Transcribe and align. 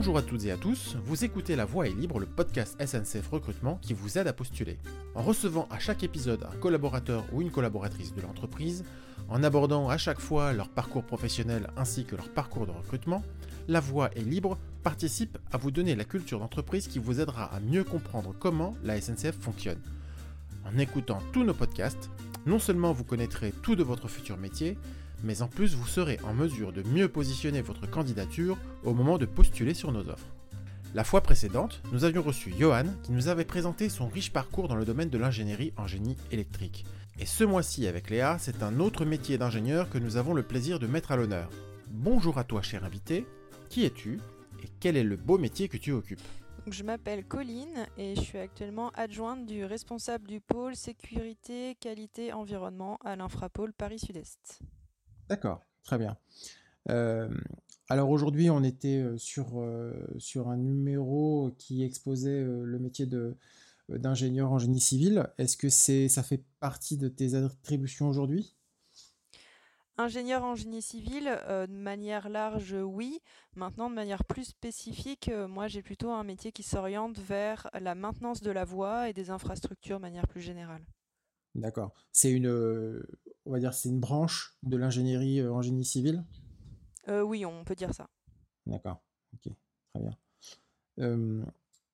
Bonjour 0.00 0.16
à 0.16 0.22
toutes 0.22 0.46
et 0.46 0.50
à 0.50 0.56
tous, 0.56 0.96
vous 1.04 1.26
écoutez 1.26 1.56
La 1.56 1.66
Voix 1.66 1.86
est 1.86 1.92
libre, 1.92 2.20
le 2.20 2.24
podcast 2.24 2.74
SNCF 2.82 3.28
Recrutement 3.28 3.78
qui 3.82 3.92
vous 3.92 4.16
aide 4.16 4.28
à 4.28 4.32
postuler. 4.32 4.78
En 5.14 5.20
recevant 5.20 5.68
à 5.70 5.78
chaque 5.78 6.02
épisode 6.02 6.46
un 6.50 6.56
collaborateur 6.56 7.26
ou 7.34 7.42
une 7.42 7.50
collaboratrice 7.50 8.14
de 8.14 8.22
l'entreprise, 8.22 8.82
en 9.28 9.42
abordant 9.42 9.90
à 9.90 9.98
chaque 9.98 10.18
fois 10.18 10.54
leur 10.54 10.70
parcours 10.70 11.04
professionnel 11.04 11.68
ainsi 11.76 12.06
que 12.06 12.16
leur 12.16 12.30
parcours 12.30 12.66
de 12.66 12.70
recrutement, 12.70 13.22
La 13.68 13.80
Voix 13.80 14.08
est 14.16 14.22
libre 14.22 14.56
participe 14.82 15.36
à 15.52 15.58
vous 15.58 15.70
donner 15.70 15.94
la 15.94 16.04
culture 16.04 16.38
d'entreprise 16.38 16.88
qui 16.88 16.98
vous 16.98 17.20
aidera 17.20 17.54
à 17.54 17.60
mieux 17.60 17.84
comprendre 17.84 18.34
comment 18.38 18.76
la 18.82 18.98
SNCF 18.98 19.38
fonctionne. 19.38 19.82
En 20.64 20.78
écoutant 20.78 21.18
tous 21.34 21.44
nos 21.44 21.52
podcasts, 21.52 22.08
non 22.46 22.58
seulement 22.58 22.94
vous 22.94 23.04
connaîtrez 23.04 23.52
tout 23.62 23.76
de 23.76 23.82
votre 23.82 24.08
futur 24.08 24.38
métier, 24.38 24.78
mais 25.22 25.42
en 25.42 25.48
plus 25.48 25.74
vous 25.74 25.86
serez 25.86 26.18
en 26.24 26.34
mesure 26.34 26.72
de 26.72 26.82
mieux 26.82 27.08
positionner 27.08 27.62
votre 27.62 27.88
candidature 27.88 28.58
au 28.84 28.94
moment 28.94 29.18
de 29.18 29.26
postuler 29.26 29.74
sur 29.74 29.92
nos 29.92 30.08
offres. 30.08 30.34
La 30.92 31.04
fois 31.04 31.20
précédente, 31.20 31.80
nous 31.92 32.04
avions 32.04 32.22
reçu 32.22 32.52
Johan 32.58 32.86
qui 33.04 33.12
nous 33.12 33.28
avait 33.28 33.44
présenté 33.44 33.88
son 33.88 34.08
riche 34.08 34.32
parcours 34.32 34.66
dans 34.66 34.74
le 34.74 34.84
domaine 34.84 35.08
de 35.08 35.18
l'ingénierie 35.18 35.72
en 35.76 35.86
génie 35.86 36.16
électrique. 36.32 36.84
Et 37.20 37.26
ce 37.26 37.44
mois-ci 37.44 37.86
avec 37.86 38.10
Léa, 38.10 38.38
c'est 38.40 38.62
un 38.62 38.80
autre 38.80 39.04
métier 39.04 39.38
d'ingénieur 39.38 39.88
que 39.88 39.98
nous 39.98 40.16
avons 40.16 40.34
le 40.34 40.42
plaisir 40.42 40.78
de 40.80 40.88
mettre 40.88 41.12
à 41.12 41.16
l'honneur. 41.16 41.48
Bonjour 41.90 42.38
à 42.38 42.44
toi 42.44 42.62
cher 42.62 42.84
invité, 42.84 43.24
qui 43.68 43.84
es-tu 43.84 44.20
et 44.64 44.68
quel 44.80 44.96
est 44.96 45.04
le 45.04 45.16
beau 45.16 45.38
métier 45.38 45.68
que 45.68 45.76
tu 45.76 45.92
occupes? 45.92 46.20
Je 46.66 46.82
m'appelle 46.82 47.24
Colline 47.24 47.86
et 47.96 48.16
je 48.16 48.20
suis 48.20 48.38
actuellement 48.38 48.90
adjointe 48.90 49.46
du 49.46 49.64
responsable 49.64 50.26
du 50.26 50.40
pôle 50.40 50.76
sécurité, 50.76 51.76
qualité, 51.80 52.32
environnement 52.32 52.98
à 53.04 53.16
l'Infrapôle 53.16 53.72
Paris 53.72 53.98
Sud-Est. 53.98 54.60
D'accord, 55.30 55.64
très 55.84 55.96
bien. 55.96 56.16
Euh, 56.88 57.32
alors 57.88 58.10
aujourd'hui, 58.10 58.50
on 58.50 58.64
était 58.64 59.04
sur, 59.16 59.60
euh, 59.60 59.94
sur 60.18 60.48
un 60.48 60.56
numéro 60.56 61.52
qui 61.56 61.84
exposait 61.84 62.42
le 62.42 62.78
métier 62.80 63.06
de, 63.06 63.36
d'ingénieur 63.88 64.50
en 64.50 64.58
génie 64.58 64.80
civil. 64.80 65.28
Est-ce 65.38 65.56
que 65.56 65.68
c'est, 65.68 66.08
ça 66.08 66.24
fait 66.24 66.42
partie 66.58 66.98
de 66.98 67.06
tes 67.08 67.34
attributions 67.34 68.08
aujourd'hui? 68.08 68.56
Ingénieur 69.96 70.42
en 70.42 70.56
génie 70.56 70.82
civil, 70.82 71.24
de 71.24 71.72
manière 71.72 72.28
large, 72.28 72.74
oui. 72.82 73.20
Maintenant, 73.54 73.88
de 73.88 73.94
manière 73.94 74.24
plus 74.24 74.44
spécifique, 74.44 75.30
moi 75.48 75.68
j'ai 75.68 75.82
plutôt 75.82 76.10
un 76.10 76.24
métier 76.24 76.50
qui 76.50 76.64
s'oriente 76.64 77.18
vers 77.18 77.70
la 77.78 77.94
maintenance 77.94 78.40
de 78.40 78.50
la 78.50 78.64
voie 78.64 79.10
et 79.10 79.12
des 79.12 79.30
infrastructures 79.30 79.98
de 79.98 80.02
manière 80.02 80.26
plus 80.26 80.40
générale. 80.40 80.82
D'accord. 81.54 81.92
C'est 82.12 82.30
une, 82.30 83.02
on 83.50 83.52
va 83.52 83.58
dire, 83.58 83.74
c'est 83.74 83.88
une 83.88 83.98
branche 83.98 84.54
de 84.62 84.76
l'ingénierie 84.76 85.40
euh, 85.40 85.52
en 85.52 85.60
génie 85.60 85.84
civil 85.84 86.24
euh, 87.08 87.22
Oui, 87.22 87.44
on 87.44 87.64
peut 87.64 87.74
dire 87.74 87.92
ça. 87.92 88.08
D'accord. 88.64 89.02
Ok, 89.34 89.52
très 89.92 90.00
bien. 90.00 91.44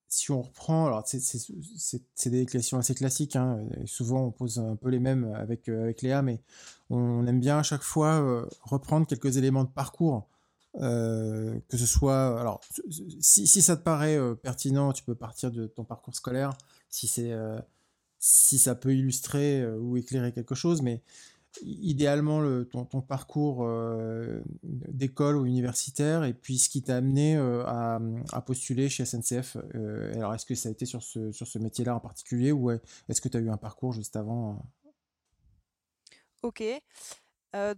si 0.08 0.30
on 0.30 0.42
reprend, 0.42 0.86
alors 0.86 1.06
c'est 1.06 2.30
des 2.30 2.44
questions 2.44 2.76
assez 2.76 2.94
classiques, 2.94 3.36
hein, 3.36 3.66
souvent 3.86 4.26
on 4.26 4.30
pose 4.32 4.58
un 4.58 4.76
peu 4.76 4.90
les 4.90 4.98
mêmes 4.98 5.32
avec, 5.34 5.68
euh, 5.70 5.84
avec 5.84 6.02
Léa, 6.02 6.20
mais 6.20 6.42
on 6.90 7.26
aime 7.26 7.40
bien 7.40 7.58
à 7.58 7.62
chaque 7.62 7.82
fois 7.82 8.46
reprendre 8.60 9.06
quelques 9.06 9.38
éléments 9.38 9.64
de 9.64 9.70
parcours. 9.70 10.28
que 10.74 11.62
ce 11.70 11.86
soit, 11.86 12.38
alors, 12.38 12.60
si, 13.20 13.46
si 13.46 13.62
ça 13.62 13.78
te 13.78 13.82
paraît 13.82 14.18
pertinent, 14.42 14.92
tu 14.92 15.04
peux 15.04 15.14
partir 15.14 15.50
de 15.50 15.66
ton 15.66 15.84
parcours 15.84 16.14
scolaire, 16.14 16.52
si 16.90 17.06
c'est, 17.06 17.32
si 18.18 18.58
ça 18.58 18.74
peut 18.74 18.94
illustrer 18.94 19.66
ou 19.66 19.96
éclairer 19.96 20.32
quelque 20.32 20.54
chose, 20.54 20.82
mais 20.82 21.02
idéalement 21.62 22.40
le, 22.40 22.68
ton, 22.68 22.84
parcours 23.00 23.64
euh, 23.64 24.42
d'école 24.62 25.36
ou 25.36 25.46
universitaire 25.46 26.24
et 26.24 26.34
puis 26.34 26.58
ce 26.58 26.68
qui 26.68 26.82
t'a 26.82 26.96
amené 26.96 27.36
euh, 27.36 27.64
à, 27.66 28.40
postuler 28.40 28.88
chez 28.88 29.04
SNCF. 29.04 29.56
Euh, 29.74 30.14
alors, 30.14 30.34
est-ce 30.34 30.46
que 30.46 30.54
ça 30.54 30.68
a 30.68 30.72
été 30.72 30.86
sur 30.86 31.02
ce, 31.02 31.32
sur 31.32 31.46
ce 31.46 31.58
métier-là 31.58 31.96
en 31.96 32.00
particulier 32.00 32.52
ou 32.52 32.70
est-ce 32.70 33.20
que 33.20 33.28
tu 33.28 33.36
as 33.36 33.40
eu 33.40 33.50
un 33.50 33.56
parcours 33.56 33.92
juste 33.92 34.16
avant 34.16 34.64
Ok. 36.42 36.62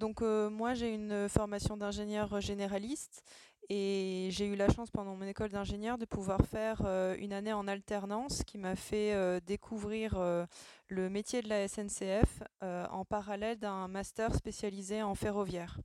donc, 0.01 0.21
moi, 0.21 0.75
j'ai 0.75 0.93
une 0.93 1.29
formation 1.29 1.77
d'ingénieur 1.77 2.41
généraliste 2.41 3.23
et 3.71 4.29
j'ai 4.33 4.47
eu 4.47 4.57
la 4.57 4.69
chance 4.71 4.91
pendant 4.91 5.15
mon 5.15 5.27
école 5.27 5.51
d'ingénieur 5.51 5.99
de 5.99 6.07
pouvoir 6.07 6.41
faire 6.47 6.83
euh, 6.87 7.15
une 7.19 7.35
année 7.35 7.53
en 7.53 7.69
alternance 7.69 8.43
qui 8.45 8.57
m'a 8.57 8.77
fait 8.77 9.13
euh, 9.13 9.41
découvrir 9.45 10.15
euh, 10.17 10.47
le 10.89 11.11
métier 11.11 11.43
de 11.43 11.49
la 11.49 11.69
SNCF 11.69 12.43
en 12.63 13.05
parallèle 13.05 13.59
d'un 13.59 13.89
master 13.89 14.35
spécialisé 14.35 15.03
en 15.03 15.15
ferroviaire. 15.15 15.79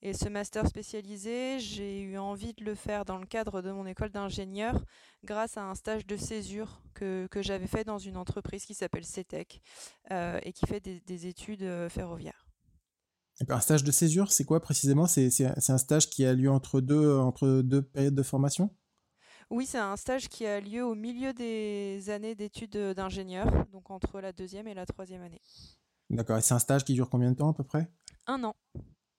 Et 0.00 0.14
ce 0.14 0.28
master 0.28 0.66
spécialisé, 0.66 1.58
j'ai 1.58 2.00
eu 2.00 2.18
envie 2.18 2.54
de 2.54 2.64
le 2.64 2.74
faire 2.74 3.04
dans 3.04 3.18
le 3.18 3.26
cadre 3.26 3.60
de 3.62 3.72
mon 3.72 3.84
école 3.84 4.10
d'ingénieur 4.10 4.84
grâce 5.24 5.56
à 5.56 5.64
un 5.64 5.74
stage 5.74 6.06
de 6.06 6.16
césure 6.16 6.80
que, 6.94 7.26
que 7.30 7.42
j'avais 7.42 7.66
fait 7.66 7.84
dans 7.84 7.98
une 7.98 8.16
entreprise 8.16 8.64
qui 8.64 8.74
s'appelle 8.74 9.04
CETEC 9.04 9.60
et 10.10 10.52
qui 10.52 10.66
fait 10.66 10.80
des 10.80 11.26
études 11.26 11.88
ferroviaires. 11.88 12.47
Un 13.48 13.60
stage 13.60 13.84
de 13.84 13.92
césure, 13.92 14.32
c'est 14.32 14.44
quoi 14.44 14.60
précisément? 14.60 15.06
C'est 15.06 15.70
un 15.70 15.78
stage 15.78 16.10
qui 16.10 16.24
a 16.24 16.34
lieu 16.34 16.50
entre 16.50 16.80
deux, 16.80 17.16
entre 17.18 17.62
deux 17.62 17.82
périodes 17.82 18.14
de 18.14 18.22
formation? 18.22 18.74
Oui, 19.50 19.64
c'est 19.64 19.78
un 19.78 19.96
stage 19.96 20.28
qui 20.28 20.44
a 20.44 20.60
lieu 20.60 20.84
au 20.84 20.94
milieu 20.94 21.32
des 21.32 22.10
années 22.10 22.34
d'études 22.34 22.76
d'ingénieur, 22.94 23.46
donc 23.72 23.90
entre 23.90 24.20
la 24.20 24.32
deuxième 24.32 24.66
et 24.66 24.74
la 24.74 24.84
troisième 24.84 25.22
année. 25.22 25.40
D'accord, 26.10 26.36
et 26.36 26.42
c'est 26.42 26.54
un 26.54 26.58
stage 26.58 26.84
qui 26.84 26.94
dure 26.94 27.08
combien 27.08 27.30
de 27.30 27.36
temps 27.36 27.50
à 27.50 27.54
peu 27.54 27.64
près? 27.64 27.90
Un 28.26 28.42
an. 28.44 28.54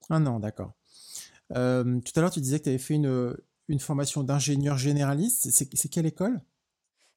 Un 0.09 0.25
an, 0.27 0.39
d'accord. 0.39 0.73
Euh, 1.55 1.99
tout 2.01 2.11
à 2.15 2.21
l'heure, 2.21 2.31
tu 2.31 2.41
disais 2.41 2.59
que 2.59 2.65
tu 2.65 2.69
avais 2.69 2.77
fait 2.77 2.95
une, 2.95 3.35
une 3.69 3.79
formation 3.79 4.23
d'ingénieur 4.23 4.77
généraliste. 4.77 5.49
C'est 5.49 5.89
quelle 5.89 6.05
école? 6.05 6.39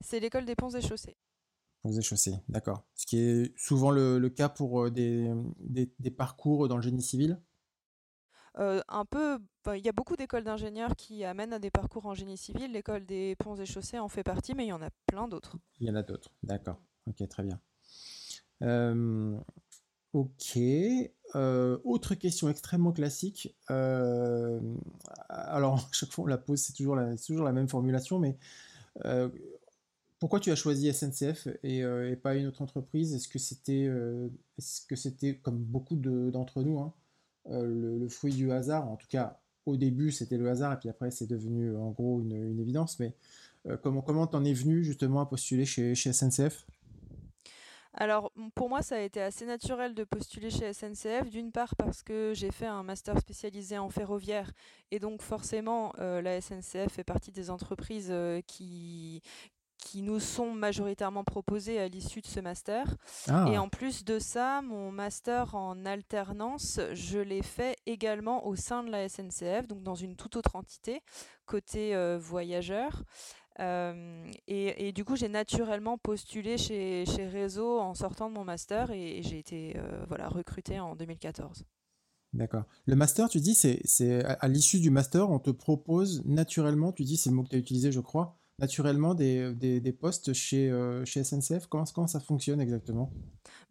C'est 0.01 0.21
l'école 0.21 0.45
des 0.47 0.55
ponts 0.55 0.71
et 0.71 0.81
chaussées. 0.81 1.17
Ponts 1.83 1.93
et 1.93 2.03
chaussées, 2.03 2.37
d'accord. 2.49 2.85
Ce 2.95 3.07
qui 3.07 3.19
est 3.19 3.59
souvent 3.59 3.91
le, 3.91 4.29
cas 4.29 4.49
pour 4.49 4.85
euh, 4.85 4.91
des, 4.91 5.33
des, 5.59 6.11
parcours 6.11 6.69
dans 6.69 6.77
le 6.77 6.83
génie 6.83 7.03
civil? 7.03 7.41
Euh, 8.59 8.81
un 8.89 9.05
peu, 9.05 9.41
il 9.75 9.85
y 9.85 9.89
a 9.89 9.93
beaucoup 9.93 10.15
d'écoles 10.15 10.45
d'ingénieurs 10.45 10.95
qui 10.95 11.25
amènent 11.25 11.53
à 11.53 11.59
des 11.59 11.71
parcours 11.71 12.07
en 12.07 12.15
génie 12.15 12.37
civil. 12.37 12.73
L'école 12.73 13.05
des 13.05 13.35
ponts 13.37 13.57
et 13.57 13.67
chaussées 13.67 13.99
en 13.99 14.09
fait 14.09 14.23
partie, 14.23 14.55
mais 14.55 14.65
il 14.65 14.69
y 14.69 14.73
en 14.73 14.83
a 14.83 14.91
plein 15.07 15.27
d'autres. 15.27 15.57
Il 15.81 15.89
y 15.89 15.91
en 15.91 15.97
a 15.97 16.03
d'autres, 16.03 16.31
d'accord. 16.45 16.79
Ok, 17.09 17.27
très 17.29 17.43
bien. 17.43 17.61
Euh, 18.63 19.37
ok. 20.13 20.59
autre 21.35 22.15
question 22.15 22.49
extrêmement 22.49 22.93
classique. 22.93 23.57
alors, 23.69 25.89
chaque 25.93 26.13
fois 26.13 26.25
on 26.25 26.29
la 26.29 26.39
pose, 26.39 26.61
c'est 26.61 26.75
toujours 26.75 26.95
la, 26.95 27.17
toujours 27.17 27.45
la 27.45 27.53
même 27.53 27.69
formulation, 27.69 28.21
mais 28.21 28.39
pourquoi 30.23 30.39
tu 30.39 30.53
as 30.53 30.55
choisi 30.55 30.93
SNCF 30.93 31.49
euh, 31.65 32.13
et, 32.13 32.15
pas 32.15 32.37
une 32.37 32.47
autre 32.47 32.63
entreprise? 32.63 33.13
Est-ce 33.13 33.27
que 33.27 33.41
c'était 33.41 33.87
euh, 33.89 34.29
est-ce 34.57 34.87
que 34.87 34.95
c'était 34.95 35.35
comme 35.35 35.59
beaucoup 35.59 35.97
d'entre 35.97 36.63
nous 36.63 36.79
hein, 36.79 36.95
euh, 37.51 37.99
le, 37.99 38.09
fruit 38.09 38.33
du 38.33 38.53
hasard? 38.53 38.89
En 38.89 38.95
tout 38.95 39.09
cas, 39.09 39.41
au 39.67 39.77
début 39.77 40.13
c'était 40.13 40.37
le 40.37 40.49
hasard 40.49 40.75
et 40.75 40.77
puis 40.77 40.89
après 40.89 41.11
c'est 41.11 41.27
devenu 41.27 41.77
en 41.77 41.91
gros 41.91 42.21
une, 42.21 42.61
évidence. 42.61 43.01
Mais 43.01 43.17
comment 43.83 44.01
comment 44.01 44.29
t'en 44.29 44.45
es 44.45 44.53
venu 44.53 44.85
justement 44.85 45.23
à 45.23 45.27
postuler 45.27 45.65
chez, 45.65 45.97
chez 45.97 46.13
SNCF 46.13 46.67
alors 47.95 48.33
pour 48.55 48.71
moi 48.71 48.81
ça 48.81 48.97
a 48.97 49.01
été 49.01 49.21
assez 49.21 49.45
naturel 49.45 49.95
de 49.95 50.05
postuler 50.05 50.49
chez 50.49 50.73
SNCF, 50.73 51.29
d'une 51.29 51.53
part 51.53 51.77
parce 51.77 52.03
que 52.03 52.33
j'ai 52.35 52.51
fait 52.51 52.65
un 52.65 52.83
master 52.83 53.19
spécialisé 53.19 53.77
en 53.77 53.91
ferroviaire 53.91 54.51
et 54.91 54.99
donc 54.99 55.21
forcément 55.21 55.93
la 55.99 56.41
SNCF 56.41 56.91
fait 56.91 57.05
partie 57.05 57.33
des 57.33 57.51
entreprises 57.51 58.11
qui, 58.47 59.21
qui 59.85 60.03
nous 60.03 60.21
sont 60.21 60.53
majoritairement 60.53 61.25
proposés 61.25 61.79
à 61.79 61.89
l'issue 61.89 62.21
de 62.21 62.27
ce 62.27 62.41
master. 62.41 62.97
Ah. 63.29 63.47
Et 63.51 63.59
en 63.59 63.69
plus 63.69 64.05
de 64.05 64.19
ça, 64.19 64.63
mon 64.63 64.93
master 64.93 65.55
en 65.55 65.85
alternance, 65.85 66.81
je 66.93 67.19
l'ai 67.19 67.43
fait 67.43 67.77
également 67.87 68.47
au 68.47 68.55
sein 68.55 68.85
de 68.85 68.91
la 68.91 69.09
SNCF, 69.09 69.67
donc 69.67 69.83
dans 69.83 69.97
une 69.97 70.15
toute 70.15 70.37
autre 70.37 70.57
entité, 70.57 71.03
côté 71.47 71.95
euh, 71.95 72.17
voyageur. 72.17 73.03
Euh, 73.61 74.31
et, 74.47 74.93
du 74.93 75.05
coup, 75.05 75.17
j'ai 75.17 75.29
naturellement 75.29 75.99
postulé 75.99 76.57
chez, 76.57 77.05
chez 77.05 77.27
Réseau 77.27 77.81
en 77.81 77.95
sortant 77.95 78.31
de 78.31 78.35
mon 78.35 78.45
master 78.45 78.91
et, 78.93 79.23
j'ai 79.23 79.39
été 79.39 79.77
euh, 79.77 80.05
voilà, 80.09 80.29
recrutée 80.29 80.81
en 80.81 80.95
2014. 80.97 81.65
D'accord. 82.33 82.65
Le 82.87 82.95
master, 82.97 83.29
tu 83.29 83.41
dis, 83.41 83.55
c'est 83.55 84.25
à, 84.25 84.33
à 84.35 84.49
l'issue 84.49 84.81
du 84.81 84.91
master, 84.91 85.29
on 85.29 85.39
te 85.39 85.51
propose 85.51 86.25
naturellement, 86.25 86.93
tu 86.93 87.03
dis, 87.03 87.19
c'est 87.19 87.29
le 87.29 87.37
mot 87.37 87.43
que 87.43 87.51
tu 87.51 87.57
as 87.57 87.59
utilisé, 87.59 87.93
je 87.93 88.01
crois, 88.01 88.39
naturellement 88.63 89.15
des, 89.15 89.53
des, 89.55 89.93
postes 89.93 90.33
chez, 90.33 90.71
euh, 90.71 91.05
chez 91.05 91.25
SNCF 91.25 91.67
comment, 91.67 91.85
comment 91.93 92.07
ça 92.07 92.21
fonctionne 92.21 92.61
exactement? 92.61 93.11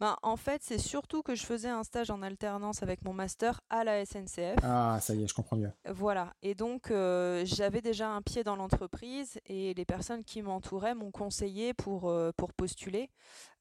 Ben, 0.00 0.16
En 0.22 0.36
fait, 0.36 0.60
c'est 0.62 0.78
surtout 0.78 1.22
que 1.22 1.34
je 1.34 1.44
faisais 1.44 1.70
un 1.70 1.82
stage 1.82 2.10
en 2.10 2.20
alternance 2.22 2.82
avec 2.82 3.02
mon 3.02 3.14
master 3.14 3.62
à 3.70 3.84
la 3.84 4.04
SNCF. 4.04 4.56
Ah, 4.62 4.98
ça 5.00 5.14
y 5.14 5.24
est, 5.24 5.26
je 5.26 5.32
comprends 5.32 5.56
mieux. 5.56 5.72
Voilà. 5.88 6.34
Et 6.42 6.54
donc, 6.54 6.90
euh, 6.90 7.42
j'avais 7.46 7.80
déjà 7.80 8.10
un 8.10 8.20
pied 8.20 8.44
dans 8.44 8.54
l'entreprise 8.54 9.40
et 9.46 9.72
les 9.72 9.84
personnes 9.86 10.24
qui 10.24 10.42
m'entouraient 10.42 10.94
m'ont 10.94 11.10
conseillé 11.10 11.72
pour, 11.72 12.10
euh, 12.10 12.30
pour 12.36 12.52
postuler. 12.52 13.08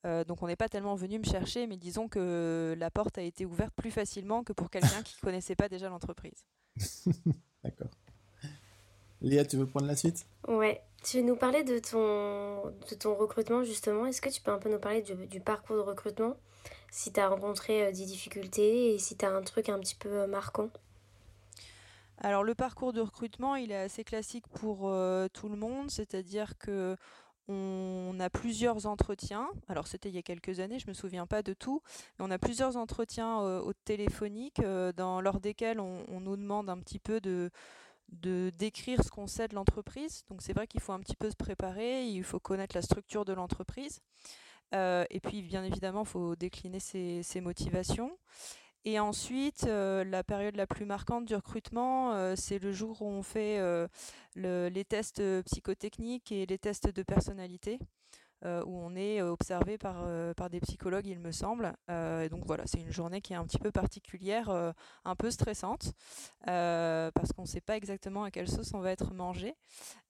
donc, 0.04 0.44
on 0.44 0.48
n'est 0.48 0.57
pas 0.57 0.68
tellement 0.68 0.95
venu 0.95 1.18
me 1.18 1.24
chercher, 1.24 1.66
mais 1.66 1.77
disons 1.77 2.10
que 2.10 2.75
la 2.77 2.92
porte 2.92 3.18
a 3.18 3.22
été 3.22 3.45
ouverte 3.45 3.74
plus 3.74 3.92
facilement 3.92 4.44
que 4.44 4.51
pour 4.51 4.69
quelqu'un 4.69 5.01
qui 5.04 5.16
ne 5.16 5.22
connaissait 5.27 5.56
pas 5.56 5.69
déjà 5.69 5.88
l'entreprise. 5.88 6.44
D'accord. 7.63 7.92
Léa, 9.22 9.45
tu 9.45 9.56
veux 9.56 9.68
prendre 9.68 9.86
la 9.86 9.95
suite? 9.95 10.25
Ouais, 10.48 10.81
tu 11.03 11.24
nous 11.24 11.36
parlais 11.36 11.63
de 11.63 11.80
ton, 11.80 12.69
de 12.89 12.95
ton 12.95 13.15
recrutement 13.15 13.63
justement? 13.63 14.06
Est-ce 14.06 14.21
que 14.21 14.30
tu 14.30 14.42
peux 14.42 14.51
un 14.51 14.59
peu 14.59 14.69
nous 14.69 14.80
parler 14.80 15.01
du, 15.01 15.39
parcours 15.39 15.75
de 15.75 15.81
recrutement? 15.81 16.36
Si 16.92 17.12
tu 17.12 17.19
as 17.19 17.27
rencontré 17.27 17.86
euh, 17.86 17.92
des 17.92 18.06
difficultés 18.06 18.94
et 18.94 19.00
si 19.00 19.18
tu 19.18 19.25
as 19.25 19.31
un 19.31 19.42
truc 19.42 19.69
un 19.69 19.80
petit 19.80 19.95
peu 19.95 20.09
euh, 20.09 20.27
marquant? 20.27 20.69
Alors 22.19 22.44
le 22.44 22.53
parcours 22.53 22.94
de 22.94 23.01
recrutement, 23.01 23.56
il 23.56 23.71
est 23.71 23.77
assez 23.77 24.03
classique 24.03 24.48
pour 24.48 24.89
euh, 24.89 25.27
tout 25.33 25.50
le 25.50 25.56
monde, 25.56 25.89
c'est-à-dire 25.89 26.57
que 26.57 26.95
on 27.48 28.15
a 28.19 28.30
plusieurs 28.30 28.86
entretiens. 28.86 29.50
Alors 29.68 29.88
c'était 29.88 30.09
il 30.09 30.15
y 30.15 30.19
a 30.19 30.21
quelques 30.21 30.59
années, 30.59 30.77
je 30.77 30.88
me 30.88 30.94
souviens 30.94 31.25
pas 31.25 31.42
de 31.42 31.53
tout, 31.53 31.81
mais 32.19 32.25
on 32.25 32.31
a 32.31 32.38
plusieurs 32.38 32.77
entretiens 32.77 33.39
au 33.39 33.74
téléphonique 33.74 34.62
dans 34.95 35.19
lors 35.19 35.39
desquels 35.39 35.80
on, 35.80 36.19
nous 36.21 36.38
demande 36.38 36.69
un 36.69 36.77
petit 36.77 37.00
peu 37.00 37.19
de 37.19 37.50
de 38.12 38.52
décrire 38.58 39.04
ce 39.04 39.10
qu'on 39.10 39.28
sait 39.28 39.48
de 39.48 39.56
l'entreprise. 39.56 40.24
Donc 40.30 40.42
c'est 40.42 40.54
vrai 40.54 40.68
qu'il 40.68 40.81
faut 40.81 40.94
un 40.94 41.00
petit 41.00 41.16
peu 41.16 41.30
se 41.30 41.36
préparer, 41.36 42.06
il 42.06 42.24
faut 42.24 42.40
connaître 42.40 42.75
la 42.75 42.81
structure 42.81 43.25
de 43.25 43.34
l'entreprise. 43.34 44.02
Euh, 44.74 45.06
et 45.10 45.19
puis 45.19 45.42
bien 45.42 45.63
évidemment, 45.63 46.04
il 46.04 46.08
faut 46.08 46.36
décliner 46.36 46.80
ses, 46.80 47.42
motivations. 47.42 48.18
Et 48.84 49.00
ensuite, 49.00 49.66
euh, 49.66 50.04
la 50.04 50.24
période 50.24 50.56
la 50.56 50.66
plus 50.66 50.86
marquante 50.86 51.25
du 51.25 51.36
recrutement, 51.36 52.13
euh, 52.13 52.36
c'est 52.36 52.58
le 52.58 52.72
jour 52.72 53.02
où 53.02 53.06
on 53.06 53.22
fait 53.22 53.60
les 54.36 54.86
tests 54.86 55.22
psychotechniques 55.44 56.31
et 56.31 56.46
les 56.46 56.58
tests 56.58 56.90
de 56.90 57.04
personnalité. 57.04 57.80
Euh, 58.43 58.63
où 58.65 58.75
on 58.75 58.95
est 58.95 59.21
euh, 59.21 59.31
observé 59.31 59.77
par, 59.77 59.97
euh, 60.03 60.33
par 60.33 60.49
des 60.49 60.59
psychologues, 60.61 61.05
il 61.05 61.19
me 61.19 61.31
semble. 61.31 61.73
donc 61.88 62.45
voilà, 62.45 62.63
c'est 62.65 62.79
une 62.79 62.91
journée 62.91 63.21
qui 63.21 63.33
est 63.33 63.35
un 63.35 63.45
petit 63.45 63.59
peu 63.59 63.71
particulière, 63.71 64.73
un 65.05 65.15
peu 65.15 65.29
stressante, 65.29 65.93
parce 66.45 67.31
qu'on 67.35 67.43
ne 67.43 67.47
sait 67.47 67.61
pas 67.61 67.77
exactement 67.77 68.23
à 68.23 68.31
quelle 68.31 68.49
sauce 68.49 68.73
on 68.73 68.79
va 68.79 68.91
être 68.91 69.13
mangé. 69.13 69.55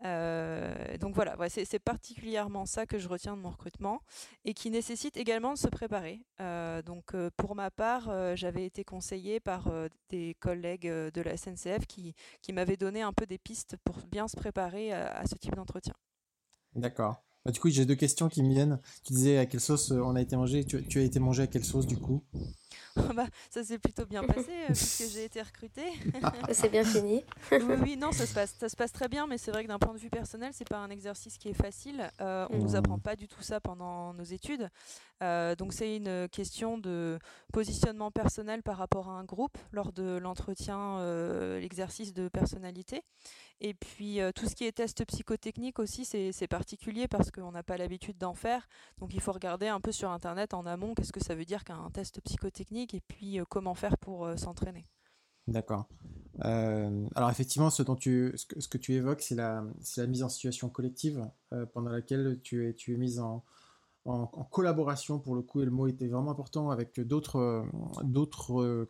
donc 0.01 1.15
voilà, 1.15 1.35
c'est 1.49 1.79
particulièrement 1.79 2.65
ça 2.65 2.85
que 2.85 2.99
je 2.99 3.07
retiens 3.07 3.35
de 3.35 3.41
mon 3.41 3.49
recrutement 3.49 4.01
et 4.45 4.53
qui 4.53 4.69
nécessite 4.69 5.17
également 5.17 5.53
de 5.53 5.57
se 5.57 5.67
préparer. 5.67 6.21
donc 6.85 7.15
pour 7.37 7.55
ma 7.55 7.71
part, 7.71 8.35
j'avais 8.35 8.65
été 8.65 8.83
conseillée 8.83 9.39
par 9.39 9.69
des 10.09 10.35
collègues 10.39 10.87
de 10.87 11.21
la 11.21 11.37
SNCF 11.37 11.85
qui, 11.87 12.13
qui 12.41 12.53
m'avaient 12.53 12.77
donné 12.77 13.01
un 13.01 13.13
peu 13.13 13.25
des 13.25 13.39
pistes 13.39 13.77
pour 13.83 13.97
bien 14.07 14.27
se 14.27 14.35
préparer 14.35 14.93
à 14.93 15.25
ce 15.25 15.35
type 15.35 15.55
d'entretien. 15.55 15.93
D'accord. 16.75 17.21
Bah, 17.45 17.51
du 17.51 17.59
coup, 17.59 17.69
j'ai 17.69 17.85
deux 17.85 17.95
questions 17.95 18.29
qui 18.29 18.43
me 18.43 18.49
viennent. 18.53 18.79
Tu 19.05 19.13
disais 19.13 19.37
à 19.37 19.45
quelle 19.45 19.59
sauce 19.59 19.91
euh, 19.91 20.01
on 20.01 20.15
a 20.15 20.21
été 20.21 20.35
mangé. 20.35 20.63
Tu, 20.65 20.85
tu 20.87 20.99
as 20.99 21.03
été 21.03 21.19
mangé 21.19 21.43
à 21.43 21.47
quelle 21.47 21.65
sauce 21.65 21.87
du 21.87 21.97
coup? 21.97 22.23
bah, 23.15 23.25
ça 23.49 23.63
s'est 23.63 23.79
plutôt 23.79 24.05
bien 24.05 24.23
passé 24.23 24.51
euh, 24.51 24.67
puisque 24.67 25.11
j'ai 25.11 25.25
été 25.25 25.41
recrutée. 25.41 25.91
c'est 26.51 26.69
bien 26.69 26.83
fini. 26.83 27.23
oui, 27.51 27.75
oui, 27.81 27.97
non, 27.97 28.11
ça 28.11 28.25
se 28.25 28.33
passe, 28.33 28.55
ça 28.59 28.69
se 28.69 28.75
passe 28.75 28.91
très 28.91 29.07
bien, 29.07 29.27
mais 29.27 29.37
c'est 29.37 29.51
vrai 29.51 29.63
que 29.63 29.67
d'un 29.67 29.79
point 29.79 29.93
de 29.93 29.99
vue 29.99 30.09
personnel, 30.09 30.51
c'est 30.53 30.67
pas 30.67 30.77
un 30.77 30.89
exercice 30.89 31.37
qui 31.37 31.49
est 31.49 31.53
facile. 31.53 32.09
Euh, 32.21 32.47
on 32.49 32.57
ne 32.57 32.63
nous 32.63 32.71
mmh. 32.71 32.75
apprend 32.75 32.99
pas 32.99 33.15
du 33.15 33.27
tout 33.27 33.41
ça 33.41 33.59
pendant 33.59 34.13
nos 34.13 34.23
études. 34.23 34.69
Euh, 35.23 35.55
donc 35.55 35.71
c'est 35.73 35.95
une 35.95 36.27
question 36.29 36.77
de 36.77 37.19
positionnement 37.53 38.09
personnel 38.09 38.63
par 38.63 38.77
rapport 38.77 39.09
à 39.09 39.13
un 39.13 39.23
groupe 39.23 39.57
lors 39.71 39.91
de 39.91 40.17
l'entretien, 40.17 40.99
l'exercice 41.59 42.13
de 42.13 42.27
personnalité. 42.27 43.03
Et 43.63 43.75
puis 43.75 44.19
tout 44.35 44.47
ce 44.47 44.55
qui 44.55 44.65
est 44.65 44.71
test 44.71 45.05
psychotechnique 45.05 45.77
aussi, 45.77 46.05
c'est 46.05 46.47
particulier 46.47 47.07
parce 47.07 47.29
qu'on 47.29 47.51
n'a 47.51 47.61
pas 47.61 47.77
l'habitude 47.77 48.17
d'en 48.17 48.33
faire. 48.33 48.67
Donc 48.97 49.13
il 49.13 49.21
faut 49.21 49.31
regarder 49.31 49.67
un 49.67 49.79
peu 49.79 49.91
sur 49.91 50.09
Internet 50.09 50.55
en 50.55 50.65
amont 50.65 50.95
qu'est-ce 50.95 51.13
que 51.13 51.23
ça 51.23 51.35
veut 51.35 51.45
dire 51.45 51.63
qu'un 51.63 51.89
test 51.91 52.21
psychotechnique 52.21 52.60
et 52.71 53.01
puis 53.07 53.39
euh, 53.39 53.45
comment 53.47 53.75
faire 53.75 53.97
pour 53.97 54.25
euh, 54.25 54.37
s'entraîner. 54.37 54.85
D'accord. 55.47 55.87
Euh, 56.45 57.07
alors 57.15 57.29
effectivement, 57.29 57.69
ce, 57.69 57.83
dont 57.83 57.95
tu, 57.95 58.33
ce, 58.35 58.67
que, 58.67 58.77
tu 58.77 58.93
évoques, 58.93 59.21
c'est 59.21 59.35
la, 59.35 59.63
mise 60.07 60.23
en 60.23 60.29
situation 60.29 60.69
collective 60.69 61.27
pendant 61.73 61.89
laquelle 61.89 62.39
tu 62.43 62.67
es, 62.67 62.73
tu 62.73 62.93
es 62.93 62.97
mise 62.97 63.19
en, 63.19 63.43
en, 64.05 64.27
collaboration, 64.27 65.19
pour 65.19 65.35
le 65.35 65.41
coup, 65.41 65.61
et 65.61 65.65
le 65.65 65.71
mot 65.71 65.87
était 65.87 66.07
vraiment 66.07 66.31
important, 66.31 66.69
avec 66.69 66.99
d'autres 67.01 67.57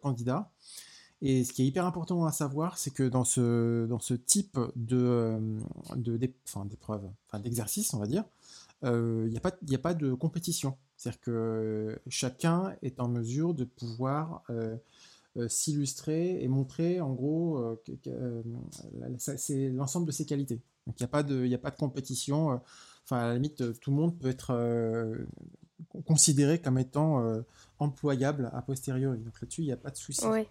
candidats. 0.01 0.51
Et 1.21 1.43
ce 1.43 1.53
qui 1.53 1.63
est 1.63 1.65
hyper 1.65 1.85
important 1.85 2.25
à 2.25 2.31
savoir, 2.31 2.77
c'est 2.77 2.91
que 2.91 3.03
dans 3.03 3.23
ce, 3.23 3.85
dans 3.87 3.99
ce 3.99 4.13
type 4.13 4.59
de, 4.75 5.39
de, 5.95 6.17
d'épreuve, 6.17 7.09
enfin, 7.27 7.39
d'exercice, 7.39 7.93
on 7.93 7.99
va 7.99 8.07
dire, 8.07 8.25
il 8.83 9.29
n'y 9.29 9.37
a, 9.37 9.77
a 9.77 9.77
pas 9.79 9.93
de 9.93 10.13
compétition. 10.13 10.77
C'est-à-dire 11.01 11.21
que 11.21 11.99
chacun 12.09 12.75
est 12.83 12.99
en 12.99 13.07
mesure 13.07 13.55
de 13.55 13.63
pouvoir 13.63 14.43
euh, 14.51 14.75
euh, 15.35 15.47
s'illustrer 15.47 16.43
et 16.43 16.47
montrer 16.47 17.01
en 17.01 17.11
gros 17.11 17.57
euh, 17.57 18.43
c'est 19.17 19.69
l'ensemble 19.69 20.05
de 20.05 20.11
ses 20.11 20.27
qualités. 20.27 20.61
Donc 20.85 20.99
il 20.99 21.01
n'y 21.01 21.05
a, 21.05 21.07
pas 21.07 21.23
de, 21.23 21.51
a 21.51 21.57
pas 21.57 21.71
de 21.71 21.75
compétition. 21.75 22.61
Enfin, 23.03 23.17
à 23.17 23.27
la 23.29 23.33
limite, 23.33 23.79
tout 23.79 23.89
le 23.89 23.97
monde 23.97 24.19
peut 24.19 24.29
être 24.29 24.55
considéré 26.05 26.61
comme 26.61 26.77
étant 26.77 27.41
employable 27.79 28.51
a 28.53 28.61
posteriori. 28.61 29.17
Donc 29.17 29.41
là-dessus, 29.41 29.61
il 29.63 29.65
n'y 29.65 29.71
a 29.71 29.77
pas 29.77 29.89
de 29.89 29.97
souci. 29.97 30.23
Oui. 30.27 30.45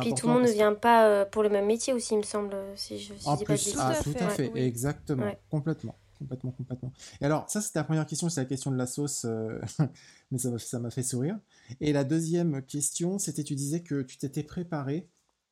Puis 0.00 0.14
tout 0.14 0.28
le 0.28 0.32
monde 0.32 0.44
ne 0.44 0.52
vient 0.52 0.72
pas 0.74 1.26
pour 1.26 1.42
le 1.42 1.50
même 1.50 1.66
métier 1.66 1.92
aussi, 1.92 2.14
il 2.14 2.18
me 2.18 2.22
semble, 2.22 2.56
si 2.74 2.98
je 2.98 3.12
en 3.26 3.36
plus, 3.36 3.76
ah, 3.78 3.94
tout 4.02 4.14
à 4.18 4.28
fait, 4.30 4.50
exactement, 4.54 5.30
complètement 5.50 5.96
complètement, 6.20 6.50
complètement. 6.52 6.92
Et 7.20 7.24
alors, 7.24 7.48
ça, 7.50 7.60
c'était 7.60 7.78
la 7.78 7.84
première 7.84 8.06
question, 8.06 8.28
c'est 8.28 8.40
la 8.40 8.46
question 8.46 8.70
de 8.70 8.76
la 8.76 8.86
sauce, 8.86 9.24
euh, 9.24 9.58
mais 10.30 10.38
ça 10.38 10.78
m'a 10.78 10.90
fait 10.90 11.02
sourire. 11.02 11.38
Et 11.80 11.92
la 11.92 12.04
deuxième 12.04 12.62
question, 12.62 13.18
c'était, 13.18 13.42
tu 13.42 13.54
disais 13.54 13.80
que 13.80 14.02
tu 14.02 14.18
t'étais 14.18 14.44
préparé. 14.44 15.08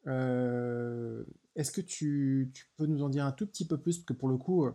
Euh, 0.07 1.25
est-ce 1.57 1.73
que 1.73 1.81
tu, 1.81 2.53
peux 2.77 2.87
nous 2.87 3.03
en 3.03 3.09
dire 3.09 3.25
un 3.25 3.33
tout 3.33 3.47
petit 3.47 3.67
peu 3.67 3.79
plus? 3.79 3.97
Parce 3.99 4.07
que 4.07 4.13
pour 4.13 4.29
le 4.29 4.37
coup, 4.37 4.67
euh, 4.67 4.73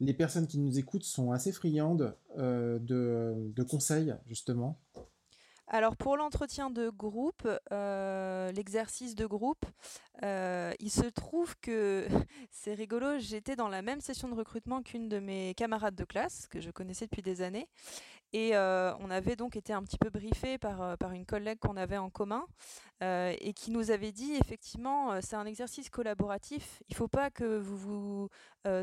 les 0.00 0.14
personnes 0.14 0.46
qui 0.46 0.58
nous 0.58 0.78
écoutent 0.78 1.04
sont 1.04 1.30
assez 1.30 1.52
friandes 1.52 2.16
de, 2.36 2.80
de, 2.80 3.62
conseils, 3.62 4.14
justement. 4.26 4.80
Alors 5.74 5.96
pour 5.96 6.16
l'entretien 6.16 6.70
de 6.70 6.88
groupe, 6.88 7.48
euh, 7.72 8.52
l'exercice 8.52 9.16
de 9.16 9.26
groupe, 9.26 9.66
euh, 10.22 10.72
il 10.78 10.88
se 10.88 11.06
trouve 11.06 11.56
que 11.60 12.06
c'est 12.52 12.74
rigolo, 12.74 13.18
j'étais 13.18 13.56
dans 13.56 13.66
la 13.66 13.82
même 13.82 14.00
session 14.00 14.28
de 14.28 14.36
recrutement 14.36 14.82
qu'une 14.82 15.08
de 15.08 15.18
mes 15.18 15.52
camarades 15.54 15.96
de 15.96 16.04
classe 16.04 16.46
que 16.46 16.60
je 16.60 16.70
connaissais 16.70 17.06
depuis 17.06 17.22
des 17.22 17.42
années 17.42 17.66
et 18.34 18.56
euh, 18.56 18.92
on 18.98 19.10
avait 19.10 19.36
donc 19.36 19.54
été 19.54 19.72
un 19.72 19.84
petit 19.84 19.96
peu 19.96 20.10
briefé 20.10 20.58
par, 20.58 20.82
euh, 20.82 20.96
par 20.96 21.12
une 21.12 21.24
collègue 21.24 21.60
qu'on 21.60 21.76
avait 21.76 21.98
en 21.98 22.10
commun 22.10 22.44
euh, 23.00 23.32
et 23.38 23.52
qui 23.52 23.70
nous 23.70 23.92
avait 23.92 24.10
dit 24.10 24.34
effectivement 24.34 25.20
c'est 25.20 25.36
un 25.36 25.46
exercice 25.46 25.88
collaboratif. 25.88 26.82
Il 26.88 26.94
ne 26.94 26.96
faut 26.96 27.06
pas 27.06 27.30
que 27.30 27.58
vous 27.58 27.76
vous 27.76 28.28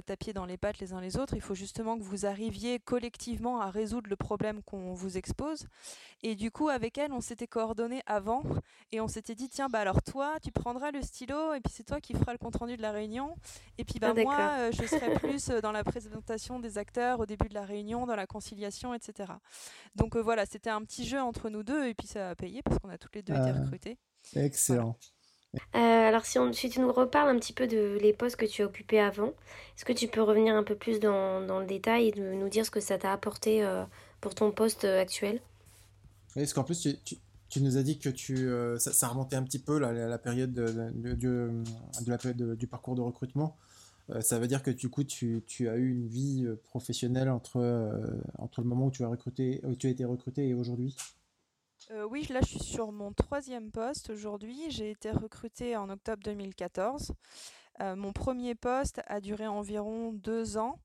tapiez 0.05 0.31
dans 0.31 0.45
les 0.45 0.57
pattes 0.57 0.79
les 0.79 0.93
uns 0.93 1.01
les 1.01 1.17
autres. 1.17 1.33
Il 1.33 1.41
faut 1.41 1.55
justement 1.55 1.97
que 1.97 2.03
vous 2.03 2.25
arriviez 2.25 2.79
collectivement 2.79 3.59
à 3.59 3.71
résoudre 3.71 4.09
le 4.09 4.15
problème 4.15 4.61
qu'on 4.63 4.93
vous 4.93 5.17
expose. 5.17 5.65
Et 6.23 6.35
du 6.35 6.49
coup 6.49 6.69
avec 6.69 6.97
elle 6.97 7.11
on 7.11 7.19
s'était 7.19 7.47
coordonné 7.47 8.03
avant 8.05 8.43
et 8.93 9.01
on 9.01 9.07
s'était 9.09 9.35
dit 9.35 9.49
tiens 9.49 9.67
bah 9.67 9.79
alors 9.79 10.01
toi 10.01 10.37
tu 10.41 10.51
prendras 10.51 10.91
le 10.91 11.01
stylo 11.01 11.53
et 11.55 11.59
puis 11.59 11.73
c'est 11.75 11.83
toi 11.83 11.99
qui 11.99 12.13
feras 12.13 12.31
le 12.31 12.37
compte 12.37 12.55
rendu 12.55 12.77
de 12.77 12.81
la 12.81 12.91
réunion 12.91 13.35
et 13.77 13.83
puis 13.83 13.99
bah 13.99 14.13
ah, 14.15 14.21
moi 14.21 14.71
je 14.71 14.85
serai 14.85 15.15
plus 15.15 15.47
dans 15.47 15.71
la 15.71 15.83
présentation 15.83 16.59
des 16.59 16.77
acteurs 16.77 17.19
au 17.19 17.25
début 17.25 17.49
de 17.49 17.55
la 17.55 17.65
réunion, 17.65 18.05
dans 18.05 18.15
la 18.15 18.27
conciliation, 18.27 18.93
etc. 18.93 19.33
Donc 19.95 20.15
euh, 20.15 20.21
voilà, 20.21 20.45
c'était 20.45 20.69
un 20.69 20.81
petit 20.83 21.05
jeu 21.05 21.19
entre 21.19 21.49
nous 21.49 21.63
deux 21.63 21.87
et 21.87 21.93
puis 21.93 22.07
ça 22.07 22.29
a 22.29 22.35
payé 22.35 22.61
parce 22.63 22.79
qu'on 22.79 22.89
a 22.89 22.97
toutes 22.97 23.15
les 23.15 23.23
deux 23.23 23.33
été 23.33 23.49
euh, 23.49 23.61
recrutés. 23.61 23.97
Excellent. 24.35 24.97
Euh, 25.75 25.79
alors 25.79 26.25
si, 26.25 26.39
on, 26.39 26.53
si, 26.53 26.69
tu 26.69 26.79
nous 26.79 26.93
reparles 26.93 27.29
un 27.29 27.37
petit 27.37 27.51
peu 27.51 27.67
de 27.67 27.97
les 28.01 28.13
postes 28.13 28.37
que 28.37 28.45
tu 28.45 28.61
as 28.61 28.65
occupés 28.65 29.01
avant, 29.01 29.33
est-ce 29.75 29.83
que 29.83 29.91
tu 29.91 30.07
peux 30.07 30.21
revenir 30.21 30.55
un 30.55 30.63
peu 30.63 30.75
plus 30.75 31.01
dans, 31.01 31.45
dans 31.45 31.59
le 31.59 31.65
détail 31.65 32.07
et 32.07 32.13
nous 32.13 32.47
dire 32.47 32.65
ce 32.65 32.71
que 32.71 32.79
ça 32.79 32.97
t'a 32.97 33.11
apporté 33.11 33.67
pour 34.21 34.33
ton 34.33 34.51
poste 34.51 34.85
actuel? 34.85 35.41
Oui, 36.37 36.43
parce 36.43 36.53
qu'en 36.53 36.63
plus 36.63 36.79
tu, 36.79 37.17
tu, 37.49 37.61
nous 37.61 37.75
as 37.75 37.83
dit 37.83 37.99
que 37.99 38.07
tu, 38.07 38.49
ça, 38.77 39.09
remontait 39.09 39.35
un 39.35 39.43
petit 39.43 39.59
peu 39.59 39.77
la, 39.77 39.91
la, 39.91 40.17
période, 40.17 40.53
de, 40.53 40.67
de, 40.93 41.15
de, 41.15 41.63
la 42.07 42.17
période 42.17 42.55
du 42.55 42.67
parcours 42.67 42.95
de 42.95 43.01
recrutement. 43.01 43.57
Euh, 44.11 44.21
ça 44.21 44.39
veut 44.39 44.47
dire 44.47 44.63
que 44.63 44.71
du 44.71 44.89
coup, 44.89 45.03
tu, 45.03 45.43
as 45.67 45.75
eu 45.75 45.89
une 45.91 46.07
vie 46.07 46.45
euh, 46.45 46.55
professionnelle 46.63 47.29
entre, 47.29 47.57
euh, 47.57 48.21
entre 48.37 48.61
le 48.61 48.67
moment 48.67 48.87
où 48.87 48.91
tu 48.91 49.03
as, 49.03 49.07
recruté, 49.07 49.61
tu 49.79 49.87
as 49.87 49.89
été 49.89 50.05
recruté 50.05 50.47
et 50.47 50.53
aujourd'hui? 50.53 50.95
Oui, 52.09 52.25
là 52.29 52.39
je 52.41 52.47
suis 52.47 52.63
sur 52.63 52.93
mon 52.93 53.11
troisième 53.11 53.69
poste 53.69 54.11
aujourd'hui. 54.11 54.69
J'ai 54.69 54.91
été 54.91 55.11
recrutée 55.11 55.75
en 55.75 55.89
octobre 55.89 56.21
2014. 56.23 57.11
mon 57.97 58.13
premier 58.13 58.55
poste 58.55 59.01
a 59.07 59.19
duré 59.19 59.45
environ 59.47 60.13
deux 60.13 60.57
ans. 60.57 60.79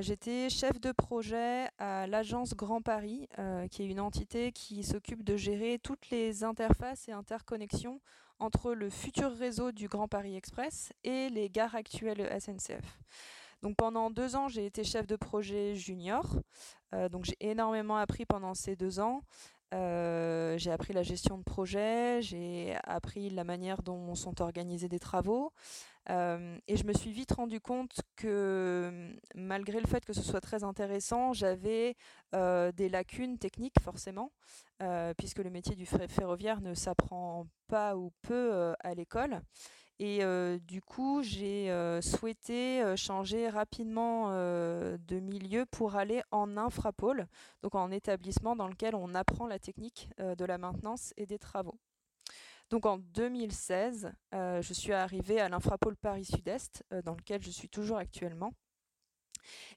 J'étais 0.00 0.50
chef 0.50 0.80
de 0.80 0.92
projet 0.92 1.66
à 1.78 2.06
l'agence 2.06 2.54
Grand 2.54 2.82
Paris, 2.82 3.26
qui 3.70 3.82
est 3.82 3.86
une 3.86 3.98
entité 3.98 4.52
qui 4.52 4.84
s'occupe 4.84 5.24
de 5.24 5.36
gérer 5.36 5.80
toutes 5.82 6.10
les 6.10 6.44
interfaces 6.44 7.08
et 7.08 7.12
interconnexions 7.12 8.00
entre 8.38 8.72
le 8.72 8.90
futur 8.90 9.32
réseau 9.32 9.72
du 9.72 9.88
Grand 9.88 10.08
Paris 10.08 10.36
Express 10.36 10.92
et 11.02 11.28
les 11.28 11.50
gares 11.50 11.74
actuelles 11.74 12.28
SNCF. 12.40 12.98
Donc 13.62 13.76
pendant 13.76 14.10
deux 14.10 14.36
ans, 14.36 14.48
j'ai 14.48 14.66
été 14.66 14.84
chef 14.84 15.06
de 15.06 15.16
projet 15.16 15.74
junior. 15.74 16.36
Euh, 16.94 17.08
donc 17.08 17.24
j'ai 17.24 17.36
énormément 17.40 17.96
appris 17.96 18.26
pendant 18.26 18.54
ces 18.54 18.76
deux 18.76 19.00
ans. 19.00 19.22
j'ai 19.72 20.70
appris 20.70 20.92
la 20.92 21.02
gestion 21.02 21.38
de 21.38 21.42
projet, 21.42 22.20
j'ai 22.22 22.76
appris 22.84 23.30
la 23.30 23.42
manière 23.42 23.82
dont 23.82 24.14
sont 24.14 24.40
organisés 24.40 24.88
des 24.88 25.00
travaux. 25.00 25.52
Et 26.08 26.76
je 26.76 26.84
me 26.84 26.92
suis 26.92 27.12
vite 27.12 27.32
rendu 27.32 27.60
compte 27.60 28.00
que 28.16 29.14
malgré 29.34 29.80
le 29.80 29.86
fait 29.86 30.04
que 30.04 30.12
ce 30.12 30.22
soit 30.22 30.40
très 30.40 30.64
intéressant, 30.64 31.32
j'avais 31.32 31.96
des 32.32 32.88
lacunes 32.88 33.38
techniques 33.38 33.80
forcément, 33.80 34.32
puisque 35.16 35.38
le 35.38 35.50
métier 35.50 35.76
du 35.76 35.86
ferroviaire 35.86 36.60
ne 36.60 36.74
s'apprend 36.74 37.46
pas 37.68 37.96
ou 37.96 38.12
peu 38.22 38.74
à 38.80 38.94
l'école. 38.94 39.40
Et 40.00 40.22
du 40.66 40.82
coup, 40.82 41.22
j'ai 41.22 41.70
souhaité 42.02 42.82
changer 42.96 43.48
rapidement 43.48 44.30
de 44.30 45.20
milieu 45.20 45.64
pour 45.66 45.96
aller 45.96 46.20
en 46.32 46.56
infrapôle, 46.56 47.26
donc 47.62 47.74
en 47.76 47.90
établissement 47.90 48.56
dans 48.56 48.68
lequel 48.68 48.94
on 48.94 49.14
apprend 49.14 49.46
la 49.46 49.58
technique 49.58 50.10
de 50.18 50.44
la 50.44 50.58
maintenance 50.58 51.14
et 51.16 51.26
des 51.26 51.38
travaux. 51.38 51.78
Donc 52.70 52.86
en 52.86 52.98
2016, 52.98 54.12
je 54.32 54.72
suis 54.72 54.92
arrivée 54.92 55.40
à 55.40 55.48
l'infrapôle 55.48 55.96
Paris 55.96 56.24
Sud-Est, 56.24 56.84
dans 57.04 57.14
lequel 57.14 57.42
je 57.42 57.50
suis 57.50 57.68
toujours 57.68 57.98
actuellement. 57.98 58.52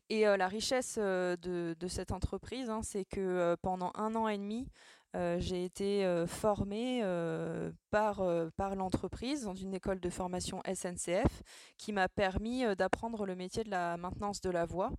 Et 0.10 0.22
la 0.24 0.48
richesse 0.48 0.98
de, 0.98 1.75
cette 1.89 2.12
entreprise, 2.12 2.70
hein, 2.70 2.82
c'est 2.82 3.06
que 3.06 3.56
pendant 3.62 3.91
un 3.96 4.15
an 4.15 4.27
et 4.27 4.38
demi, 4.38 4.67
euh, 5.15 5.38
j'ai 5.39 5.63
été 5.63 6.06
euh, 6.06 6.27
formée 6.27 7.00
euh, 7.01 7.72
par, 7.89 8.22
par 8.56 8.75
l'entreprise 8.75 9.44
dans 9.44 9.56
une 9.56 9.74
école 9.74 10.00
de 10.00 10.10
formation 10.10 10.62
SNCF 10.72 11.44
qui 11.77 11.94
m'a 11.94 12.10
permis 12.10 12.63
d'apprendre 12.75 13.25
le 13.25 13.36
métier 13.36 13.63
de 13.63 13.72
la 13.72 13.98
maintenance 13.98 14.41
de 14.41 14.50
la 14.50 14.65
voie. 14.65 14.91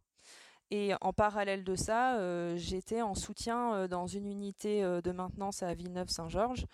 Et 0.70 0.92
en 1.00 1.14
parallèle 1.14 1.64
de 1.64 1.74
ça, 1.74 2.18
j'étais 2.56 3.00
en 3.00 3.14
soutien 3.14 3.88
dans 3.88 4.06
une 4.06 4.26
unité 4.26 4.82
de 4.82 5.12
maintenance 5.12 5.62
à 5.62 5.72
Villeneuve-Saint-Georges 5.72 6.66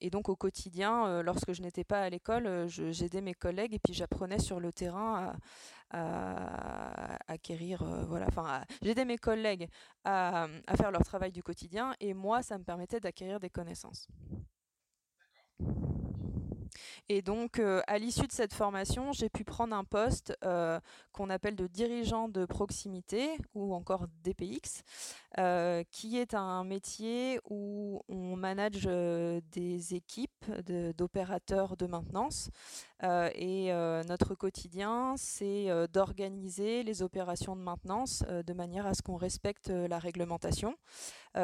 et 0.00 0.10
donc 0.10 0.28
au 0.28 0.36
quotidien, 0.36 1.22
lorsque 1.22 1.52
je 1.52 1.62
n'étais 1.62 1.84
pas 1.84 2.00
à 2.00 2.10
l'école, 2.10 2.66
j'aidais 2.68 3.20
mes 3.20 3.34
collègues 3.34 3.74
et 3.74 3.78
puis 3.78 3.94
j'apprenais 3.94 4.38
sur 4.38 4.60
le 4.60 4.72
terrain 4.72 5.36
à, 5.90 7.18
acquérir, 7.28 7.84
voilà, 8.08 8.26
enfin, 8.28 8.62
j'aidais 8.82 9.04
mes 9.04 9.18
collègues 9.18 9.68
à, 10.04 10.46
faire 10.76 10.90
leur 10.90 11.02
travail 11.02 11.32
du 11.32 11.42
quotidien 11.42 11.94
et 12.00 12.14
moi, 12.14 12.42
ça 12.42 12.58
me 12.58 12.64
permettait 12.64 13.00
d'acquérir 13.00 13.40
des 13.40 13.50
connaissances. 13.50 14.08
Et 17.08 17.22
donc, 17.22 17.58
euh, 17.58 17.82
à 17.86 17.98
l'issue 17.98 18.26
de 18.26 18.32
cette 18.32 18.52
formation, 18.52 19.12
j'ai 19.12 19.28
pu 19.28 19.44
prendre 19.44 19.74
un 19.74 19.84
poste 19.84 20.36
euh, 20.44 20.80
qu'on 21.12 21.30
appelle 21.30 21.56
de 21.56 21.66
dirigeant 21.66 22.28
de 22.28 22.44
proximité 22.44 23.38
ou 23.54 23.74
encore 23.74 24.06
DPX, 24.24 24.82
euh, 25.38 25.82
qui 25.90 26.18
est 26.18 26.34
un 26.34 26.64
métier 26.64 27.40
où 27.48 28.02
on 28.08 28.36
manage 28.36 28.88
des 29.52 29.94
équipes 29.94 30.46
d'opérateurs 30.96 31.76
de, 31.76 31.86
maintenance. 31.86 32.50
Et 33.02 33.72
notre 34.08 34.34
quotidien, 34.34 35.14
c'est 35.16 35.68
d'organiser 35.88 36.82
les 36.82 37.02
opérations 37.02 37.56
de 37.56 37.62
maintenance 37.62 38.22
de 38.22 38.52
manière 38.52 38.86
à 38.86 38.94
ce 38.94 39.02
qu'on 39.02 39.16
respecte 39.16 39.68
la 39.68 39.98
réglementation 39.98 40.76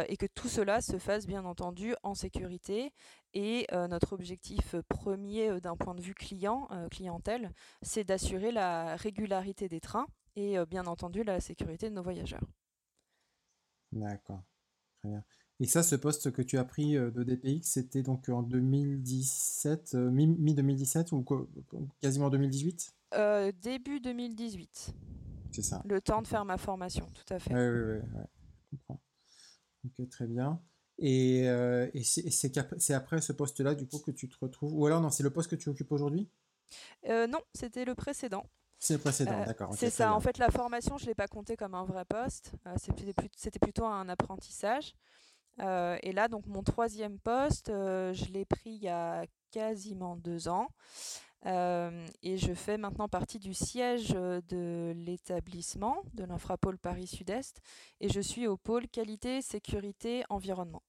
et 0.08 0.16
que 0.16 0.26
tout 0.26 0.48
cela 0.48 0.80
se 0.80 0.98
fasse 0.98 1.26
bien 1.26 1.44
entendu 1.44 1.94
en 2.02 2.14
sécurité 2.14 2.92
et 3.34 3.66
notre 3.88 4.14
objectif 4.14 4.76
premier 4.88 5.60
d'un 5.60 5.76
point 5.76 5.94
de 5.94 6.00
vue 6.00 6.14
client, 6.14 6.68
clientèle, 6.90 7.50
c'est 7.82 8.04
d'assurer 8.04 8.52
la 8.52 8.96
régularité 8.96 9.68
des 9.68 9.80
trains 9.80 10.06
et 10.36 10.56
bien 10.66 10.86
entendu 10.86 11.22
la 11.22 11.40
sécurité 11.40 11.90
de 11.90 11.94
nos 11.94 12.02
voyageurs. 12.02 12.44
D'accord, 13.92 14.42
très 15.00 15.10
bien. 15.10 15.22
Et 15.62 15.66
ça, 15.66 15.82
ce 15.82 15.94
poste 15.94 16.32
que 16.32 16.42
tu 16.42 16.58
as 16.58 16.64
pris 16.64 16.94
de 16.94 17.22
DPX, 17.22 17.62
c'était 17.62 18.02
donc 18.02 18.28
en 18.28 18.42
2017, 18.42 19.94
mi-2017 19.94 21.14
ou 21.14 21.24
quasiment 22.00 22.28
2018 22.30 22.92
Début 23.62 24.00
2018. 24.00 24.92
C'est 25.52 25.62
ça. 25.62 25.82
Le 25.84 26.00
temps 26.00 26.22
de 26.22 26.26
faire 26.26 26.44
ma 26.44 26.56
formation, 26.56 27.06
tout 27.14 27.32
à 27.32 27.38
fait. 27.38 27.54
Oui, 27.54 27.60
oui, 27.60 28.00
oui, 28.02 28.18
ouais. 28.18 28.26
je 28.72 28.76
comprends. 28.76 29.00
Ok, 29.84 30.08
très 30.08 30.26
bien. 30.26 30.60
Et, 30.98 31.48
euh, 31.48 31.88
c'est 32.02 32.92
après 32.94 33.20
ce 33.20 33.32
poste-là, 33.32 33.74
du 33.74 33.86
coup, 33.86 33.98
que 33.98 34.10
tu 34.10 34.28
te 34.28 34.36
retrouves. 34.40 34.72
Ou 34.74 34.86
alors, 34.86 35.00
non, 35.00 35.10
c'est 35.10 35.22
le 35.22 35.30
poste 35.30 35.50
que 35.50 35.56
tu 35.56 35.68
occupes 35.68 35.92
aujourd'hui? 35.92 36.28
Euh, 37.08 37.26
Non, 37.26 37.40
c'était 37.54 37.84
le 37.84 37.94
précédent. 37.94 38.46
C'est 38.78 38.94
le 38.94 39.00
précédent, 39.00 39.40
euh, 39.40 39.44
d'accord. 39.44 39.72
c'est 39.76 39.90
ça. 39.90 40.12
En 40.12 40.20
fait, 40.20 40.38
la 40.38 40.50
formation, 40.50 40.98
je 40.98 41.04
ne 41.04 41.08
l'ai 41.08 41.14
pas 41.14 41.28
compté 41.28 41.56
comme 41.56 41.74
un 41.74 41.84
vrai 41.84 42.04
poste. 42.04 42.52
c'était 43.36 43.58
plutôt 43.60 43.84
un 43.84 44.08
apprentissage. 44.08 44.94
Et 45.60 46.12
là, 46.12 46.28
donc, 46.28 46.46
mon 46.46 46.62
troisième 46.62 47.18
poste, 47.18 47.68
je 47.68 48.32
l'ai 48.32 48.44
pris 48.44 48.70
il 48.70 48.82
y 48.82 48.88
a 48.88 49.24
quasiment 49.50 50.16
deux 50.16 50.48
ans. 50.48 50.68
et 51.44 52.36
je 52.38 52.54
fais 52.54 52.78
maintenant 52.78 53.08
partie 53.08 53.38
du 53.38 53.54
siège 53.54 54.10
de 54.10 54.92
l'établissement 54.96 56.02
de 56.14 56.24
l'Infrapôle 56.24 56.78
Paris 56.78 57.06
Sud-Est 57.06 57.60
et 58.00 58.08
je 58.08 58.20
suis 58.20 58.46
au 58.46 58.56
pôle 58.56 58.88
qualité, 58.88 59.42
sécurité, 59.42 60.24
environnement. 60.30 60.82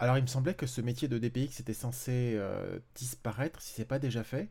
Alors 0.00 0.16
il 0.16 0.22
me 0.22 0.26
semblait 0.26 0.54
que 0.54 0.66
ce 0.66 0.80
métier 0.80 1.08
de 1.08 1.18
DPX 1.18 1.60
était 1.60 1.74
censé 1.74 2.32
euh, 2.34 2.78
disparaître 2.94 3.60
si 3.60 3.74
ce 3.74 3.82
n'est 3.82 3.86
pas 3.86 3.98
déjà 3.98 4.24
fait. 4.24 4.48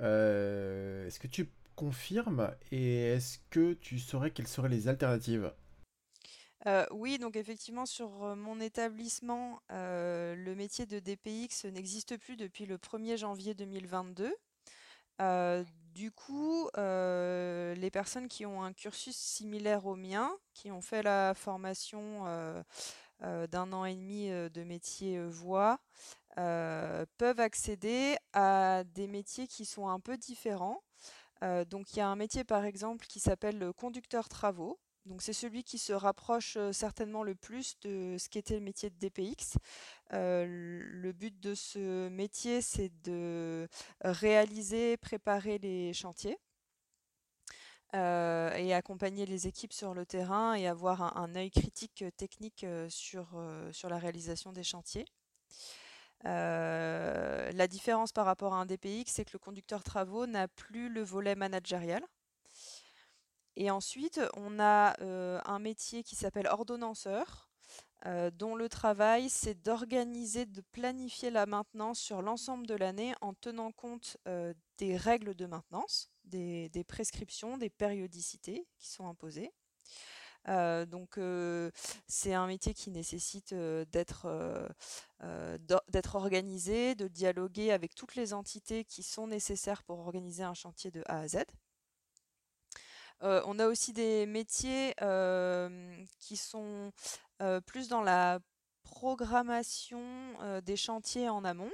Euh, 0.00 1.06
est-ce 1.06 1.18
que 1.18 1.26
tu 1.26 1.48
confirmes 1.74 2.54
et 2.70 3.14
est-ce 3.14 3.38
que 3.48 3.72
tu 3.72 3.98
saurais 3.98 4.30
quelles 4.30 4.46
seraient 4.46 4.68
les 4.68 4.86
alternatives? 4.86 5.50
Euh, 6.66 6.86
oui, 6.92 7.18
donc 7.18 7.36
effectivement, 7.36 7.86
sur 7.86 8.36
mon 8.36 8.60
établissement, 8.60 9.60
le 9.70 10.54
métier 10.54 10.86
de 10.86 10.98
DPX 10.98 11.66
n'existe 11.66 12.16
plus 12.16 12.36
depuis 12.36 12.66
le 12.66 12.78
1er 12.78 13.16
janvier 13.16 13.54
2022. 13.54 14.34
du 15.94 16.10
coup, 16.10 16.68
les 16.76 17.90
personnes 17.92 18.28
qui 18.28 18.46
ont 18.46 18.62
un 18.62 18.72
cursus 18.72 19.16
similaire 19.16 19.86
au 19.86 19.96
mien, 19.96 20.30
qui 20.54 20.70
ont 20.70 20.80
fait 20.80 21.02
la 21.02 21.34
formation 21.34 22.26
euh, 23.22 23.46
d'un 23.46 23.72
an 23.72 23.84
et 23.84 23.94
demi 23.94 24.30
euh, 24.30 24.48
de 24.48 24.64
métier 24.64 25.16
euh, 25.18 25.28
voix 25.28 25.78
peuvent 27.16 27.38
accéder 27.38 28.16
à 28.32 28.82
des 28.84 29.06
métiers 29.06 29.46
qui 29.46 29.64
sont 29.64 29.88
un 29.88 30.00
peu 30.00 30.16
différents. 30.16 30.82
donc 31.68 31.92
il 31.92 31.98
y 31.98 32.00
a 32.00 32.08
un 32.08 32.16
métier 32.16 32.42
par 32.42 32.64
exemple 32.64 33.06
qui 33.06 33.20
s'appelle 33.20 33.56
le 33.56 33.72
conducteur 33.72 34.28
travaux. 34.28 34.80
C'est 35.18 35.32
celui 35.32 35.64
qui 35.64 35.78
se 35.78 35.92
rapproche 35.92 36.56
certainement 36.72 37.22
le 37.22 37.34
plus 37.34 37.78
de 37.82 38.16
ce 38.18 38.28
qu'était 38.28 38.54
le 38.54 38.60
métier 38.60 38.90
de 38.90 38.96
DPX. 38.98 39.58
le 40.10 41.12
but 41.12 41.38
de 41.40 41.54
ce 41.54 42.08
métier, 42.08 42.62
c'est 42.62 42.90
de 43.02 43.68
réaliser, 44.02 44.96
préparer 44.96 45.58
les 45.58 45.92
chantiers. 45.92 46.38
Euh, 47.94 48.52
et 48.56 48.74
accompagner 48.74 49.24
les 49.24 49.46
équipes 49.46 49.72
sur 49.72 49.94
le 49.94 50.04
terrain 50.04 50.54
et 50.54 50.66
avoir 50.66 51.16
un, 51.16 51.36
œil 51.36 51.52
critique 51.52 52.02
euh, 52.02 52.10
technique 52.10 52.64
euh, 52.64 52.88
sur, 52.90 53.28
sur 53.70 53.88
la 53.88 53.98
réalisation 53.98 54.52
des 54.52 54.64
chantiers. 54.64 55.06
la 56.24 57.66
différence 57.68 58.10
par 58.12 58.26
rapport 58.26 58.54
à 58.54 58.56
un 58.56 58.66
DPX, 58.66 59.04
c'est 59.06 59.24
que 59.24 59.32
le 59.34 59.38
conducteur 59.38 59.84
travaux 59.84 60.26
n'a 60.26 60.48
plus 60.48 60.88
le 60.88 61.02
volet 61.02 61.36
managérial. 61.36 62.02
Et 63.56 63.70
ensuite, 63.70 64.20
on 64.36 64.58
a 64.58 64.96
un 65.00 65.58
métier 65.58 66.02
qui 66.02 66.16
s'appelle 66.16 66.46
ordonnanceur, 66.48 67.48
dont 68.32 68.54
le 68.54 68.68
travail, 68.68 69.30
c'est 69.30 69.62
d'organiser, 69.62 70.44
de 70.44 70.60
planifier 70.60 71.30
la 71.30 71.46
maintenance 71.46 71.98
sur 71.98 72.20
l'ensemble 72.20 72.66
de 72.66 72.74
l'année 72.74 73.14
en 73.20 73.32
tenant 73.34 73.72
compte 73.72 74.16
des 74.78 74.96
règles 74.96 75.34
de 75.34 75.46
maintenance 75.46 76.10
des, 76.24 76.84
prescriptions, 76.86 77.58
des 77.58 77.70
périodicités 77.70 78.66
qui 78.78 78.88
sont 78.90 79.08
imposées. 79.08 79.52
Donc 80.46 81.18
c'est 82.06 82.34
un 82.34 82.46
métier 82.46 82.74
qui 82.74 82.90
nécessite 82.90 83.54
d'être 83.54 84.68
d'être 85.88 86.16
organisé, 86.16 86.94
de 86.94 87.08
dialoguer 87.08 87.72
avec 87.72 87.94
toutes 87.94 88.14
les 88.14 88.32
entités 88.32 88.84
qui 88.84 89.02
sont 89.02 89.26
nécessaires 89.26 89.82
pour 89.82 90.00
organiser 90.00 90.42
un 90.42 90.54
chantier 90.54 90.90
de 90.90 91.02
A 91.06 91.20
à 91.20 91.28
Z. 91.28 91.44
on 93.20 93.58
a 93.58 93.66
aussi 93.66 93.92
des 93.92 94.26
métiers 94.26 94.94
qui 96.18 96.36
sont 96.36 96.92
plus 97.66 97.88
dans 97.88 98.02
la 98.02 98.40
programmation 98.82 100.02
des 100.62 100.76
chantiers 100.76 101.28
en 101.28 101.44
amont. 101.44 101.72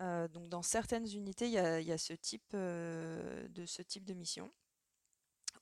Donc 0.00 0.48
dans 0.48 0.62
certaines 0.62 1.08
unités, 1.08 1.46
il 1.46 1.52
y 1.52 1.58
a, 1.58 1.98
ce 1.98 2.12
type, 2.14 2.54
de 2.54 4.14
mission 4.14 4.50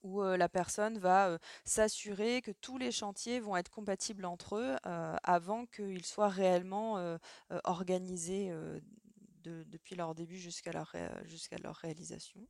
où 0.03 0.23
la 0.23 0.49
personne 0.49 0.99
va 0.99 1.39
s'assurer 1.65 2.43
que 2.43 2.53
tous 2.53 2.79
les 2.79 2.93
chantiers 2.93 3.41
vont 3.41 3.57
être 3.57 3.71
compatibles 3.71 4.27
entre 4.27 4.57
eux 4.57 4.77
avant 4.85 5.67
qu'ils 5.67 6.05
soient 6.05 6.29
réellement 6.29 7.19
organisés 7.65 8.53
depuis 9.43 9.97
leur 9.97 10.15
début 10.15 10.39
jusqu'à 10.39 10.73
leur 10.73 11.77
réalisation. 11.77 12.47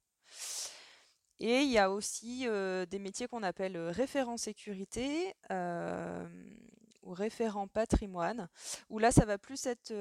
Et 1.38 1.62
il 1.62 1.71
y 1.71 1.78
a 1.78 1.90
aussi 1.90 2.47
des 2.90 2.99
métiers 2.99 3.28
qu'on 3.28 3.43
appelle 3.43 3.76
référent 3.76 4.37
sécurité, 4.37 5.35
référent 7.05 7.69
patrimoine, 7.69 8.49
où 8.88 8.99
là, 8.99 9.12
ça 9.12 9.25
va 9.26 9.38
plus 9.38 9.66
être 9.66 9.93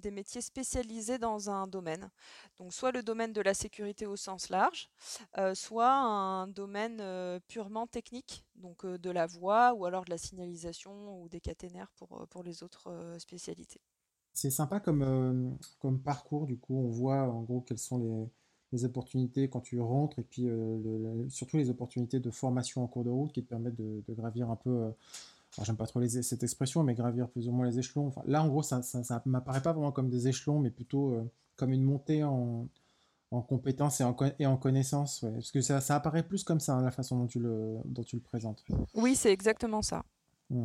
des 0.00 0.10
métiers 0.10 0.40
spécialisés 0.40 1.18
dans 1.18 1.50
un 1.50 1.66
domaine. 1.66 2.10
Donc, 2.58 2.72
soit 2.72 2.92
le 2.92 3.02
domaine 3.02 3.32
de 3.32 3.40
la 3.40 3.54
sécurité 3.54 4.06
au 4.06 4.16
sens 4.16 4.48
large, 4.48 4.88
soit 5.54 5.92
un 5.92 6.48
domaine 6.48 7.40
purement 7.46 7.86
technique, 7.86 8.44
donc 8.56 8.86
de 8.86 9.10
la 9.10 9.26
voie 9.26 9.74
ou 9.74 9.84
alors 9.84 10.04
de 10.04 10.10
la 10.10 10.18
signalisation 10.18 11.22
ou 11.22 11.28
des 11.28 11.40
caténaires 11.40 11.92
pour, 11.96 12.26
pour 12.28 12.42
les 12.42 12.62
autres 12.62 13.16
spécialités. 13.18 13.82
C'est 14.32 14.50
sympa 14.50 14.80
comme, 14.80 15.58
comme 15.78 16.00
parcours, 16.02 16.46
du 16.46 16.58
coup, 16.58 16.76
on 16.78 16.88
voit 16.88 17.22
en 17.22 17.42
gros 17.42 17.60
quelles 17.60 17.78
sont 17.78 17.98
les, 17.98 18.30
les 18.72 18.84
opportunités 18.84 19.48
quand 19.48 19.60
tu 19.60 19.80
rentres 19.80 20.18
et 20.18 20.22
puis 20.22 20.44
euh, 20.46 21.28
surtout 21.28 21.56
les 21.56 21.70
opportunités 21.70 22.20
de 22.20 22.30
formation 22.30 22.84
en 22.84 22.86
cours 22.86 23.04
de 23.04 23.10
route 23.10 23.32
qui 23.32 23.42
te 23.42 23.48
permettent 23.48 23.76
de, 23.76 24.02
gravir 24.14 24.50
un 24.50 24.56
peu. 24.56 24.70
Euh, 24.70 24.90
j'aime 25.62 25.76
pas 25.76 25.86
trop 25.86 26.00
cette 26.06 26.42
expression, 26.42 26.82
mais 26.82 26.94
gravir 26.94 27.28
plus 27.28 27.48
ou 27.48 27.52
moins 27.52 27.66
les 27.66 27.78
échelons. 27.78 28.06
Enfin, 28.06 28.22
là, 28.26 28.42
en 28.42 28.48
gros, 28.48 28.62
ça, 28.62 28.82
ça, 28.82 29.22
m'apparaît 29.26 29.62
pas 29.62 29.72
vraiment 29.72 29.92
comme 29.92 30.08
des 30.08 30.28
échelons, 30.28 30.60
mais 30.60 30.70
plutôt 30.70 31.10
euh, 31.10 31.28
comme 31.56 31.72
une 31.72 31.82
montée 31.82 32.22
en, 32.22 32.68
en 33.32 33.42
compétences 33.42 34.00
et 34.00 34.04
en, 34.04 34.16
et 34.38 34.46
en 34.46 34.56
connaissances. 34.56 35.20
Parce 35.20 35.50
que 35.50 35.60
ça, 35.60 35.80
ça 35.80 35.96
apparaît 35.96 36.22
plus 36.22 36.44
comme 36.44 36.60
ça, 36.60 36.74
hein, 36.74 36.82
la 36.82 36.92
façon 36.92 37.18
dont 37.18 37.26
tu 37.26 37.40
le, 37.40 37.78
dont 37.84 38.04
tu 38.04 38.16
le 38.16 38.22
présentes. 38.22 38.64
Oui, 38.94 39.16
c'est 39.16 39.32
exactement 39.32 39.82
ça. 39.82 40.04
Mmh. 40.50 40.64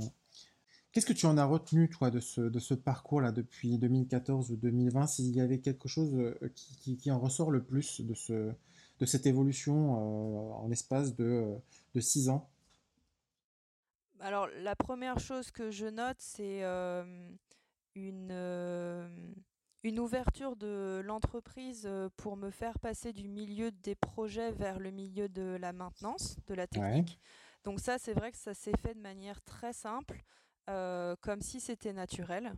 Qu'est-ce 0.95 1.05
que 1.05 1.11
tu 1.11 1.25
en 1.25 1.37
as 1.37 1.43
retenu, 1.43 1.89
toi, 1.89 2.09
de 2.09 2.21
ce, 2.21 2.39
de 2.39 2.57
ce 2.57 2.73
parcours-là 2.73 3.33
depuis 3.33 3.77
2014 3.77 4.49
ou 4.51 4.55
2020 4.55 5.07
S'il 5.07 5.35
y 5.35 5.41
avait 5.41 5.59
quelque 5.59 5.89
chose 5.89 6.15
euh, 6.15 6.53
qui, 6.55 6.95
qui, 6.95 7.11
en 7.11 7.19
ressort 7.19 7.51
le 7.51 7.61
plus 7.61 7.99
de, 7.99 8.13
ce, 8.13 8.53
de 9.01 9.05
cette 9.05 9.25
évolution 9.25 9.73
euh, 9.73 10.53
en 10.53 10.69
l'espace 10.69 11.13
de, 11.13 11.53
de 11.95 11.99
six 11.99 12.29
ans? 12.29 12.49
Alors, 14.21 14.47
la 14.61 14.77
première 14.77 15.19
chose 15.19 15.51
que 15.51 15.69
je 15.69 15.87
note, 15.87 16.15
c'est 16.19 16.63
euh, 16.63 17.03
une, 17.95 18.31
une 19.83 19.99
ouverture 19.99 20.55
de 20.55 21.01
l'entreprise 21.03 21.89
pour 22.15 22.37
me 22.37 22.51
faire 22.51 22.79
passer 22.79 23.11
du 23.11 23.27
milieu 23.27 23.69
des 23.69 23.95
projets 23.95 24.53
vers 24.53 24.79
le 24.79 24.91
milieu 24.91 25.27
de 25.27 25.57
la 25.59 25.73
maintenance, 25.73 26.37
de 26.47 26.53
la 26.53 26.67
technique. 26.67 27.19
Donc 27.65 27.81
ça, 27.81 27.97
c'est 27.97 28.13
vrai 28.13 28.31
que 28.31 28.37
ça 28.37 28.53
s'est 28.53 28.77
fait 28.81 28.93
de 28.93 29.01
manière 29.01 29.41
très 29.41 29.73
simple. 29.73 30.23
Euh, 30.69 31.15
comme 31.22 31.41
si 31.41 31.60
c'était 31.60 31.93
naturel. 31.93 32.53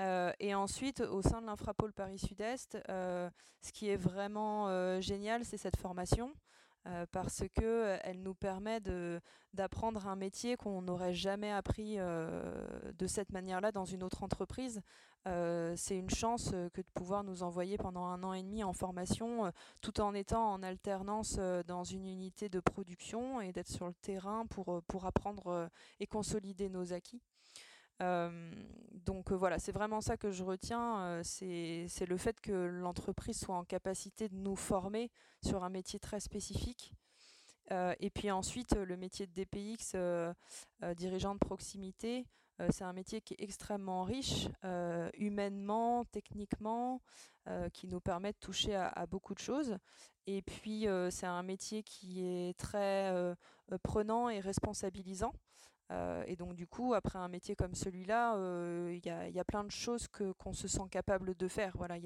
Euh, 0.00 0.32
et 0.40 0.54
ensuite, 0.54 1.00
au 1.00 1.20
sein 1.20 1.42
de 1.42 1.46
l'Infrapole 1.46 1.92
Paris 1.92 2.18
Sud-Est, 2.18 2.78
euh, 2.88 3.28
ce 3.60 3.72
qui 3.72 3.90
est 3.90 3.96
vraiment 3.96 5.00
génial, 5.00 5.44
c'est 5.44 5.58
cette 5.58 5.76
formation. 5.76 6.32
Parce 7.12 7.42
qu'elle 7.54 8.22
nous 8.22 8.34
permet 8.34 8.80
d'apprendre 9.52 10.06
un 10.06 10.16
métier 10.16 10.56
qu'on 10.56 10.82
n'aurait 10.82 11.14
jamais 11.14 11.50
appris 11.50 11.96
de 11.96 13.06
cette 13.06 13.32
manière-là 13.32 13.72
dans 13.72 13.84
une 13.84 14.02
autre 14.02 14.22
entreprise. 14.22 14.80
c'est 15.24 15.98
une 15.98 16.10
chance 16.10 16.50
que 16.72 16.80
de 16.80 16.86
pouvoir 16.94 17.24
nous 17.24 17.42
envoyer 17.42 17.76
pendant 17.76 18.04
un 18.06 18.22
an 18.22 18.32
et 18.32 18.42
demi 18.42 18.64
en 18.64 18.72
formation, 18.72 19.52
tout 19.80 20.00
en 20.00 20.14
étant 20.14 20.52
en 20.52 20.62
alternance 20.62 21.38
dans 21.66 21.84
une 21.84 22.06
unité 22.06 22.48
de 22.48 22.60
production 22.60 23.40
et 23.40 23.52
d'être 23.52 23.70
sur 23.70 23.86
le 23.86 23.94
terrain 23.94 24.46
pour, 24.46 24.82
pour 24.84 25.04
apprendre 25.04 25.68
et 25.98 26.06
consolider 26.06 26.68
nos 26.68 26.92
acquis. 26.92 27.20
Donc 28.00 29.32
voilà, 29.32 29.58
c'est 29.58 29.72
vraiment 29.72 30.00
ça 30.00 30.16
que 30.16 30.30
je 30.30 30.42
retiens, 30.42 31.20
c'est 31.22 32.06
le 32.08 32.16
fait 32.16 32.40
que 32.40 32.52
l'entreprise 32.52 33.38
soit 33.38 33.56
en 33.56 33.64
capacité 33.64 34.28
de 34.28 34.36
nous 34.36 34.56
former 34.56 35.10
sur 35.44 35.64
un 35.64 35.68
métier 35.68 35.98
très 35.98 36.20
spécifique. 36.20 36.94
et 37.70 38.10
puis 38.10 38.30
ensuite, 38.30 38.74
le 38.74 38.96
métier 38.96 39.26
de 39.26 39.32
DPX, 39.32 39.94
dirigeant 40.96 41.34
de 41.34 41.38
proximité, 41.38 42.26
euh, 42.60 42.68
c'est 42.70 42.84
un 42.84 42.92
métier 42.92 43.20
qui 43.20 43.34
est 43.34 43.42
extrêmement 43.42 44.04
riche, 44.04 44.48
euh, 44.64 45.08
humainement, 45.14 46.04
techniquement, 46.06 47.00
euh, 47.48 47.68
qui 47.70 47.88
nous 47.88 48.00
permet 48.00 48.32
de 48.32 48.38
toucher 48.38 48.74
à, 48.74 49.06
beaucoup 49.06 49.34
de 49.34 49.38
choses. 49.38 49.78
Et 50.26 50.42
puis, 50.42 50.86
c'est 51.10 51.26
un 51.26 51.42
métier 51.42 51.82
qui 51.82 52.22
est 52.24 52.56
très 52.56 53.34
prenant 53.82 54.28
et 54.28 54.38
responsabilisant. 54.38 55.32
Et 56.26 56.36
donc 56.36 56.54
du 56.54 56.66
coup, 56.66 56.94
après 56.94 57.18
un 57.18 57.28
métier 57.28 57.56
comme 57.56 57.74
celui-là, 57.74 58.36
il 58.90 59.04
y, 59.04 59.40
a, 59.40 59.44
plein 59.44 59.64
de 59.64 59.70
choses 59.70 60.06
que 60.08 60.32
qu'on 60.32 60.52
se 60.52 60.68
sent 60.68 60.88
capable 60.90 61.34
de 61.34 61.48
faire. 61.48 61.72
Voilà, 61.76 61.98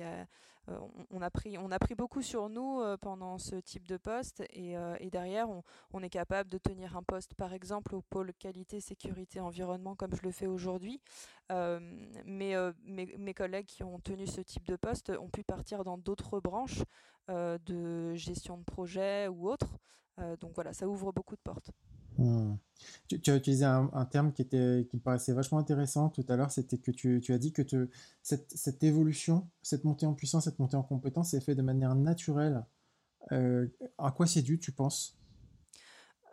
euh, 0.70 0.78
on, 1.10 1.20
a 1.20 1.30
pris, 1.30 1.58
on 1.58 1.70
a 1.70 1.78
pris 1.78 1.94
beaucoup 1.94 2.22
sur 2.22 2.48
nous 2.48 2.80
euh, 2.80 2.96
pendant 2.96 3.36
ce 3.36 3.56
type 3.56 3.86
de 3.86 3.98
poste 3.98 4.42
et, 4.50 4.78
euh, 4.78 4.96
derrière, 5.10 5.48
on, 5.92 6.02
est 6.02 6.08
capable 6.08 6.48
de 6.50 6.58
tenir 6.58 6.96
un 6.96 7.02
poste, 7.02 7.34
par 7.34 7.52
exemple, 7.52 7.94
au 7.94 8.02
pôle 8.02 8.32
qualité, 8.34 8.80
sécurité, 8.80 9.40
environnement, 9.40 9.94
comme 9.94 10.14
je 10.14 10.22
le 10.22 10.30
fais 10.30 10.46
aujourd'hui. 10.46 11.00
mais 11.50 12.54
mes, 12.84 13.34
collègues 13.34 13.66
qui 13.66 13.82
ont 13.82 14.00
tenu 14.00 14.26
ce 14.26 14.40
type 14.40 14.66
de 14.66 14.76
poste 14.76 15.10
ont 15.10 15.28
pu 15.28 15.42
partir 15.44 15.84
dans 15.84 15.98
d'autres 15.98 16.40
branches 16.40 16.82
de 17.28 18.14
gestion 18.14 18.58
de 18.58 18.64
projet 18.64 19.28
ou 19.28 19.48
autres. 19.48 19.78
donc 20.40 20.52
voilà, 20.54 20.72
ça 20.72 20.88
ouvre 20.88 21.12
beaucoup 21.12 21.36
de 21.36 21.42
portes. 21.42 21.70
Hmm. 22.18 22.54
Tu, 23.08 23.30
as 23.30 23.36
utilisé 23.36 23.64
un, 23.64 24.04
terme 24.10 24.32
qui, 24.32 24.42
était, 24.42 24.86
qui 24.90 24.96
me 24.96 25.00
paraissait 25.00 25.32
vachement 25.32 25.58
intéressant 25.58 26.10
tout 26.10 26.24
à 26.28 26.36
l'heure, 26.36 26.50
c'était 26.50 26.76
que 26.78 26.90
tu, 26.90 27.22
as 27.32 27.38
dit 27.38 27.52
que 27.52 27.62
cette, 28.22 28.82
évolution, 28.82 29.48
cette 29.62 29.84
montée 29.84 30.06
en 30.06 30.14
puissance, 30.14 30.44
cette 30.44 30.58
montée 30.58 30.76
en 30.76 30.82
compétence 30.82 31.32
est 31.34 31.40
faite 31.40 31.56
de 31.56 31.62
manière 31.62 31.94
naturelle. 31.94 32.64
Euh, 33.32 33.66
à 33.96 34.10
quoi 34.10 34.26
c'est 34.26 34.42
dû, 34.42 34.58
tu 34.58 34.72
penses? 34.72 35.16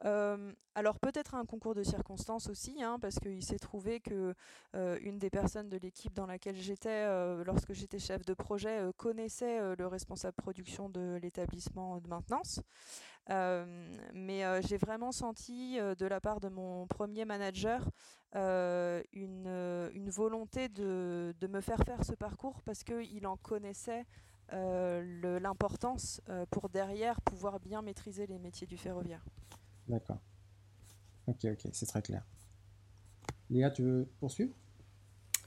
Alors 0.03 0.99
peut-être 0.99 1.35
un 1.35 1.45
concours 1.45 1.75
de 1.75 1.83
circonstances 1.83 2.49
aussi, 2.49 2.81
hein, 2.81 2.97
parce 2.99 3.19
qu'il 3.19 3.43
s'est 3.43 3.59
trouvé 3.59 3.99
que 3.99 4.33
une 4.73 5.19
des 5.19 5.29
personnes 5.29 5.69
de 5.69 5.77
l'équipe 5.77 6.13
dans 6.13 6.25
laquelle 6.25 6.55
j'étais, 6.55 7.05
lorsque 7.43 7.73
j'étais 7.73 7.99
chef 7.99 8.25
de 8.25 8.33
projet, 8.33 8.81
connaissait 8.97 9.75
le 9.75 9.87
responsable 9.87 10.35
production 10.35 10.89
de 10.89 11.19
l'établissement 11.21 11.99
de 11.99 12.07
maintenance. 12.07 12.61
mais 13.29 14.61
j'ai 14.63 14.77
vraiment 14.77 15.11
senti 15.11 15.77
de 15.77 16.05
la 16.05 16.19
part 16.19 16.39
de 16.39 16.49
mon 16.49 16.87
premier 16.87 17.25
manager 17.25 17.87
une, 18.33 20.09
volonté 20.09 20.69
de, 20.69 21.35
de, 21.39 21.47
me 21.47 21.61
faire 21.61 21.83
faire 21.85 22.03
ce 22.03 22.13
parcours 22.13 22.61
parce 22.63 22.83
qu'il 22.83 23.27
en 23.27 23.37
connaissait 23.37 24.05
l'importance 24.51 26.21
pour 26.49 26.69
derrière 26.69 27.21
pouvoir 27.21 27.59
bien 27.59 27.81
maîtriser 27.81 28.25
les 28.27 28.39
métiers 28.39 28.67
du 28.67 28.77
ferroviaire. 28.77 29.23
D'accord. 29.91 30.19
Ok, 31.27 31.43
ok, 31.43 31.69
c'est 31.73 31.85
très 31.85 32.01
clair. 32.01 32.23
Léa, 33.49 33.69
tu 33.69 33.83
veux 33.83 34.07
poursuivre? 34.21 34.53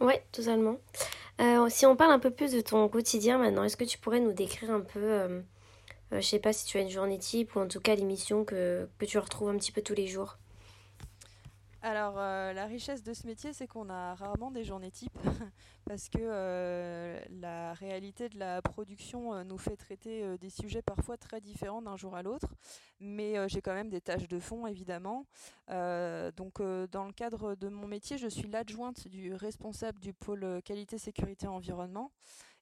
Oui, 0.03 0.13
totalement. 0.33 0.77
Euh, 1.41 1.67
si 1.71 1.87
on 1.87 1.97
parle 1.97 2.13
un 2.13 2.19
peu 2.19 2.31
plus 2.31 2.53
de 2.53 2.61
ton 2.61 2.87
quotidien 2.91 3.39
maintenant, 3.39 3.65
est-ce 3.65 3.79
que 3.79 3.85
tu 3.85 3.97
pourrais 3.99 4.21
nous 4.21 4.35
décrire 4.35 4.71
un 4.71 4.83
peu, 4.83 5.03
euh, 5.03 5.41
euh, 6.13 6.21
je 6.21 6.27
sais 6.27 6.39
pas 6.39 6.53
si 6.53 6.67
tu 6.67 6.77
as 6.77 6.83
une 6.83 6.91
journée 6.91 7.19
type 7.19 7.57
ou 7.57 7.61
en 7.61 7.69
tout 7.69 7.81
cas 7.81 7.95
l'émission 7.95 8.45
que, 8.45 8.87
que 8.99 9.07
tu 9.07 9.17
retrouves 9.17 9.49
un 9.49 9.57
petit 9.57 9.73
peu 9.73 9.81
tous 9.81 9.95
les 9.95 10.09
jours? 10.09 10.37
Alors, 11.85 12.15
euh, 12.17 12.55
la 12.55 12.65
richesse 12.65 13.03
de 13.03 13.13
ce 13.13 13.27
métier, 13.27 13.53
c'est 13.53 13.67
qu'on 13.67 13.91
a 13.91 14.15
rarement 14.15 14.51
des 14.51 14.65
journées 14.65 14.91
types 14.91 15.19
parce 15.85 16.09
que 16.09 16.17
euh, 16.19 17.21
la 17.29 17.75
réalité 17.75 18.31
de 18.31 18.39
la 18.39 18.63
production 18.63 19.35
euh, 19.35 19.45
nous 19.45 19.59
fait 19.59 19.77
traiter 19.77 20.39
des 20.39 20.49
sujets 20.49 20.81
parfois 20.81 21.19
très 21.19 21.43
différents 21.43 21.83
d'un 21.83 21.99
jour 21.99 22.17
à 22.17 22.23
l'autre. 22.23 22.55
Mais 23.01 23.35
j'ai 23.51 23.61
quand 23.61 23.75
même 23.75 23.91
des 23.91 24.01
tâches 24.01 24.29
de 24.29 24.39
fond, 24.39 24.67
évidemment. 24.67 25.27
donc, 25.69 26.63
dans 26.63 27.05
le 27.05 27.13
cadre 27.13 27.55
de 27.55 27.69
mon 27.69 27.87
métier, 27.87 28.17
je 28.17 28.29
suis 28.29 28.49
l'adjointe 28.49 29.07
du 29.07 29.35
responsable 29.35 30.01
du 30.01 30.15
pôle 30.15 30.63
qualité, 30.65 30.97
sécurité, 30.97 31.47
environnement. 31.49 32.13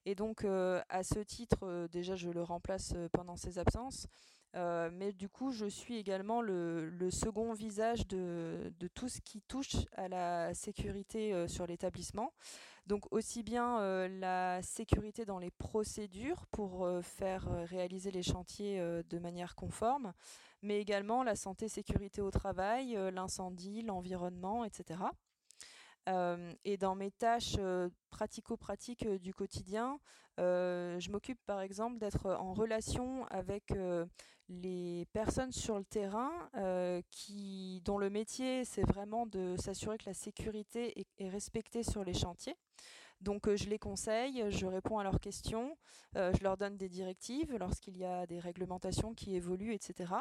Et 0.05 0.15
donc, 0.15 0.43
à 0.43 1.03
ce 1.03 1.19
titre, 1.19 1.87
déjà, 1.93 2.17
je 2.17 2.29
le 2.29 2.43
remplace 2.43 2.93
pendant 3.13 3.37
ses 3.37 3.57
absences. 3.57 4.07
Euh, 4.55 4.89
mais 4.93 5.11
du 5.13 5.29
coup, 5.29 5.51
je 5.51 5.65
suis 5.65 5.97
également 5.97 6.41
le, 6.41 7.09
second 7.09 7.53
visage 7.53 8.07
de, 8.07 8.71
tout 8.93 9.09
ce 9.09 9.21
qui 9.21 9.41
touche 9.41 9.75
à 9.95 10.07
la 10.07 10.53
sécurité 10.53 11.33
euh, 11.33 11.47
sur 11.47 11.65
l'établissement. 11.65 12.33
Donc 12.85 13.05
aussi 13.11 13.43
bien 13.43 13.79
euh, 13.79 14.07
la 14.19 14.61
sécurité 14.61 15.25
dans 15.25 15.39
les 15.39 15.51
procédures 15.51 16.45
pour 16.51 16.87
faire 17.01 17.47
réaliser 17.69 18.11
les 18.11 18.23
chantiers 18.23 18.79
de 19.09 19.19
manière 19.19 19.55
conforme, 19.55 20.13
mais 20.61 20.79
également 20.79 21.23
la 21.23 21.35
santé 21.35 21.69
sécurité 21.69 22.21
au 22.21 22.29
travail, 22.29 22.97
l'incendie, 23.13 23.81
l'environnement, 23.83 24.65
etc. 24.65 24.99
et 26.07 26.77
dans 26.77 26.95
mes 26.95 27.11
tâches 27.11 27.57
pratico-pratiques 28.09 29.07
du 29.07 29.33
quotidien, 29.33 29.99
je 30.37 31.11
m'occupe 31.11 31.39
par 31.45 31.61
exemple 31.61 31.97
d'être 31.99 32.31
en 32.31 32.53
relation 32.53 33.25
avec 33.27 33.73
les 34.49 35.05
personnes 35.13 35.51
sur 35.51 35.77
le 35.77 35.85
terrain 35.85 36.31
dont 36.53 37.97
le 37.97 38.09
métier 38.09 38.65
c'est 38.65 38.83
vraiment 38.83 39.25
de 39.25 39.55
s'assurer 39.57 39.97
que 39.97 40.05
la 40.05 40.13
sécurité 40.13 41.05
est, 41.17 41.29
respectée 41.29 41.83
sur 41.83 42.03
les 42.03 42.13
chantiers. 42.13 42.55
Donc 43.21 43.53
je 43.53 43.69
les 43.69 43.79
conseille, 43.79 44.43
je 44.49 44.65
réponds 44.65 44.99
à 44.99 45.03
leurs 45.03 45.21
questions, 45.21 45.77
je 46.15 46.43
leur 46.43 46.57
donne 46.57 46.75
des 46.75 46.89
directives 46.89 47.55
lorsqu'il 47.57 47.97
y 47.97 48.03
a 48.03 48.25
des 48.25 48.39
réglementations 48.39 49.13
qui 49.13 49.35
évoluent, 49.35 49.73
etc. 49.73 50.13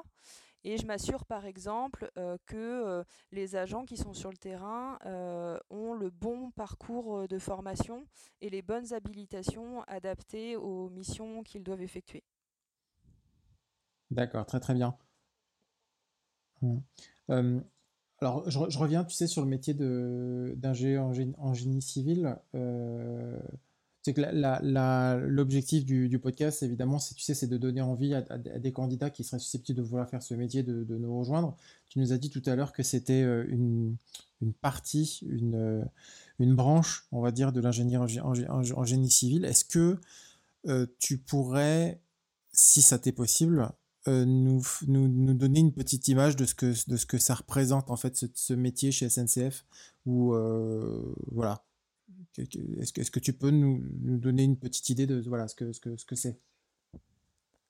Et 0.64 0.76
je 0.76 0.86
m'assure 0.86 1.24
par 1.24 1.44
exemple 1.44 2.10
que 2.46 3.04
les 3.32 3.56
agents 3.56 3.84
qui 3.84 3.96
sont 3.96 4.14
sur 4.14 4.30
le 4.30 4.36
terrain 4.36 4.98
ont 5.70 5.94
le 5.94 6.10
bon 6.10 6.50
parcours 6.52 7.26
de 7.26 7.38
formation 7.38 8.06
et 8.40 8.48
les 8.48 8.62
bonnes 8.62 8.92
habilitations 8.92 9.82
adaptées 9.82 10.56
aux 10.56 10.88
missions 10.90 11.42
qu'ils 11.42 11.64
doivent 11.64 11.82
effectuer. 11.82 12.22
D'accord, 14.10 14.46
très 14.46 14.60
très 14.60 14.74
bien. 14.74 14.96
Mmh. 16.60 16.78
alors, 18.20 18.48
je, 18.48 18.78
reviens, 18.78 19.04
tu 19.04 19.14
sais, 19.14 19.26
sur 19.26 19.42
le 19.42 19.48
métier 19.48 19.74
d'ingénieur 19.74 21.06
en, 21.38 21.54
génie 21.54 21.82
civil. 21.82 22.36
C'est 24.02 24.14
que 24.14 24.20
l'objectif 25.26 25.84
du, 25.84 26.18
podcast, 26.18 26.62
évidemment, 26.62 26.98
c'est 26.98 27.14
tu 27.14 27.22
sais, 27.22 27.46
de 27.46 27.56
donner 27.56 27.80
envie 27.80 28.14
à, 28.14 28.22
des 28.38 28.72
candidats 28.72 29.10
qui 29.10 29.24
seraient 29.24 29.38
susceptibles 29.38 29.78
de 29.78 29.82
vouloir 29.82 30.08
faire 30.08 30.22
ce 30.22 30.34
métier 30.34 30.62
de, 30.62 30.96
nous 30.96 31.18
rejoindre. 31.18 31.56
Tu 31.88 31.98
nous 31.98 32.12
as 32.12 32.18
dit 32.18 32.30
tout 32.30 32.42
à 32.46 32.56
l'heure 32.56 32.72
que 32.72 32.82
c'était 32.82 33.22
une, 33.22 33.96
partie, 34.60 35.20
une, 35.22 35.88
une 36.40 36.54
branche, 36.54 37.06
on 37.12 37.20
va 37.20 37.30
dire, 37.30 37.52
de 37.52 37.60
l'ingénieur 37.60 38.06
en, 38.24 38.84
génie 38.84 39.10
civil. 39.10 39.44
Est-ce 39.44 39.64
que 39.64 39.98
tu 40.98 41.18
pourrais, 41.18 42.00
si 42.52 42.82
ça 42.82 42.98
t'est 42.98 43.12
possible, 43.12 43.72
euh, 44.08 44.24
nous, 44.24 44.64
nous, 44.88 45.34
donner 45.34 45.60
une 45.60 45.72
petite 45.72 46.08
image 46.08 46.34
de 46.34 46.44
ce 46.44 46.54
que, 46.56 46.74
de 46.90 46.96
ce 46.96 47.06
que 47.06 47.18
ça 47.18 47.34
représente 47.34 47.88
en 47.88 47.96
fait 47.96 48.26
ce, 48.34 48.52
métier 48.52 48.90
chez 48.90 49.08
SNCF 49.08 49.64
ou 50.06 50.34
euh, 50.34 51.14
voilà 51.30 51.64
est-ce 52.38 53.10
que, 53.10 53.20
tu 53.20 53.32
peux 53.32 53.50
nous, 53.50 53.82
donner 54.18 54.44
une 54.44 54.58
petite 54.58 54.88
idée 54.90 55.06
de 55.06 55.20
voilà 55.28 55.48
ce 55.48 55.54
que 55.54 55.72
ce 55.72 55.80
que 55.80 55.96
ce 55.96 56.04
que 56.04 56.14
c'est? 56.14 56.38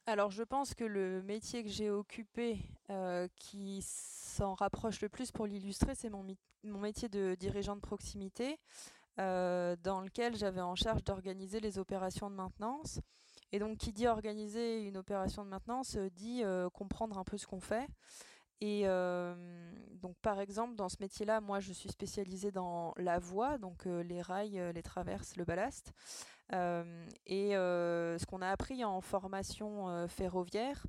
Alors 0.06 0.30
je 0.30 0.42
pense 0.42 0.74
que 0.74 0.84
le 0.84 1.22
métier 1.22 1.62
que 1.62 1.70
j'ai 1.70 1.90
occupé 1.90 2.58
euh, 2.90 3.28
qui 3.36 3.80
s'en 3.82 4.54
rapproche 4.54 5.00
le 5.00 5.08
plus 5.08 5.30
pour 5.30 5.46
l'illustrer 5.46 5.94
c'est 5.94 6.10
mon, 6.10 6.26
mon 6.64 6.80
métier 6.80 7.08
de 7.08 7.36
dirigeant 7.38 7.76
de 7.76 7.80
proximité 7.80 8.58
dans 9.18 10.00
lequel 10.02 10.36
j'avais 10.36 10.62
en 10.62 10.74
charge 10.74 11.04
d'organiser 11.04 11.60
les 11.60 11.78
opérations 11.78 12.30
de 12.30 12.34
maintenance 12.34 12.98
et 13.52 13.58
donc, 13.58 13.76
qui 13.76 13.92
dit 13.92 14.06
organiser 14.06 14.82
une 14.82 14.96
opération 14.96 15.44
de 15.44 15.50
maintenance 15.50 15.96
euh, 15.96 16.08
dit 16.10 16.42
euh, 16.42 16.70
comprendre 16.70 17.18
un 17.18 17.24
peu 17.24 17.36
ce 17.36 17.46
qu'on 17.46 17.60
fait. 17.60 17.86
Et 18.62 18.82
euh, 18.84 19.34
donc, 20.00 20.14
par 20.22 20.38
exemple, 20.38 20.76
dans 20.76 20.88
ce 20.88 20.98
métier-là, 21.00 21.40
moi, 21.40 21.58
je 21.58 21.72
suis 21.72 21.88
spécialisée 21.88 22.52
dans 22.52 22.94
la 22.96 23.18
voie, 23.18 23.58
donc 23.58 23.86
les 23.86 24.22
rails, 24.22 24.62
les 24.72 24.82
traverses, 24.84 25.34
le 25.34 25.44
ballast. 25.44 25.92
et 26.52 27.50
ce 27.54 28.24
qu'on 28.26 28.40
a 28.40 28.48
appris 28.48 28.84
en 28.84 29.00
formation 29.00 30.06
ferroviaire, 30.06 30.86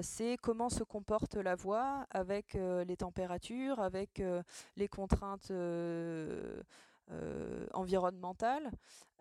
c'est 0.00 0.36
comment 0.40 0.68
se 0.68 0.84
comporte 0.84 1.34
la 1.34 1.56
voie 1.56 2.06
avec 2.10 2.54
les 2.54 2.96
températures, 2.96 3.80
avec 3.80 4.22
les 4.76 4.88
contraintes 4.88 5.50
euh, 7.10 7.66
environnementale 7.72 8.70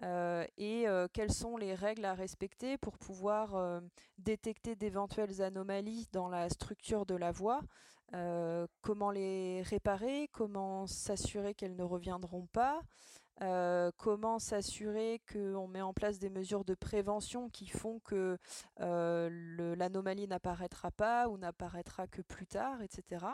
euh, 0.04 0.46
et 0.58 0.90
euh, 0.90 1.08
quelles 1.14 1.32
sont 1.32 1.56
les 1.56 1.74
règles 1.74 2.04
à 2.04 2.16
respecter 2.16 2.78
pour 2.78 2.98
pouvoir 2.98 3.82
détecter 4.18 4.76
d'éventuelles 4.76 5.42
anomalies 5.42 6.06
dans 6.12 6.28
la 6.28 6.50
structure 6.50 7.06
de 7.06 7.16
la 7.16 7.32
voie, 7.32 7.62
comment 8.82 9.10
les 9.10 9.62
réparer, 9.62 10.30
comment 10.34 10.86
s'assurer 10.86 11.54
qu'elles 11.54 11.78
ne 11.78 11.84
reviendront 11.84 12.48
pas. 12.48 12.82
comment 13.98 14.40
s'assurer 14.40 15.22
qu'on 15.32 15.68
met 15.68 15.82
en 15.82 15.94
place 15.94 16.20
des 16.20 16.30
mesures 16.30 16.66
de 16.66 16.76
prévention 16.76 17.50
qui 17.50 17.68
font 17.68 18.00
que 18.00 18.38
l'anomalie 18.80 20.28
n'apparaîtra 20.28 20.92
pas 20.92 21.30
ou 21.30 21.38
n'apparaîtra 21.38 22.08
que 22.08 22.22
plus 22.22 22.48
tard, 22.48 22.82
etc. 22.82 23.26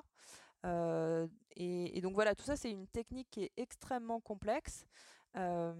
Euh, 0.65 1.28
et, 1.56 2.02
donc 2.02 2.13
voilà, 2.13 2.36
tout 2.36 2.43
ça 2.43 2.56
c'est 2.56 2.71
une 2.71 2.88
technique 2.88 3.28
qui 3.32 3.43
est 3.43 3.52
extrêmement 3.58 4.19
complexe. 4.19 4.86
Euh, 5.36 5.73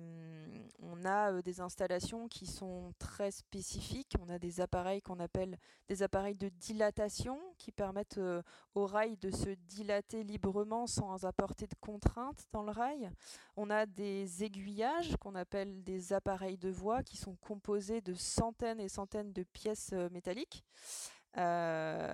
on 0.82 1.06
a 1.06 1.32
euh, 1.32 1.42
des 1.44 1.62
installations 1.62 2.28
qui 2.28 2.48
sont 2.48 2.92
très 2.98 3.30
spécifiques. 3.30 4.16
On 4.20 4.30
a 4.30 4.40
des 4.40 4.62
appareils 4.62 5.02
qu'on 5.02 5.20
appelle 5.20 5.60
des 5.88 6.02
appareils 6.02 6.36
de 6.36 6.50
dilatation 6.50 7.40
qui 7.60 7.72
permettent 7.72 8.20
au 8.74 8.86
rail 8.88 9.16
de 9.18 9.30
se 9.30 9.52
dilater 9.52 10.24
librement 10.24 10.88
sans 10.88 11.26
apporter 11.26 11.68
de 11.68 11.76
contraintes 11.80 12.46
dans 12.52 12.64
le 12.64 12.72
rail. 12.72 13.12
On 13.56 13.70
a 13.70 13.86
des 13.86 14.44
aiguillages 14.44 15.16
qu'on 15.18 15.36
appelle 15.36 15.84
des 15.84 16.14
appareils 16.14 16.58
de 16.58 16.70
voie 16.70 17.04
qui 17.04 17.18
sont 17.18 17.36
composés 17.36 18.02
de 18.02 18.16
centaines 18.16 18.80
et 18.80 18.90
centaines 18.90 19.34
de 19.34 19.44
pièces 19.44 19.92
métalliques. 20.12 20.64
Euh, 21.40 22.12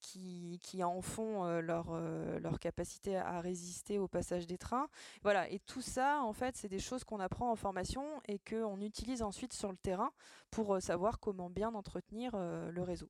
qui, 0.00 0.58
qui, 0.64 0.82
en 0.82 1.00
font 1.00 1.44
euh, 1.44 1.60
leur, 1.60 1.90
euh, 1.92 2.40
leur 2.40 2.58
capacité 2.58 3.16
à 3.16 3.40
résister 3.40 4.00
au 4.00 4.08
passage 4.08 4.48
des 4.48 4.58
trains. 4.58 4.88
Voilà, 5.22 5.48
et 5.48 5.60
tout 5.60 5.80
ça, 5.80 6.20
en 6.24 6.32
fait, 6.32 6.56
c'est 6.56 6.68
des 6.68 6.80
choses 6.80 7.04
qu'on 7.04 7.20
apprend 7.20 7.52
en 7.52 7.54
formation 7.54 8.02
et 8.26 8.40
qu'on 8.40 8.80
utilise 8.80 9.22
ensuite 9.22 9.52
sur 9.52 9.70
le 9.70 9.76
terrain 9.76 10.10
pour 10.50 10.82
savoir 10.82 11.20
comment 11.20 11.48
bien 11.48 11.72
entretenir 11.72 12.32
le 12.36 12.82
réseau. 12.82 13.08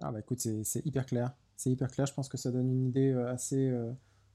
Ah 0.00 0.12
bah 0.12 0.20
écoute, 0.20 0.40
c'est 0.40 0.84
hyper 0.84 1.06
clair. 1.06 1.34
C'est 1.56 1.70
hyper 1.70 1.90
clair, 1.90 2.04
je 2.06 2.12
pense 2.12 2.28
que 2.28 2.36
ça 2.36 2.50
donne 2.50 2.70
une 2.70 2.88
idée 2.88 3.12
assez, 3.12 3.74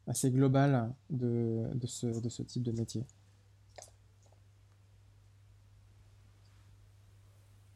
assez 0.08 0.32
globale 0.32 0.91
de, 1.12 1.69
de, 1.76 1.86
ce, 1.86 2.08
de 2.08 2.30
ce 2.30 2.41
type 2.41 2.63
de 2.63 2.71
métier. 2.71 3.06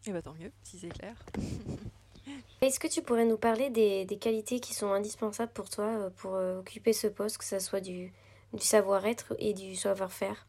Et 0.06 0.10
eh 0.10 0.14
bah 0.14 0.22
tant 0.22 0.36
mieux, 0.36 0.52
si 0.62 0.78
c'est 0.78 0.90
clair. 0.90 1.16
Est-ce 2.62 2.80
que 2.80 2.88
tu 2.88 3.02
pourrais 3.02 3.26
nous 3.26 3.38
parler 3.38 3.72
des, 3.72 4.06
qualités 4.20 4.60
qui 4.60 4.76
sont 4.76 4.92
indispensables 4.92 5.52
pour 5.52 5.70
toi 5.70 5.86
euh, 5.86 6.10
pour 6.12 6.36
euh, 6.36 6.60
occuper 6.60 6.94
ce 6.94 7.08
poste, 7.08 7.40
que 7.40 7.44
ce 7.44 7.58
soit 7.58 7.82
du, 7.82 8.14
du 8.54 8.64
savoir-être 8.64 9.36
et 9.40 9.54
du 9.54 9.76
savoir-faire? 9.76 10.48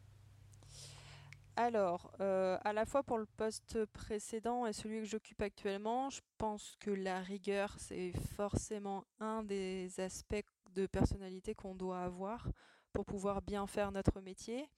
Alors, 1.57 2.13
euh, 2.21 2.59
à 2.65 2.75
la 2.75 2.85
fois 2.85 3.03
pour 3.03 3.17
le 3.17 3.25
poste 3.25 3.87
précédent 3.87 4.67
et 4.67 4.75
celui 4.75 5.01
que 5.01 5.07
j'occupe 5.07 5.41
actuellement, 5.41 6.11
je 6.11 6.21
pense 6.37 6.77
que 6.81 6.91
la 6.91 7.21
rigueur, 7.21 7.75
c'est 7.79 8.13
forcément 8.37 9.05
un 9.21 9.43
des 9.43 9.89
aspects 9.99 10.45
de 10.75 10.87
personnalité 10.87 11.55
qu'on 11.55 11.75
doit 11.75 12.01
avoir 12.01 12.47
pour 12.93 13.07
pouvoir 13.07 13.41
bien 13.41 13.67
faire 13.67 13.91
notre 13.91 14.21
métier, 14.21 14.69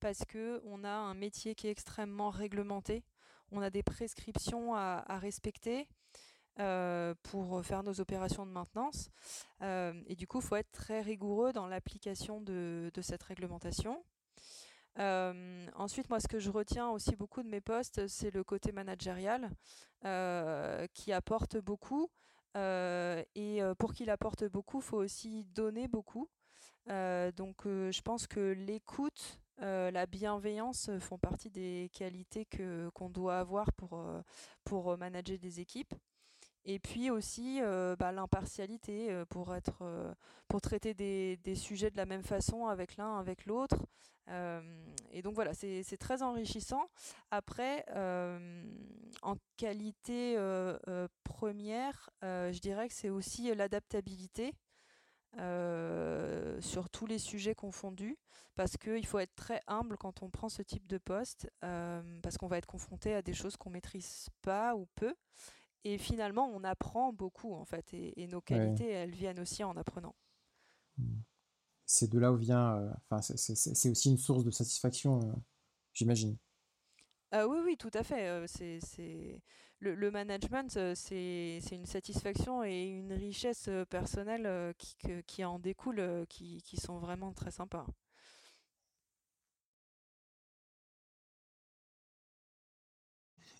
parce 0.00 0.24
que 0.24 0.60
on 0.64 0.82
a 0.82 0.90
un 0.90 1.14
métier 1.14 1.54
qui 1.54 1.68
est 1.68 1.70
extrêmement 1.70 2.30
réglementé 2.30 3.04
on 3.52 3.62
a 3.62 3.70
des 3.70 3.82
prescriptions 3.82 4.74
à, 4.74 5.18
respecter 5.18 5.88
euh, 6.60 7.14
pour 7.22 7.64
faire 7.64 7.82
nos 7.82 8.00
opérations 8.00 8.46
de 8.46 8.50
maintenance. 8.50 9.10
Euh, 9.62 9.92
et 10.06 10.14
du 10.14 10.26
coup, 10.26 10.38
il 10.38 10.44
faut 10.44 10.56
être 10.56 10.72
très 10.72 11.00
rigoureux 11.00 11.52
dans 11.52 11.66
l'application 11.66 12.40
de, 12.40 12.90
cette 13.00 13.22
réglementation. 13.22 14.04
Euh, 14.98 15.66
ensuite, 15.74 16.08
moi, 16.08 16.20
ce 16.20 16.28
que 16.28 16.38
je 16.38 16.50
retiens 16.50 16.88
aussi 16.90 17.16
beaucoup 17.16 17.42
de 17.42 17.48
mes 17.48 17.60
postes, 17.60 18.06
c'est 18.06 18.30
le 18.30 18.44
côté 18.44 18.72
managérial 18.72 19.50
qui 20.92 21.12
apporte 21.12 21.56
beaucoup. 21.58 22.10
et 22.54 23.60
pour 23.78 23.94
qu'il 23.94 24.10
apporte 24.10 24.44
beaucoup, 24.44 24.78
il 24.80 24.84
faut 24.84 24.98
aussi 24.98 25.44
donner 25.44 25.88
beaucoup. 25.88 26.28
donc, 26.86 27.62
je 27.64 28.02
pense 28.02 28.26
que 28.26 28.52
l'écoute 28.52 29.40
euh, 29.62 29.90
la 29.90 30.06
bienveillance 30.06 30.88
euh, 30.88 30.98
font 30.98 31.18
partie 31.18 31.48
des 31.48 31.88
qualités 31.92 32.44
que, 32.44 32.88
qu'on 32.90 33.08
doit 33.08 33.38
avoir 33.38 33.72
pour, 33.72 33.94
euh, 33.94 34.20
pour 34.64 34.96
manager 34.98 35.38
des 35.38 35.60
équipes. 35.60 35.94
Et 36.66 36.78
puis 36.78 37.10
aussi 37.10 37.60
bah, 37.98 38.10
l'impartialité 38.10 39.22
pour, 39.28 39.54
être, 39.54 40.14
pour 40.48 40.62
traiter 40.62 40.94
des, 40.94 41.36
des, 41.44 41.56
sujets 41.56 41.90
de 41.90 41.96
la 41.98 42.06
même 42.06 42.22
façon 42.22 42.68
avec 42.68 42.96
l'un, 42.96 43.18
avec 43.18 43.44
l'autre. 43.44 43.76
et 45.12 45.20
donc 45.20 45.34
voilà, 45.34 45.52
c'est, 45.52 45.82
c'est 45.82 45.98
très 45.98 46.22
enrichissant. 46.22 46.88
Après, 47.30 47.84
en 49.20 49.34
qualité 49.58 50.38
première, 51.22 52.08
je 52.22 52.58
dirais 52.60 52.88
que 52.88 52.94
c'est 52.94 53.10
aussi 53.10 53.54
l'adaptabilité. 53.54 54.54
Euh, 55.38 56.60
sur 56.60 56.88
tous 56.88 57.06
les 57.06 57.18
sujets 57.18 57.54
confondus, 57.54 58.16
parce 58.54 58.76
qu'il 58.76 59.04
faut 59.04 59.18
être 59.18 59.34
très 59.34 59.60
humble 59.66 59.96
quand 59.98 60.22
on 60.22 60.30
prend 60.30 60.48
ce 60.48 60.62
type 60.62 60.86
de 60.86 60.98
poste, 60.98 61.50
euh, 61.64 62.02
parce 62.22 62.38
qu'on 62.38 62.46
va 62.46 62.58
être 62.58 62.66
confronté 62.66 63.14
à 63.14 63.22
des 63.22 63.32
choses 63.32 63.56
qu'on 63.56 63.70
maîtrise 63.70 64.28
pas 64.42 64.76
ou 64.76 64.86
peu. 64.94 65.14
Et 65.82 65.98
finalement, 65.98 66.48
on 66.54 66.62
apprend 66.62 67.12
beaucoup, 67.12 67.52
en 67.52 67.64
fait, 67.64 67.92
et, 67.92 68.26
nos 68.28 68.40
qualités, 68.40 68.88
elles 68.88 69.10
viennent 69.10 69.40
aussi 69.40 69.64
en 69.64 69.76
apprenant. 69.76 70.14
Hmm. 70.98 71.20
C'est 71.84 72.10
de 72.10 72.18
là 72.18 72.32
où 72.32 72.36
vient, 72.36 72.78
euh, 72.78 72.92
enfin, 73.10 73.20
c'est 73.20 73.90
aussi 73.90 74.10
une 74.10 74.18
source 74.18 74.44
de 74.44 74.50
satisfaction, 74.50 75.20
j'imagine. 75.92 76.36
Ah 77.32 77.48
oui, 77.48 77.58
oui, 77.64 77.76
tout 77.76 77.90
à 77.92 78.04
fait. 78.04 78.46
c'est 78.46 79.42
le, 79.92 80.10
management, 80.10 80.76
euh, 80.76 80.94
c'est 80.94 81.60
une 81.72 81.86
satisfaction 81.86 82.64
et 82.64 82.84
une 82.84 83.12
richesse 83.12 83.66
euh, 83.68 83.84
personnelle 83.84 84.46
euh, 84.46 84.72
qui, 84.78 84.96
qui 85.26 85.44
en 85.44 85.58
découle, 85.58 86.24
qui, 86.28 86.62
qui 86.62 86.76
sont 86.76 86.98
vraiment 86.98 87.32
très 87.32 87.50
sympas. 87.50 87.86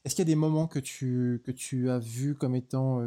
Est-ce 0.04 0.14
qu'il 0.14 0.22
y 0.22 0.28
a 0.28 0.32
des 0.32 0.34
moments 0.34 0.66
que 0.66 0.78
tu, 0.78 1.40
que 1.44 1.50
tu 1.50 1.88
as 1.90 1.98
vus 1.98 2.34
comme 2.34 2.54
étant 2.54 3.00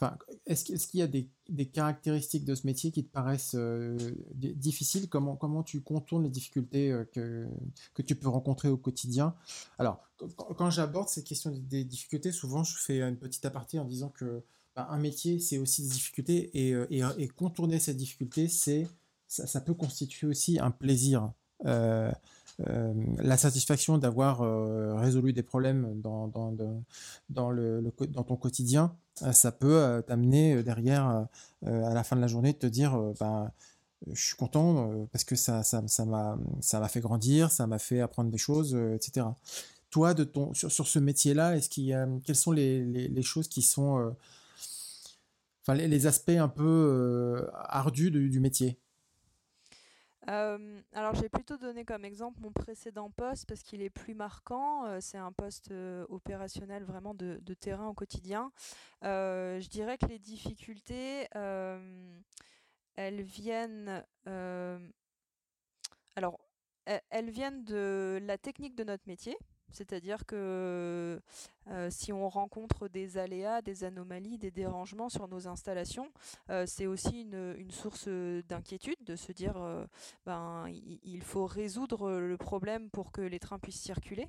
Enfin, 0.00 0.16
est-ce, 0.46 0.72
est 0.72 0.90
qu'il 0.90 1.00
y 1.00 1.02
a 1.02 1.06
des, 1.06 1.28
caractéristiques 1.66 2.44
de 2.44 2.54
ce 2.54 2.66
métier 2.66 2.90
qui 2.90 3.04
te 3.04 3.10
paraissent 3.10 3.56
difficiles? 4.34 5.08
Comment, 5.08 5.36
comment 5.36 5.62
tu 5.62 5.80
contournes 5.82 6.24
les 6.24 6.30
difficultés 6.30 6.92
que, 7.12 7.46
que 7.94 8.02
tu 8.02 8.16
peux 8.16 8.28
rencontrer 8.28 8.68
au 8.68 8.76
quotidien? 8.76 9.34
Alors, 9.78 10.00
quand, 10.36 10.70
j'aborde 10.70 11.08
ces 11.08 11.22
questions 11.22 11.52
des 11.52 11.84
difficultés, 11.84 12.32
souvent 12.32 12.64
je 12.64 12.76
fais 12.76 13.02
une 13.02 13.16
petite 13.16 13.44
aparté 13.44 13.78
en 13.78 13.84
disant 13.84 14.08
que 14.08 14.42
bah, 14.74 14.88
un 14.90 14.98
métier, 14.98 15.38
c'est 15.38 15.58
aussi 15.58 15.82
des 15.82 15.90
difficultés 15.90 16.50
et, 16.54 16.70
et, 16.90 17.02
et 17.18 17.28
contourner 17.28 17.78
ces 17.78 17.94
difficultés, 17.94 18.48
c'est 18.48 18.88
ça, 19.28 19.60
peut 19.60 19.74
constituer 19.74 20.26
aussi 20.26 20.58
un 20.58 20.70
plaisir. 20.70 21.32
Euh, 21.66 22.10
euh, 22.68 22.92
la 23.18 23.36
satisfaction 23.36 23.98
d'avoir 23.98 24.42
euh, 24.42 24.94
résolu 24.94 25.32
des 25.32 25.42
problèmes 25.42 26.00
dans, 26.00 26.28
dans, 26.28 27.50
le, 27.50 27.82
dans 28.08 28.22
ton 28.22 28.36
quotidien, 28.36 28.94
ça 29.14 29.52
peut 29.52 30.02
t'amener 30.06 30.62
derrière, 30.62 31.26
à 31.64 31.94
la 31.94 32.04
fin 32.04 32.16
de 32.16 32.20
la 32.20 32.26
journée, 32.26 32.52
de 32.52 32.58
te 32.58 32.66
dire 32.66 32.98
ben, 33.20 33.50
je 34.12 34.22
suis 34.22 34.36
content 34.36 35.06
parce 35.12 35.24
que 35.24 35.36
ça 35.36 35.62
ça, 35.62 35.82
ça 35.86 36.04
m'a 36.04 36.88
fait 36.88 37.00
grandir, 37.00 37.50
ça 37.50 37.66
m'a 37.66 37.78
fait 37.78 38.00
apprendre 38.00 38.30
des 38.30 38.38
choses, 38.38 38.74
etc. 38.74 39.26
Toi, 39.90 40.14
de 40.14 40.24
ton, 40.24 40.52
sur, 40.54 40.72
sur 40.72 40.88
ce 40.88 40.98
métier-là, 40.98 41.56
est-ce 41.56 41.68
qu'il 41.68 41.96
quelles 42.24 42.36
sont 42.36 42.52
les, 42.52 42.84
les, 42.84 43.22
choses 43.22 43.48
qui 43.48 43.62
sont 43.62 44.14
enfin 45.62 45.74
les, 45.74 46.06
aspects 46.06 46.30
un 46.30 46.48
peu 46.48 47.48
ardus 47.54 48.10
du 48.10 48.40
métier? 48.40 48.78
Alors 50.26 51.14
j'ai 51.14 51.28
plutôt 51.28 51.56
donné 51.56 51.84
comme 51.84 52.04
exemple 52.04 52.40
mon 52.40 52.52
précédent 52.52 53.10
poste 53.10 53.46
parce 53.46 53.62
qu'il 53.62 53.82
est 53.82 53.90
plus 53.90 54.14
marquant. 54.14 55.00
C'est 55.00 55.18
un 55.18 55.32
poste 55.32 55.72
opérationnel 56.08 56.84
vraiment 56.84 57.14
de, 57.14 57.38
terrain 57.54 57.88
au 57.88 57.94
quotidien. 57.94 58.50
je 59.02 59.68
dirais 59.68 59.98
que 59.98 60.06
les 60.06 60.18
difficultés, 60.18 61.28
alors 66.16 66.38
elles 67.10 67.30
viennent 67.30 67.64
de 67.64 68.18
la 68.22 68.38
technique 68.38 68.74
de 68.74 68.84
notre 68.84 69.04
métier. 69.06 69.36
C'est-à-dire 69.74 70.24
que 70.24 71.20
euh, 71.68 71.90
si 71.90 72.12
on 72.12 72.28
rencontre 72.28 72.88
des 72.88 73.18
aléas, 73.18 73.60
des 73.60 73.84
anomalies, 73.84 74.38
des 74.38 74.50
dérangements 74.50 75.08
sur 75.08 75.28
nos 75.28 75.48
installations, 75.48 76.10
euh, 76.50 76.64
c'est 76.66 76.86
aussi 76.86 77.22
une, 77.22 77.70
source 77.70 78.08
d'inquiétude 78.08 79.02
de 79.04 79.16
se 79.16 79.32
dire 79.32 79.56
euh, 79.56 79.84
ben, 80.26 80.66
il 80.68 81.22
faut 81.22 81.46
résoudre 81.46 82.12
le 82.20 82.36
problème 82.36 82.88
pour 82.90 83.10
que 83.10 83.20
les 83.20 83.40
trains 83.40 83.58
puissent 83.58 83.82
circuler. 83.82 84.28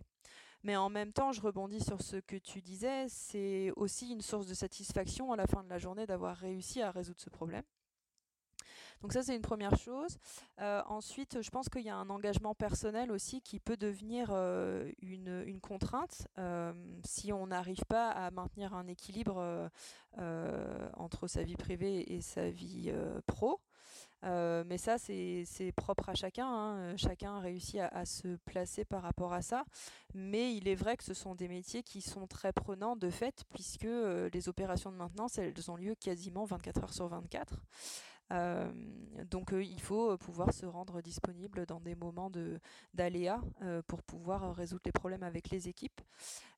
Mais 0.63 0.75
en 0.75 0.89
même 0.89 1.13
temps, 1.13 1.31
je 1.31 1.41
rebondis 1.41 1.79
sur 1.79 2.01
ce 2.01 2.17
que 2.17 2.37
tu 2.37 2.59
disais, 2.59 3.05
c'est 3.07 3.71
aussi 3.75 4.09
une 4.09 4.21
source 4.21 4.47
de 4.47 4.55
satisfaction 4.55 5.31
à 5.31 5.35
la 5.35 5.45
fin 5.45 5.63
de 5.63 5.69
la 5.69 5.77
journée 5.77 6.07
d'avoir 6.07 6.35
réussi 6.35 6.81
à 6.81 6.89
résoudre 6.89 7.21
ce 7.21 7.29
problème. 7.29 7.63
Donc 9.01 9.13
ça, 9.13 9.23
c'est 9.23 9.35
une 9.35 9.41
première 9.41 9.77
chose. 9.77 10.17
Euh, 10.61 10.81
ensuite, 10.87 11.41
je 11.41 11.49
pense 11.49 11.69
qu'il 11.69 11.83
y 11.83 11.89
a 11.89 11.95
un 11.95 12.09
engagement 12.09 12.55
personnel 12.55 13.11
aussi 13.11 13.41
qui 13.41 13.59
peut 13.59 13.77
devenir 13.77 14.29
euh, 14.31 14.91
une, 15.01 15.59
contrainte 15.61 16.27
euh, 16.37 16.73
si 17.03 17.31
on 17.33 17.47
n'arrive 17.47 17.83
pas 17.87 18.09
à 18.09 18.31
maintenir 18.31 18.73
un 18.73 18.87
équilibre 18.87 19.69
entre 20.97 21.27
sa 21.27 21.43
vie 21.43 21.57
privée 21.57 22.13
et 22.13 22.21
sa 22.21 22.49
vie 22.49 22.93
pro. 23.27 23.59
mais 24.23 24.77
ça, 24.77 24.97
c'est 24.97 25.73
propre 25.75 26.09
à 26.09 26.15
chacun. 26.15 26.47
Hein. 26.47 26.97
Chacun 26.97 27.39
réussit 27.39 27.79
à, 27.79 27.87
à, 27.87 28.05
se 28.05 28.37
placer 28.45 28.85
par 28.85 29.01
rapport 29.01 29.33
à 29.33 29.41
ça. 29.41 29.65
Mais 30.13 30.55
il 30.55 30.67
est 30.67 30.75
vrai 30.75 30.97
que 30.97 31.03
ce 31.03 31.13
sont 31.13 31.35
des 31.35 31.47
métiers 31.47 31.83
qui 31.83 32.01
sont 32.01 32.27
très 32.27 32.53
prenants 32.53 32.95
de 32.95 33.09
fait, 33.09 33.43
puisque 33.53 33.87
les 34.33 34.49
opérations 34.49 34.91
de 34.91 34.97
maintenance, 34.97 35.37
elles 35.37 35.69
ont 35.69 35.75
lieu 35.75 35.95
quasiment 35.95 36.45
24 36.45 36.83
heures 36.83 36.93
sur 36.93 37.07
24. 37.07 37.61
Donc 38.29 39.51
il 39.53 39.79
faut 39.81 40.17
pouvoir 40.17 40.53
se 40.53 40.65
rendre 40.65 41.01
disponible 41.01 41.65
dans 41.65 41.79
des 41.79 41.95
moments 41.95 42.31
d'aléas 42.93 43.41
pour 43.87 44.01
pouvoir 44.03 44.55
résoudre 44.55 44.83
les 44.85 44.91
problèmes 44.91 45.23
avec 45.23 45.49
les 45.49 45.67
équipes. 45.67 46.01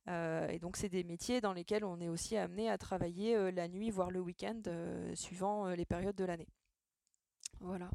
et 0.08 0.60
donc 0.62 0.78
c'est 0.78 0.90
des 0.90 1.04
métiers 1.04 1.42
dans 1.42 1.54
lesquels 1.54 1.84
on 1.84 2.00
est 2.00 2.10
aussi 2.10 2.38
amené 2.38 2.70
à 2.70 2.78
travailler 2.78 3.52
la 3.52 3.68
nuit, 3.68 3.90
voire 3.90 4.12
le 4.12 4.22
week-end, 4.22 4.62
suivant 5.14 5.68
les 5.70 5.86
périodes 5.86 6.16
de 6.16 6.26
l'année. 6.26 6.48
Voilà. 7.60 7.90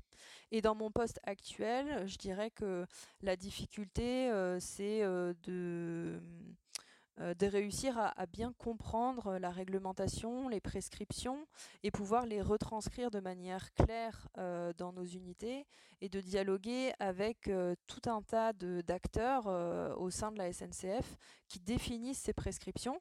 Et 0.51 0.61
dans 0.61 0.75
mon 0.75 0.91
poste 0.91 1.21
actuel, 1.25 2.07
je 2.07 2.19
dirais 2.19 2.51
que 2.51 2.87
la 3.23 3.37
difficulté, 3.37 4.31
c'est 4.61 5.03
de 5.03 5.33
de 5.45 6.21
réussir 7.19 7.99
à, 7.99 8.27
bien 8.27 8.53
comprendre 8.53 9.39
la 9.39 9.51
réglementation, 9.51 10.49
les 10.49 10.61
prescriptions 10.61 11.47
et 11.83 11.91
pouvoir 11.91 12.27
les 12.27 12.41
retranscrire 12.41 13.11
de 13.11 13.21
manière 13.21 13.73
claire 13.75 14.29
euh, 14.39 14.73
dans 14.77 14.93
nos 14.93 15.05
unités 15.05 15.67
et 16.01 16.09
de 16.09 16.21
dialoguer 16.21 16.93
avec 16.99 17.49
euh, 17.49 17.75
tout 17.87 18.09
un 18.09 18.23
tas 18.23 18.53
d'acteurs 18.53 19.47
au 19.99 20.11
sein 20.11 20.33
de 20.33 20.39
la 20.39 20.53
SNCF 20.53 21.17
qui 21.49 21.61
définissent 21.61 22.23
ces 22.23 22.33
prescriptions. 22.33 23.01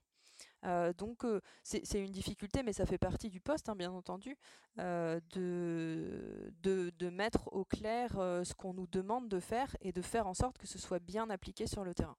donc 0.98 1.26
c'est 1.64 2.04
une 2.04 2.12
difficulté, 2.12 2.64
mais 2.64 2.74
ça 2.74 2.86
fait 2.86 2.98
partie 2.98 3.30
du 3.30 3.40
poste, 3.40 3.70
hein, 3.70 3.76
bien 3.76 3.92
entendu, 3.92 4.38
de, 4.78 5.22
de, 5.32 7.10
mettre 7.10 7.52
au 7.52 7.66
clair 7.66 8.12
ce 8.12 8.54
qu'on 8.54 8.74
nous 8.74 8.88
demande 8.88 9.30
de 9.30 9.40
faire 9.40 9.76
et 9.82 9.92
de 9.92 10.02
faire 10.02 10.28
en 10.28 10.34
sorte 10.34 10.58
que 10.58 10.68
ce 10.68 10.80
soit 10.80 11.00
bien 11.00 11.30
appliqué 11.30 11.68
sur 11.68 11.84
le 11.84 11.94
terrain. 11.94 12.18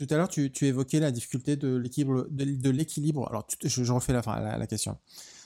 Tout 0.00 0.06
à 0.08 0.16
l'heure, 0.16 0.28
tu, 0.28 0.50
évoquais 0.62 0.98
la 0.98 1.10
difficulté 1.10 1.56
de 1.56 1.76
l'équilibre. 2.70 3.28
Alors, 3.28 3.46
je, 3.62 3.92
refais 3.92 4.14
la, 4.14 4.66
question. 4.66 4.96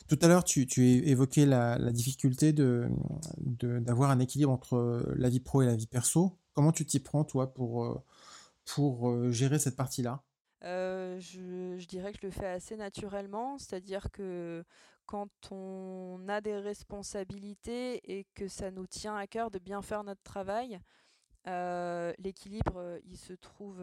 Tout 0.06 0.16
à 0.22 0.28
l'heure, 0.28 0.44
tu, 0.44 0.64
évoquais 0.80 1.44
la, 1.44 1.90
difficulté 1.90 2.52
d'avoir 2.52 4.12
un 4.12 4.20
équilibre 4.20 4.52
entre 4.52 5.12
la 5.16 5.28
vie 5.28 5.40
pro 5.40 5.62
et 5.62 5.66
la 5.66 5.74
vie 5.74 5.88
perso. 5.88 6.38
Comment 6.52 6.70
tu 6.70 6.86
t'y 6.86 7.00
prends, 7.00 7.24
toi, 7.24 7.52
pour, 7.52 7.84
euh, 7.84 8.00
euh, 8.78 9.32
gérer 9.32 9.58
cette 9.58 9.74
partie-là? 9.74 10.22
Euh, 10.62 11.18
je, 11.18 11.84
dirais 11.86 12.12
que 12.12 12.18
je 12.22 12.26
le 12.28 12.32
fais 12.32 12.46
assez 12.46 12.76
naturellement, 12.76 13.58
c'est-à-dire 13.58 14.12
que 14.12 14.62
quand 15.04 15.50
on 15.50 16.28
a 16.28 16.40
des 16.40 16.58
responsabilités 16.58 18.00
et 18.04 18.24
que 18.36 18.46
ça 18.46 18.70
nous 18.70 18.86
tient 18.86 19.16
à 19.16 19.26
cœur 19.26 19.50
de 19.50 19.58
bien 19.58 19.82
faire 19.82 20.04
notre 20.04 20.22
travail, 20.22 20.74
euh, 20.74 20.78
l'équilibre, 21.46 22.98
il 23.04 23.16
se 23.16 23.33
trouve 23.33 23.83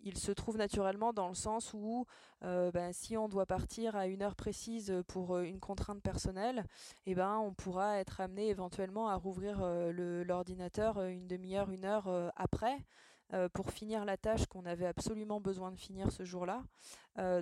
il 0.00 0.18
se 0.18 0.32
trouve 0.32 0.56
naturellement 0.56 1.12
dans 1.12 1.28
le 1.28 1.34
sens 1.34 1.72
où 1.72 2.06
ben, 2.40 2.92
si 2.92 3.16
on 3.16 3.28
doit 3.28 3.46
partir 3.46 3.94
à 3.94 4.08
une 4.08 4.22
heure 4.22 4.34
précise 4.34 4.92
pour 5.06 5.38
une 5.38 5.60
contrainte 5.60 6.02
personnelle, 6.02 6.64
eh 7.06 7.14
ben, 7.14 7.38
on 7.38 7.54
pourra 7.54 7.98
être 7.98 8.20
amené 8.20 8.48
éventuellement 8.48 9.08
à 9.08 9.14
rouvrir 9.14 9.60
l'ordinateur 9.64 11.00
une 11.02 11.28
demi-heure, 11.28 11.70
une 11.70 11.84
heure 11.84 12.32
après. 12.34 12.78
Pour 13.54 13.70
finir 13.70 14.04
la 14.04 14.16
tâche 14.16 14.46
qu'on 14.46 14.66
avait 14.66 14.86
absolument 14.86 15.40
besoin 15.40 15.72
de 15.72 15.76
finir 15.76 16.12
ce 16.12 16.24
jour-là. 16.24 16.62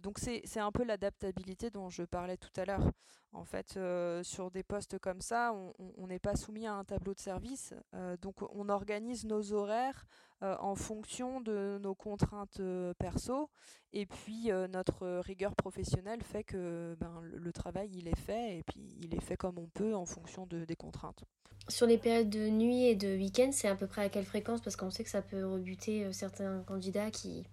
donc 0.01 0.19
c'est 0.19 0.61
un 0.61 0.73
peu 0.73 0.85
l'adaptabilité 0.85 1.71
dont 1.71 1.91
je 1.91 2.03
parlais 2.03 2.37
tout 2.37 2.53
à 2.57 2.65
l'heure. 2.65 2.91
En 3.35 3.45
fait, 3.45 3.77
euh, 3.77 4.23
sur 4.23 4.53
des 4.53 4.63
postes 4.63 4.99
comme 5.01 5.21
ça, 5.21 5.53
on 5.99 6.07
n'est 6.07 6.21
pas 6.21 6.37
soumis 6.37 6.69
à 6.69 6.75
un 6.75 6.85
tableau 6.85 7.15
de 7.15 7.19
service. 7.19 7.75
Euh, 7.93 8.17
donc, 8.17 8.37
on 8.55 8.69
organise 8.69 9.25
nos 9.25 9.53
horaires 9.53 10.07
euh, 10.45 10.57
en 10.61 10.75
fonction 10.75 11.41
de 11.41 11.79
nos 11.83 11.95
contraintes 11.95 12.61
perso. 12.99 13.51
Et 13.93 14.07
puis, 14.07 14.51
notre 14.73 15.21
rigueur 15.21 15.55
professionnelle 15.55 16.23
fait 16.23 16.45
que 16.45 16.97
ben, 17.01 17.21
le, 17.23 17.53
travail, 17.53 17.91
il 17.93 18.09
est 18.09 18.19
fait. 18.19 18.59
Et 18.59 18.63
puis, 18.65 18.97
il 19.01 19.15
est 19.15 19.21
fait 19.21 19.37
comme 19.37 19.59
on 19.59 19.67
peut 19.67 19.95
en 19.95 20.05
fonction 20.05 20.47
de, 20.47 20.65
des 20.65 20.77
contraintes. 20.77 21.25
Sur 21.69 21.87
les 21.87 21.97
périodes 21.97 22.29
de 22.29 22.49
nuit 22.49 22.87
et 22.87 22.97
de 22.97 23.17
week-end, 23.17 23.51
c'est 23.53 23.69
à 23.69 23.77
peu 23.77 23.87
près 23.87 24.03
à 24.03 24.09
quelle 24.09 24.25
fréquence? 24.25 24.61
Parce 24.61 24.77
qu'on 24.77 24.91
sait 24.91 25.05
que 25.05 25.11
ça 25.11 25.23
peut 25.23 25.47
rebuter 25.47 26.13
certains 26.13 26.63
candidats 26.63 27.11
qui, 27.11 27.45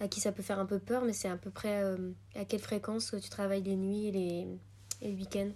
à 0.00 0.08
qui 0.08 0.20
ça 0.20 0.32
peut 0.32 0.42
faire 0.42 0.58
un 0.58 0.66
peu 0.66 0.80
peur. 0.80 1.04
Mais 1.04 1.12
c'est 1.12 1.28
à 1.28 1.36
peu 1.36 1.50
près 1.50 1.80
à 2.34 2.44
quelle 2.44 2.60
fréquence 2.60 3.12
que 3.12 3.16
tu 3.16 3.30
travailles 3.30 3.62
les 3.62 3.76
nuits 3.76 4.08
et 4.08 4.12
les 4.12 4.58
et 5.00 5.10
le 5.10 5.16
week-end? 5.16 5.50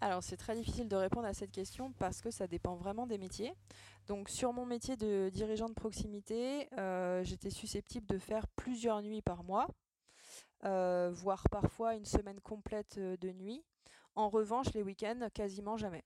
Alors 0.00 0.22
c'est 0.22 0.36
très 0.36 0.56
difficile 0.56 0.88
de 0.88 0.96
répondre 0.96 1.26
à 1.26 1.34
cette 1.34 1.52
question 1.52 1.92
parce 1.98 2.20
que 2.20 2.30
ça 2.30 2.46
dépend 2.46 2.74
vraiment 2.74 3.06
des 3.06 3.18
métiers. 3.18 3.52
Donc 4.08 4.28
sur 4.28 4.52
mon 4.52 4.66
métier 4.66 4.96
de 4.96 5.30
dirigeant 5.32 5.68
de 5.68 5.74
proximité, 5.74 6.68
euh, 6.76 7.22
j'étais 7.22 7.50
susceptible 7.50 8.06
de 8.06 8.18
faire 8.18 8.48
plusieurs 8.48 9.00
nuits 9.00 9.22
par 9.22 9.44
mois, 9.44 9.68
euh, 10.64 11.10
voire 11.14 11.44
parfois 11.50 11.94
une 11.94 12.04
semaine 12.04 12.40
complète 12.40 12.96
euh, 12.98 13.16
de 13.16 13.30
nuit. 13.30 13.64
En 14.16 14.28
revanche, 14.28 14.72
les 14.74 14.82
week-ends, 14.82 15.28
quasiment 15.32 15.76
jamais. 15.76 16.04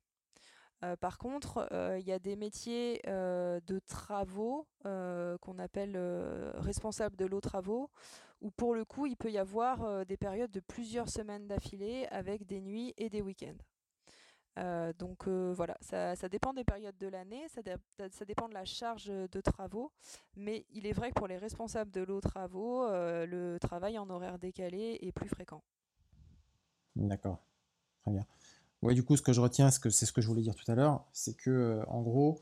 par 1.00 1.18
contre, 1.18 1.66
il 1.98 2.06
y 2.06 2.12
a 2.12 2.20
des 2.20 2.37
métiers 2.37 3.00
de 3.04 3.80
travaux 3.80 4.68
qu'on 4.85 5.59
appelle 5.59 5.96
responsables 6.54 7.16
de 7.16 7.26
l'eau 7.26 7.40
travaux, 7.40 7.90
où 8.40 8.52
pour 8.52 8.76
le 8.76 8.85
coup, 8.85 9.06
il 9.06 9.16
peut 9.16 9.32
y 9.32 9.38
avoir 9.38 10.06
des 10.06 10.16
périodes 10.16 10.52
de 10.52 10.61
plusieurs 10.61 11.09
semaines 11.09 11.48
d'affilée 11.48 12.06
avec 12.12 12.46
des 12.46 12.61
nuits 12.61 12.94
et 12.96 13.11
des 13.11 13.22
week-ends. 13.22 13.59
Donc 14.99 15.29
voilà, 15.29 15.77
ça, 15.81 16.29
dépend 16.29 16.53
des 16.53 16.64
périodes 16.64 16.97
de 16.99 17.07
l'année, 17.07 17.47
ça, 17.49 18.25
dépend 18.25 18.49
de 18.49 18.55
la 18.55 18.64
charge 18.64 19.07
de 19.07 19.40
travaux, 19.40 19.92
mais 20.37 20.64
il 20.71 20.87
est 20.87 20.92
vrai 20.92 21.11
que 21.11 21.14
pour 21.14 21.29
les 21.29 21.37
responsables 21.37 21.90
de 21.90 22.03
l'eau 22.03 22.21
travaux, 22.21 22.87
le 22.88 23.59
travail 23.61 23.99
en 23.99 24.09
horaire 24.09 24.38
décalé 24.38 24.99
est 25.03 25.12
plus 25.12 25.29
fréquent. 25.29 25.62
D'accord, 26.97 27.38
très 28.03 28.12
bien. 28.12 28.27
Ouais, 28.83 28.95
du 28.95 29.03
coup, 29.03 29.16
ce 29.16 29.23
que 29.23 29.33
je 29.33 29.40
retiens, 29.40 29.71
c'est 29.71 30.07
ce 30.07 30.12
que 30.12 30.21
je 30.21 30.29
voulais 30.29 30.42
dire 30.42 30.55
tout 30.55 30.71
à 30.71 30.75
l'heure, 30.75 31.05
c'est 31.12 31.37
que 31.37 31.83
en 31.88 32.03
gros, 32.03 32.40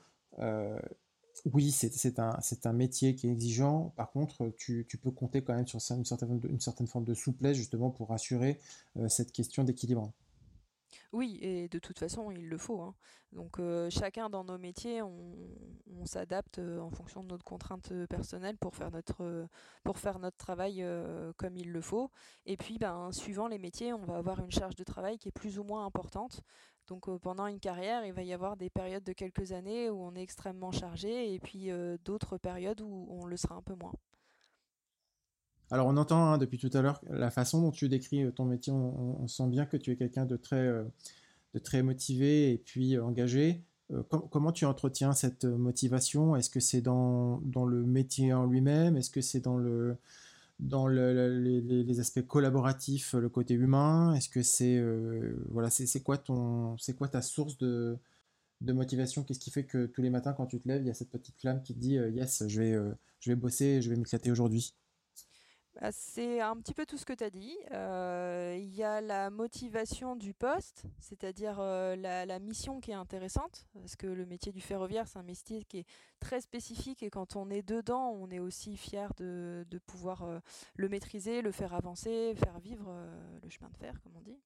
oui, 1.53 1.71
c'est 1.73 2.19
un, 2.19 2.73
métier 2.73 3.15
qui 3.15 3.27
est 3.29 3.33
exigeant. 3.33 3.93
Par 3.97 4.11
contre, 4.13 4.51
tu, 4.57 4.87
peux 5.03 5.11
compter 5.11 5.43
quand 5.43 5.55
même 5.55 5.67
sur 5.67 5.81
une 5.97 6.05
certaine 6.05 6.87
forme 6.87 7.05
de 7.05 7.15
souplesse 7.15 7.57
justement 7.57 7.91
pour 7.91 8.13
assurer 8.13 8.61
cette 9.09 9.33
question 9.33 9.65
d'équilibre. 9.65 10.13
Oui, 11.13 11.39
et 11.41 11.69
de 11.69 11.79
toute 11.79 11.99
façon, 11.99 12.31
il 12.31 12.49
le 12.49 12.59
faut. 12.59 12.81
Hein. 12.81 12.95
Donc 13.33 13.61
chacun 13.91 14.31
dans 14.31 14.45
nos 14.45 14.59
métiers, 14.59 15.03
on, 15.03 16.05
s'adapte 16.05 16.59
en 16.59 16.91
fonction 16.91 17.23
de 17.23 17.29
notre 17.29 17.45
contrainte 17.45 17.93
personnelle 18.09 18.59
pour 18.59 18.77
faire 18.77 18.91
notre, 18.91 19.49
pour 19.83 19.99
faire 19.99 20.19
notre 20.19 20.37
travail 20.37 20.85
comme 21.39 21.57
il 21.57 21.73
le 21.73 21.81
faut. 21.81 22.11
Et 22.47 22.57
puis, 22.57 22.79
ben, 22.79 23.11
suivant 23.11 23.49
les 23.49 23.59
métiers, 23.59 23.95
on 23.95 24.05
va 24.05 24.17
avoir 24.17 24.41
une 24.41 24.51
charge 24.51 24.77
de 24.77 24.85
travail 24.85 25.19
qui 25.19 25.29
est 25.29 25.33
plus 25.33 25.59
ou 25.59 25.65
moins 25.65 25.87
importante. 25.87 26.43
Donc 26.87 27.11
pendant 27.19 27.47
une 27.47 27.61
carrière, 27.61 28.05
il 28.05 28.13
va 28.13 28.23
y 28.23 28.35
avoir 28.35 28.57
des 28.57 28.69
périodes 28.69 29.05
de 29.05 29.15
quelques 29.15 29.53
années 29.53 29.89
où 29.89 30.03
on 30.05 30.15
est 30.15 30.23
extrêmement 30.23 30.73
chargé 30.73 31.33
et 31.33 31.39
puis 31.41 31.71
d'autres 32.05 32.37
périodes 32.37 32.83
où 32.83 33.07
on 33.09 33.25
le 33.25 33.37
sera 33.37 33.55
un 33.55 33.63
peu 33.63 33.75
moins. 33.75 33.95
Alors 35.75 35.89
on 35.89 35.97
entend 35.97 36.35
hein, 36.35 36.39
depuis 36.39 36.59
tout 36.59 36.71
à 36.73 36.83
l'heure 36.83 37.01
la 37.11 37.33
façon 37.33 37.61
dont 37.61 37.73
tu 37.73 37.89
décris 37.89 38.23
euh, 38.23 38.31
ton 38.31 38.45
métier, 38.45 38.73
on, 38.73 39.27
sent 39.27 39.49
bien 39.49 39.67
que 39.67 39.77
tu 39.77 39.91
es 39.91 39.97
quelqu'un 39.97 40.25
de 40.25 40.37
très, 40.37 40.55
euh, 40.55 41.83
motivé 41.83 42.53
et 42.53 42.59
puis 42.59 42.95
euh, 42.95 43.05
engagé. 43.05 43.61
comment 44.31 44.53
tu 44.53 44.67
entretiens 44.67 45.15
cette 45.15 45.45
motivation? 45.45 46.37
Est-ce 46.37 46.49
que 46.49 46.61
c'est 46.61 46.81
dans, 46.81 47.41
le 47.67 47.83
métier 47.83 48.33
en 48.33 48.47
lui-même? 48.47 48.97
Est-ce 48.97 49.11
que 49.11 49.21
c'est 49.21 49.41
dans, 49.41 49.57
le, 49.57 49.97
dans 50.61 50.87
les, 50.87 51.99
aspects 51.99 52.25
collaboratifs, 52.25 53.15
le 53.15 53.29
côté 53.29 53.55
humain? 53.55 54.15
Est-ce 54.15 54.29
que 54.29 54.45
c'est 54.45 54.81
voilà, 55.51 55.71
c'est 55.71 56.03
quoi 56.05 56.19
ta 57.09 57.21
source 57.21 57.59
de, 57.59 57.99
de 58.61 58.73
motivation? 58.73 59.25
Qu'est-ce 59.25 59.41
qui 59.41 59.51
fait 59.51 59.65
que 59.65 59.87
tous 59.87 60.03
les 60.03 60.11
matins 60.11 60.35
quand 60.35 60.47
tu 60.47 60.61
te 60.61 60.69
lèves, 60.69 60.83
il 60.83 60.87
y 60.87 60.91
a 60.91 60.95
cette 60.95 61.11
petite 61.11 61.41
flamme 61.41 61.63
qui 61.63 61.75
te 61.75 61.81
dit 61.81 61.95
yes, 61.95 62.45
je 62.47 62.61
vais, 62.61 62.79
je 63.19 63.31
vais 63.31 63.37
bosser, 63.37 63.83
je 63.83 63.91
vais 63.91 63.97
m'éclater 63.97 64.31
aujourd'hui? 64.31 64.73
C'est 65.91 66.41
un 66.41 66.57
petit 66.57 66.75
peu 66.75 66.87
tout 66.87 66.97
ce 66.97 67.05
que 67.05 67.13
tu 67.13 67.25
as 67.25 67.31
dit. 67.31 67.57
Euh, 67.73 68.57
il 68.59 68.75
y 68.75 68.83
a 68.83 69.01
la 69.01 69.31
motivation 69.31 70.17
du 70.17 70.33
poste, 70.33 70.85
c'est-à-dire 70.99 71.57
euh, 71.59 71.97
la, 71.97 72.39
mission 72.39 72.81
qui 72.81 72.91
est 72.91 72.95
intéressante, 72.95 73.67
parce 73.75 73.97
que 73.97 74.07
le 74.07 74.27
métier 74.27 74.53
du 74.53 74.61
ferroviaire, 74.61 75.09
c'est 75.09 75.19
un 75.19 75.25
métier 75.25 75.65
qui 75.65 75.79
est 75.79 75.87
très 76.21 76.41
spécifique 76.41 77.03
et 77.03 77.11
quand 77.11 77.37
on 77.37 77.51
est 77.51 77.63
dedans, 77.63 78.11
on 78.11 78.31
est 78.31 78.39
aussi 78.39 78.77
fier 78.77 79.13
de, 79.17 79.65
pouvoir 79.87 80.23
euh, 80.23 80.39
le 80.77 80.89
maîtriser, 80.89 81.43
le 81.43 81.53
faire 81.53 81.75
avancer, 81.75 82.35
faire 82.37 82.59
vivre 82.61 82.95
le 83.43 83.49
chemin 83.49 83.69
de 83.71 83.77
fer, 83.77 84.01
comme 84.03 84.17
on 84.17 84.23
dit. 84.23 84.39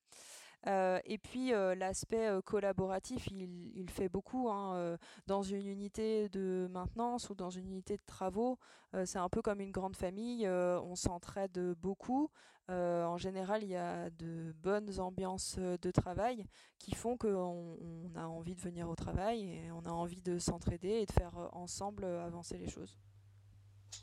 Euh, 0.67 0.99
et 1.05 1.19
puis 1.19 1.53
euh, 1.53 1.75
l'aspect 1.75 2.27
euh, 2.27 2.41
collaboratif, 2.41 3.29
il, 3.29 3.89
fait 3.91 4.09
beaucoup. 4.09 4.49
Hein, 4.51 4.99
dans 5.27 5.43
une 5.43 5.67
unité 5.67 6.29
de 6.29 6.69
maintenance 6.71 7.31
ou 7.31 7.35
dans 7.35 7.51
une 7.51 7.67
unité 7.67 7.97
de 7.97 8.03
travaux, 8.07 8.59
c'est 9.05 9.19
un 9.19 9.29
peu 9.29 9.43
comme 9.43 9.61
une 9.61 9.71
grande 9.71 9.97
famille. 9.97 10.49
on 10.49 10.95
s'entraide 10.95 11.59
beaucoup. 11.81 12.31
en 12.69 13.17
général, 13.17 13.63
il 13.63 13.71
y 13.71 13.77
a 13.77 14.11
de 14.11 14.53
bonnes 14.63 15.01
ambiances 15.01 15.59
de 15.59 15.91
travail 15.91 16.45
qui 16.79 16.95
font 16.95 17.17
qu'on 17.17 17.79
on 17.81 18.15
a 18.15 18.27
envie 18.27 18.55
de 18.55 18.61
venir 18.61 18.89
au 18.89 18.95
travail 18.95 19.43
et 19.43 19.71
on 19.73 19.85
a 19.87 19.91
envie 19.91 20.21
de 20.21 20.39
s'entraider 20.39 21.01
et 21.03 21.07
de 21.07 21.13
faire 21.13 21.35
ensemble 21.53 22.05
avancer 22.05 22.59
les 22.59 22.69
choses. 22.69 22.97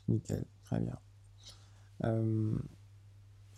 Nickel, 0.08 0.44
très 0.64 0.80
bien. 0.80 0.98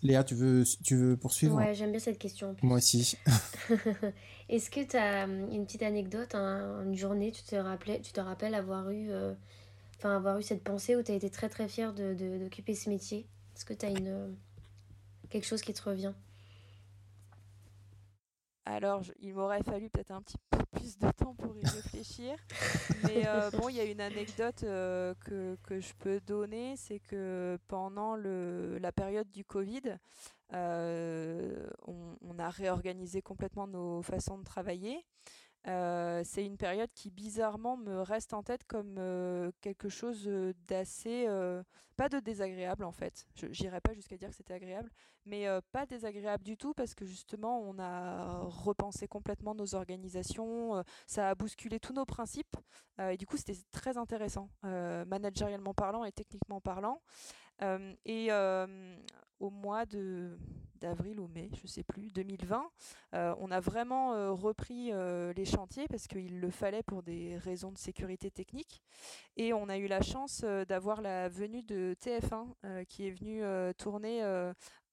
Léa, 0.02 0.22
tu 0.22 0.34
veux, 0.34 0.62
tu 0.84 0.96
veux 0.96 1.16
poursuivre? 1.16 1.56
Ouais, 1.56 1.74
j'aime 1.74 1.90
bien 1.90 2.00
cette 2.00 2.18
question. 2.18 2.54
Moi 2.62 2.76
aussi. 2.76 3.16
Est-ce 4.48 4.70
que 4.70 4.84
tu 4.84 4.96
as 4.96 5.24
hum, 5.24 5.50
une 5.52 5.66
petite 5.66 5.82
anecdote, 5.82 6.34
une 6.34 6.94
journée, 6.94 7.32
tu 7.32 7.42
te, 7.42 7.56
rappelais, 7.56 8.00
tu 8.00 8.12
te 8.12 8.20
rappelles 8.20 8.54
avoir 8.54 8.90
eu, 8.90 9.10
euh, 9.10 9.34
enfin 9.96 10.16
avoir 10.16 10.38
eu 10.38 10.42
cette 10.42 10.62
pensée 10.62 10.94
où 10.94 11.02
tu 11.02 11.10
as 11.10 11.14
été 11.14 11.30
très 11.30 11.48
très 11.48 11.68
fière 11.68 11.92
d'occuper 11.92 12.72
de, 12.72 12.78
ce 12.78 12.88
métier? 12.88 13.26
Est-ce 13.56 13.64
que 13.64 13.74
tu 13.74 13.86
as 13.86 13.90
une, 13.90 14.36
quelque 15.30 15.46
chose 15.46 15.62
qui 15.62 15.74
te 15.74 15.82
revient? 15.82 16.14
Alors, 18.64 19.02
il 19.20 19.34
m'aurait 19.34 19.62
fallu 19.62 19.88
peut-être 19.88 20.12
un 20.12 20.22
petit 20.22 20.36
peu 20.50 20.57
plus 20.70 20.98
de 20.98 21.10
temps 21.10 21.34
pour 21.34 21.56
y 21.56 21.64
réfléchir. 21.64 22.36
Mais 23.04 23.26
euh, 23.26 23.50
bon, 23.50 23.68
il 23.68 23.76
y 23.76 23.80
a 23.80 23.84
une 23.84 24.00
anecdote 24.00 24.62
euh, 24.64 25.14
que, 25.24 25.56
que, 25.62 25.80
je 25.80 25.94
peux 25.98 26.20
donner, 26.20 26.76
c'est 26.76 27.00
que 27.00 27.58
pendant 27.68 28.16
le, 28.16 28.78
la 28.78 28.92
période 28.92 29.30
du 29.30 29.44
Covid, 29.44 29.96
euh, 30.54 31.66
on, 31.86 32.16
on, 32.22 32.38
a 32.38 32.48
réorganisé 32.50 33.22
complètement 33.22 33.66
nos 33.66 34.02
façons 34.02 34.38
de 34.38 34.44
travailler. 34.44 35.04
Euh, 35.68 36.22
c'est 36.24 36.44
une 36.44 36.56
période 36.56 36.90
qui 36.94 37.10
bizarrement 37.10 37.76
me 37.76 38.00
reste 38.00 38.32
en 38.32 38.42
tête 38.42 38.64
comme 38.66 38.96
euh, 38.98 39.50
quelque 39.60 39.88
chose 39.88 40.24
euh, 40.26 40.54
d'assez, 40.66 41.28
pas 41.96 42.08
de 42.08 42.20
désagréable 42.20 42.84
en 42.84 42.92
fait. 42.92 43.26
Je 43.34 43.46
n'irai 43.62 43.80
pas 43.80 43.92
jusqu'à 43.92 44.16
dire 44.16 44.30
que 44.30 44.34
c'était 44.34 44.54
agréable, 44.54 44.90
mais 45.26 45.46
pas 45.72 45.84
désagréable 45.84 46.44
du 46.44 46.56
tout 46.56 46.72
parce 46.72 46.94
que 46.94 47.04
justement 47.04 47.60
on 47.60 47.78
a 47.78 48.38
repensé 48.44 49.08
complètement 49.08 49.54
nos 49.54 49.74
organisations, 49.74 50.82
ça 51.06 51.30
a 51.30 51.34
bousculé 51.34 51.80
tous 51.80 51.92
nos 51.92 52.04
principes 52.04 52.56
et 53.00 53.16
du 53.16 53.26
coup 53.26 53.36
c'était 53.36 53.58
très 53.72 53.98
intéressant, 53.98 54.48
managérialement 54.62 55.74
parlant 55.74 56.04
et 56.04 56.12
techniquement 56.12 56.60
parlant. 56.60 57.02
Et 58.04 58.28
au 59.40 59.50
mois 59.50 59.86
de 59.86 60.38
d'avril 60.80 61.18
ou 61.18 61.26
mai, 61.26 61.50
je 61.60 61.66
sais 61.66 61.82
plus, 61.82 62.12
2020, 62.12 62.70
on 63.12 63.50
a 63.50 63.58
vraiment 63.58 64.34
repris 64.36 64.92
les 65.34 65.44
chantiers 65.44 65.88
parce 65.88 66.06
qu'il 66.06 66.38
le 66.38 66.50
fallait 66.50 66.84
pour 66.84 67.02
des 67.02 67.36
raisons 67.36 67.72
de 67.72 67.78
sécurité 67.78 68.30
technique. 68.30 68.80
Et 69.36 69.52
on 69.52 69.68
a 69.68 69.76
eu 69.76 69.88
la 69.88 70.02
chance 70.02 70.44
d'avoir 70.68 71.00
la 71.00 71.28
venue 71.28 71.64
de 71.64 71.96
TF1 72.00 72.84
qui 72.86 73.08
est 73.08 73.10
venu 73.10 73.42
tourner 73.74 74.22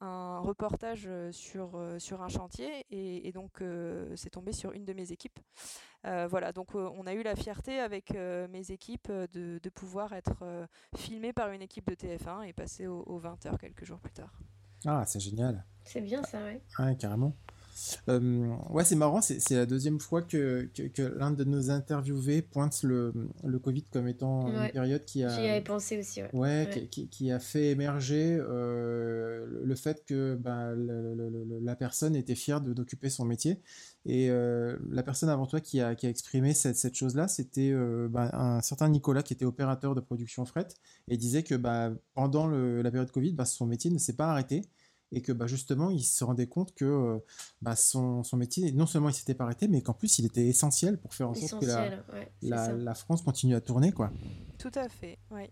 un 0.05 0.39
reportage 0.39 1.09
sur, 1.31 1.79
sur 1.99 2.21
un 2.21 2.29
chantier 2.29 2.85
et, 2.91 3.31
donc 3.31 3.61
c'est 4.15 4.29
tombé 4.29 4.51
sur 4.51 4.71
une 4.71 4.85
de 4.85 4.93
mes 4.93 5.11
équipes. 5.11 5.39
voilà, 6.03 6.51
donc 6.51 6.75
on 6.75 7.05
a 7.07 7.13
eu 7.13 7.23
la 7.23 7.35
fierté 7.35 7.79
avec 7.79 8.11
mes 8.11 8.71
équipes 8.71 9.11
de, 9.11 9.59
de 9.61 9.69
pouvoir 9.69 10.13
être 10.13 10.67
filmé 10.95 11.33
par 11.33 11.51
une 11.51 11.61
équipe 11.61 11.89
de 11.89 11.95
TF1 11.95 12.47
et 12.47 12.53
passer 12.53 12.87
aux 12.87 13.19
20h 13.19 13.57
quelques 13.57 13.85
jours 13.85 13.99
plus 13.99 14.13
tard. 14.13 14.33
Ah, 14.85 15.03
c'est 15.05 15.19
génial. 15.19 15.63
C'est 15.83 16.01
bien 16.01 16.23
ça, 16.23 16.43
ouais. 16.43 16.61
Ouais, 16.79 16.95
carrément. 16.95 17.35
Euh, 18.07 18.55
ouais, 18.69 18.85
c'est 18.85 18.95
marrant, 18.95 19.21
c'est 19.21 19.51
la 19.51 19.65
deuxième 19.65 19.99
fois 19.99 20.21
que, 20.21 20.69
que, 20.73 21.01
l'un 21.01 21.31
de 21.31 21.43
nos 21.43 21.71
interviewés 21.71 22.41
pointe 22.41 22.83
le, 22.83 23.13
le 23.43 23.59
Covid 23.59 23.83
comme 23.91 24.07
étant 24.07 24.47
une 24.47 24.71
période 24.71 25.03
qui 25.03 25.23
a. 25.23 25.29
J'y 25.29 25.47
avais 25.47 25.61
pensé 25.61 25.99
aussi, 25.99 26.21
ouais. 26.21 26.29
ouais, 26.33 26.87
Qui, 26.89 27.09
qui, 27.09 27.31
a 27.31 27.39
fait 27.39 27.71
émerger 27.71 28.37
euh, 28.39 29.45
le 29.63 29.75
fait 29.75 30.05
que 30.05 30.35
bah, 30.35 30.71
la 30.75 31.75
personne 31.75 32.15
était 32.15 32.35
fière 32.35 32.61
d'occuper 32.61 33.09
son 33.09 33.25
métier. 33.25 33.61
Et 34.07 34.29
euh, 34.29 34.77
la 34.89 35.01
personne 35.01 35.29
avant 35.29 35.47
toi 35.47 35.59
qui 35.59 35.81
a, 35.81 35.95
qui 35.95 36.05
a 36.05 36.09
exprimé 36.09 36.53
cette, 36.53 36.77
cette 36.77 36.95
chose-là, 36.95 37.27
c'était 37.27 37.73
bah, 38.09 38.29
un 38.33 38.61
certain 38.61 38.87
Nicolas 38.87 39.23
qui 39.23 39.33
était 39.33 39.45
opérateur 39.45 39.95
de 39.95 40.01
production 40.01 40.45
fret 40.45 40.67
et 41.09 41.17
disait 41.17 41.43
que 41.43 41.55
bah, 41.55 41.91
pendant 42.13 42.47
la 42.47 42.89
période 42.91 43.11
Covid, 43.11 43.33
bah, 43.33 43.45
son 43.45 43.65
métier 43.65 43.91
ne 43.91 43.97
s'est 43.97 44.15
pas 44.15 44.31
arrêté 44.31 44.61
et 45.11 45.21
que 45.21 45.31
bah, 45.31 45.47
justement 45.47 45.89
il 45.89 46.03
se 46.03 46.23
rendait 46.23 46.47
compte 46.47 46.73
que 46.73 46.85
euh, 46.85 47.19
bah, 47.61 47.75
son, 47.75 48.23
son, 48.23 48.37
métier, 48.37 48.71
non 48.71 48.85
seulement 48.85 49.09
il 49.09 49.13
s'était 49.13 49.33
pas 49.33 49.45
arrêté, 49.45 49.67
mais 49.67 49.81
qu'en 49.81 49.93
plus 49.93 50.19
il 50.19 50.25
était 50.25 50.45
essentiel 50.45 50.97
pour 50.99 51.13
faire 51.13 51.29
en 51.29 51.33
sorte 51.33 51.61
que 51.61 51.65
la, 52.41 52.73
la, 52.73 52.95
France 52.95 53.21
continue 53.21 53.55
à 53.55 53.61
tourner. 53.61 53.91
Quoi. 53.91 54.11
Tout 54.57 54.71
à 54.75 54.89
fait, 54.89 55.17
oui. 55.31 55.49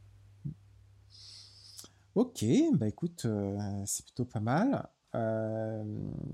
Ok, 2.15 2.45
bah 2.73 2.87
écoute, 2.87 3.23
euh, 3.25 3.57
c'est 3.85 4.05
plutôt 4.05 4.25
pas 4.25 4.39
mal. 4.39 4.87
Euh, 5.15 5.83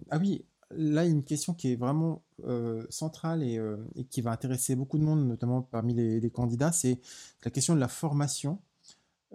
ah 0.10 0.17
oui, 0.17 0.45
là, 0.71 1.05
il 1.05 1.08
y 1.08 1.10
a 1.10 1.13
une 1.13 1.23
question 1.23 1.53
qui 1.53 1.71
est 1.71 1.75
vraiment 1.75 2.23
centrale 2.89 3.44
et, 3.44 3.60
et, 3.96 4.06
qui 4.06 4.21
va 4.21 4.31
intéresser 4.31 4.75
beaucoup 4.75 4.98
de 4.98 5.04
monde, 5.04 5.25
notamment 5.25 5.62
parmi 5.62 5.94
les, 5.94 6.19
les 6.19 6.31
candidats, 6.31 6.71
c'est 6.71 7.00
la 7.44 7.52
question 7.52 7.75
de 7.75 7.79
la 7.79 7.87
formation. 7.87 8.60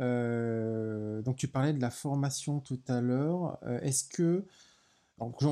Euh, 0.00 1.22
donc 1.22 1.36
tu 1.36 1.48
parlais 1.48 1.72
de 1.72 1.80
la 1.80 1.90
formation 1.90 2.60
tout 2.60 2.80
à 2.88 3.00
l'heure. 3.00 3.58
Euh, 3.64 3.80
est-ce 3.80 4.04
que 4.04 4.44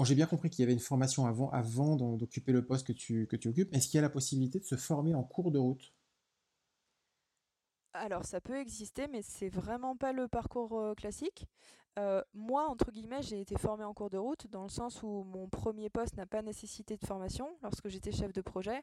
j'ai 0.05 0.15
bien 0.15 0.27
compris 0.27 0.51
qu'il 0.51 0.63
y 0.63 0.65
avait 0.65 0.73
une 0.73 0.81
formation 0.81 1.27
avant, 1.27 1.51
avant 1.51 1.97
d'occuper 1.97 2.53
le 2.53 2.65
poste 2.65 2.87
que 2.87 2.93
tu, 2.93 3.27
que 3.27 3.37
tu 3.37 3.49
occupes. 3.49 3.73
Est-ce 3.75 3.89
qu'il 3.89 3.97
y 3.97 3.99
a 3.99 4.03
la 4.03 4.11
possibilité 4.11 4.59
de 4.59 4.65
se 4.65 4.77
former 4.77 5.15
en 5.15 5.23
cours 5.23 5.53
de 5.53 5.59
route? 5.59 5.93
Alors 7.95 8.25
ça 8.25 8.41
peut 8.41 8.59
exister, 8.59 9.07
mais 9.09 9.23
c'est 9.23 9.49
vraiment 9.49 9.97
pas 9.97 10.13
le 10.13 10.29
parcours 10.29 10.95
classique. 10.97 11.47
moi, 12.35 12.69
entre 12.69 12.91
guillemets, 12.91 13.23
j'ai 13.23 13.41
été 13.41 13.57
formée 13.59 13.85
en 13.85 13.95
cours 13.95 14.11
de 14.11 14.19
route, 14.19 14.47
dans 14.49 14.63
le 14.63 14.69
sens 14.69 15.03
où 15.03 15.25
mon 15.25 15.49
premier 15.49 15.91
poste 15.91 16.17
n'a 16.17 16.27
pas 16.27 16.43
nécessité 16.43 16.97
de 16.97 17.05
formation 17.05 17.49
lorsque 17.63 17.89
j'étais 17.89 18.13
chef 18.13 18.33
de 18.33 18.41
projet. 18.41 18.83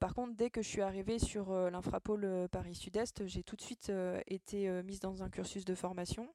par 0.00 0.14
contre, 0.14 0.34
dès 0.34 0.50
que 0.50 0.62
je 0.62 0.68
suis 0.68 0.82
arrivée 0.82 1.18
sur 1.18 1.52
l'infrapôle 1.70 2.48
Paris 2.50 2.74
Sud-Est, 2.74 3.26
j'ai 3.26 3.42
tout 3.42 3.56
de 3.56 3.62
suite 3.62 3.92
été 4.26 4.68
mise 4.82 5.00
dans 5.00 5.22
un 5.22 5.30
cursus 5.30 5.64
de 5.64 5.74
formation 5.74 6.28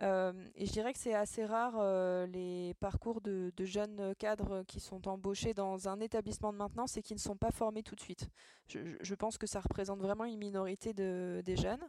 et 0.00 0.66
je 0.66 0.72
dirais 0.72 0.92
que 0.92 0.98
c'est 0.98 1.14
assez 1.14 1.44
rare 1.44 2.26
les 2.26 2.74
parcours 2.80 3.20
de, 3.20 3.52
jeunes 3.60 4.14
cadres 4.18 4.62
qui 4.64 4.80
sont 4.80 5.08
embauchés 5.08 5.54
dans 5.54 5.88
un 5.88 6.00
établissement 6.00 6.52
de 6.52 6.58
maintenance 6.58 6.96
et 6.96 7.02
qui 7.02 7.14
ne 7.14 7.18
sont 7.18 7.36
pas 7.36 7.50
formés 7.50 7.82
tout 7.82 7.94
de 7.94 8.00
suite. 8.00 8.28
Je, 8.68 9.14
pense 9.14 9.38
que 9.38 9.46
ça 9.46 9.60
représente 9.60 10.00
vraiment 10.00 10.24
une 10.24 10.38
minorité 10.38 10.92
de, 10.92 11.42
des 11.44 11.56
jeunes. 11.56 11.88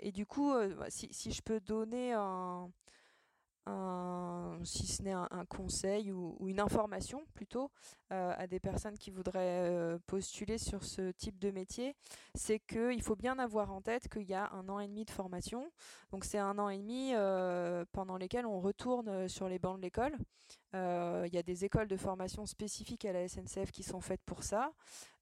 et 0.00 0.12
du 0.12 0.26
coup, 0.26 0.52
si, 0.88 1.08
si, 1.12 1.30
je 1.30 1.42
peux 1.42 1.60
donner 1.60 2.12
un, 2.12 2.68
si 4.64 4.86
ce 4.86 5.02
n'est 5.02 5.12
un, 5.12 5.44
conseil 5.48 6.12
ou, 6.12 6.36
une 6.46 6.60
information 6.60 7.24
plutôt 7.34 7.70
euh, 8.12 8.32
à 8.36 8.46
des 8.46 8.60
personnes 8.60 8.98
qui 8.98 9.10
voudraient 9.10 9.70
euh, 9.70 9.98
postuler 10.06 10.58
sur 10.58 10.84
ce 10.84 11.10
type 11.12 11.38
de 11.38 11.50
métier, 11.50 11.94
c'est 12.34 12.58
qu'il 12.60 13.02
faut 13.02 13.16
bien 13.16 13.38
avoir 13.38 13.72
en 13.72 13.80
tête 13.80 14.08
qu'il 14.08 14.24
y 14.24 14.34
a 14.34 14.50
un 14.52 14.68
an 14.68 14.80
et 14.80 14.88
demi 14.88 15.04
de 15.04 15.10
formation. 15.10 15.70
Donc 16.10 16.24
c'est 16.24 16.38
un 16.38 16.58
an 16.58 16.68
et 16.68 16.78
demi 16.78 17.12
euh, 17.14 17.84
pendant 17.92 18.16
lesquels 18.16 18.46
on 18.46 18.60
retourne 18.60 19.28
sur 19.28 19.48
les 19.48 19.58
bancs 19.58 19.76
de 19.76 19.82
l'école. 19.82 20.16
Il 20.74 21.32
y 21.32 21.38
a 21.38 21.42
des 21.44 21.64
écoles 21.64 21.86
de 21.86 21.96
formation 21.96 22.46
spécifiques 22.46 23.04
à 23.04 23.12
la 23.12 23.28
SNCF 23.28 23.70
qui 23.70 23.84
sont 23.84 24.00
faites 24.00 24.22
pour 24.26 24.42
ça, 24.42 24.72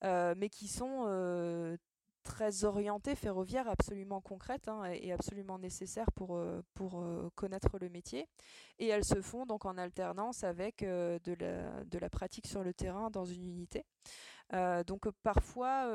mais 0.02 0.48
qui 0.48 0.66
sont 0.66 1.76
très 2.22 2.64
orientée 2.64 3.14
ferroviaire, 3.14 3.68
absolument 3.68 4.20
concrète 4.20 4.68
hein, 4.68 4.84
et 4.92 5.12
absolument 5.12 5.58
nécessaire 5.58 6.10
pour, 6.12 6.36
euh, 6.36 6.62
pour 6.74 7.00
euh, 7.02 7.30
connaître 7.34 7.78
le 7.78 7.88
métier. 7.88 8.28
Et 8.78 8.88
elles 8.88 9.04
se 9.04 9.20
font 9.20 9.46
donc 9.46 9.64
en 9.64 9.76
alternance 9.76 10.44
avec 10.44 10.82
euh, 10.82 11.18
de, 11.24 11.34
la, 11.34 11.84
de 11.84 11.98
la 11.98 12.08
pratique 12.08 12.46
sur 12.46 12.62
le 12.62 12.72
terrain 12.72 13.10
dans 13.10 13.24
une 13.24 13.44
unité. 13.44 13.84
donc 14.86 15.08
parfois, 15.22 15.90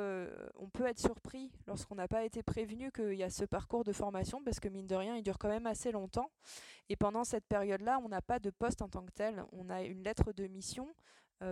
on 0.56 0.70
peut 0.70 0.88
être 0.88 1.00
surpris 1.00 1.52
lorsqu'on 1.68 1.96
n'a 1.96 2.08
pas 2.08 2.24
été 2.24 2.42
prévenu 2.42 2.92
qu'il 2.92 3.14
y 3.14 3.24
a 3.24 3.30
ce 3.30 3.46
parcours 3.46 3.84
de 3.84 3.94
formation, 3.94 4.42
parce 4.44 4.60
que 4.60 4.68
mine 4.68 4.88
de 4.88 4.96
rien, 4.96 5.16
il 5.16 5.22
dure 5.22 5.38
quand 5.38 5.50
même 5.50 5.68
assez 5.68 5.92
longtemps. 5.92 6.32
Et 6.90 6.96
pendant 6.96 7.24
cette 7.24 7.46
période-là, 7.46 8.00
on 8.04 8.10
n'a 8.10 8.22
pas 8.22 8.40
de 8.40 8.50
poste 8.50 8.82
en 8.82 8.90
tant 8.90 9.06
que 9.06 9.12
tel. 9.12 9.44
On 9.52 9.70
a 9.70 9.84
une 9.84 10.04
lettre 10.04 10.32
de 10.34 10.48
mission 10.48 10.88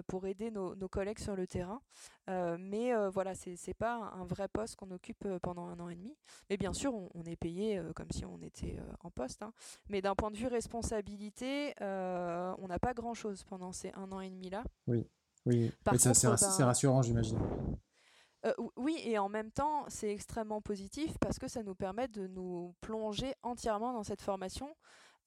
pour 0.08 0.26
aider 0.26 0.52
nos, 0.52 0.76
collègues 0.90 1.20
sur 1.20 1.36
le 1.36 1.48
terrain. 1.48 1.82
Euh, 2.30 2.58
mais 2.60 2.94
euh, 2.94 3.10
voilà, 3.10 3.36
c'est 3.36 3.56
n'est 3.68 3.74
pas 3.74 3.96
un 3.96 4.26
vrai 4.26 4.48
poste 4.48 4.76
qu'on 4.76 4.92
occupe 4.92 5.28
pendant 5.42 5.68
un 5.68 5.80
an 5.80 5.90
et 5.90 5.96
demi. 5.96 6.16
Mais 6.50 6.58
bien 6.58 6.74
sûr, 6.74 6.94
on, 6.94 7.24
est 7.24 7.36
payé 7.36 7.82
comme 7.96 8.12
si 8.12 8.26
on 8.26 8.42
était 8.42 8.78
en 9.02 9.12
poste. 9.12 9.44
Hein. 9.44 9.54
Mais 9.90 10.02
d'un 10.02 10.16
point 10.16 10.32
de 10.32 10.38
vue 10.38 10.48
responsabilité, 10.48 11.74
on 11.82 12.68
n'a 12.68 12.80
pas 12.80 12.94
grand-chose 12.94 13.44
pendant 13.44 13.72
ces 13.72 13.92
un 13.94 14.12
an 14.12 14.22
et 14.22 14.30
demi-là. 14.30 14.64
Oui, 14.88 15.08
oui. 15.46 15.72
c'est 15.98 16.28
ben 16.28 16.66
rassurant, 16.66 17.02
j'imagine. 17.02 17.40
oui, 18.78 19.00
et 19.04 19.18
en 19.18 19.30
même 19.30 19.52
temps, 19.52 19.86
c'est 19.88 20.12
extrêmement 20.12 20.62
positif 20.62 21.18
parce 21.20 21.40
que 21.40 21.48
ça 21.48 21.64
nous 21.64 21.76
permet 21.76 22.08
de 22.08 22.28
nous 22.28 22.76
plonger 22.82 23.34
entièrement 23.44 23.94
dans 23.94 24.04
cette 24.04 24.22
formation. 24.22 24.76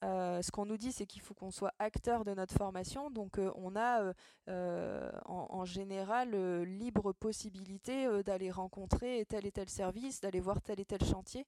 Euh, 0.05 0.41
ce 0.43 0.51
qu'on 0.51 0.67
nous 0.67 0.77
dit, 0.77 0.93
c'est 0.93 1.07
qu'il 1.07 1.23
faut 1.23 1.35
qu'on 1.35 1.51
soit 1.51 1.75
acteur 1.79 2.25
de 2.25 2.33
notre 2.33 2.55
formation. 2.55 3.11
Donc, 3.11 3.39
euh, 3.39 3.51
on 3.57 3.75
a 3.75 4.13
euh, 4.49 5.11
en, 5.25 5.65
général 5.65 6.31
libre 6.65 7.13
possibilité 7.13 8.09
d'aller 8.23 8.51
rencontrer 8.51 9.27
tel 9.29 9.45
et 9.45 9.53
tel 9.53 9.69
service, 9.69 10.21
d'aller 10.21 10.41
voir 10.41 10.61
tel 10.63 10.81
et 10.81 10.85
tel 10.85 11.05
chantier 11.05 11.47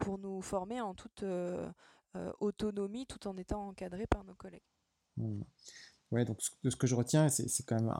pour 0.00 0.18
nous 0.18 0.42
former 0.42 0.80
en 0.80 0.94
toute 0.94 1.24
autonomie 2.40 3.06
tout 3.06 3.26
en 3.26 3.36
étant 3.36 3.68
encadré 3.68 4.06
par 4.06 4.24
nos 4.24 4.34
collègues. 4.34 4.62
Mmh. 5.16 5.42
Ouais, 6.12 6.24
donc 6.24 6.38
de 6.62 6.70
ce 6.70 6.76
que 6.76 6.86
je 6.86 6.94
retiens, 6.94 7.28
c'est 7.28 7.66
quand 7.66 7.80
même 7.80 7.92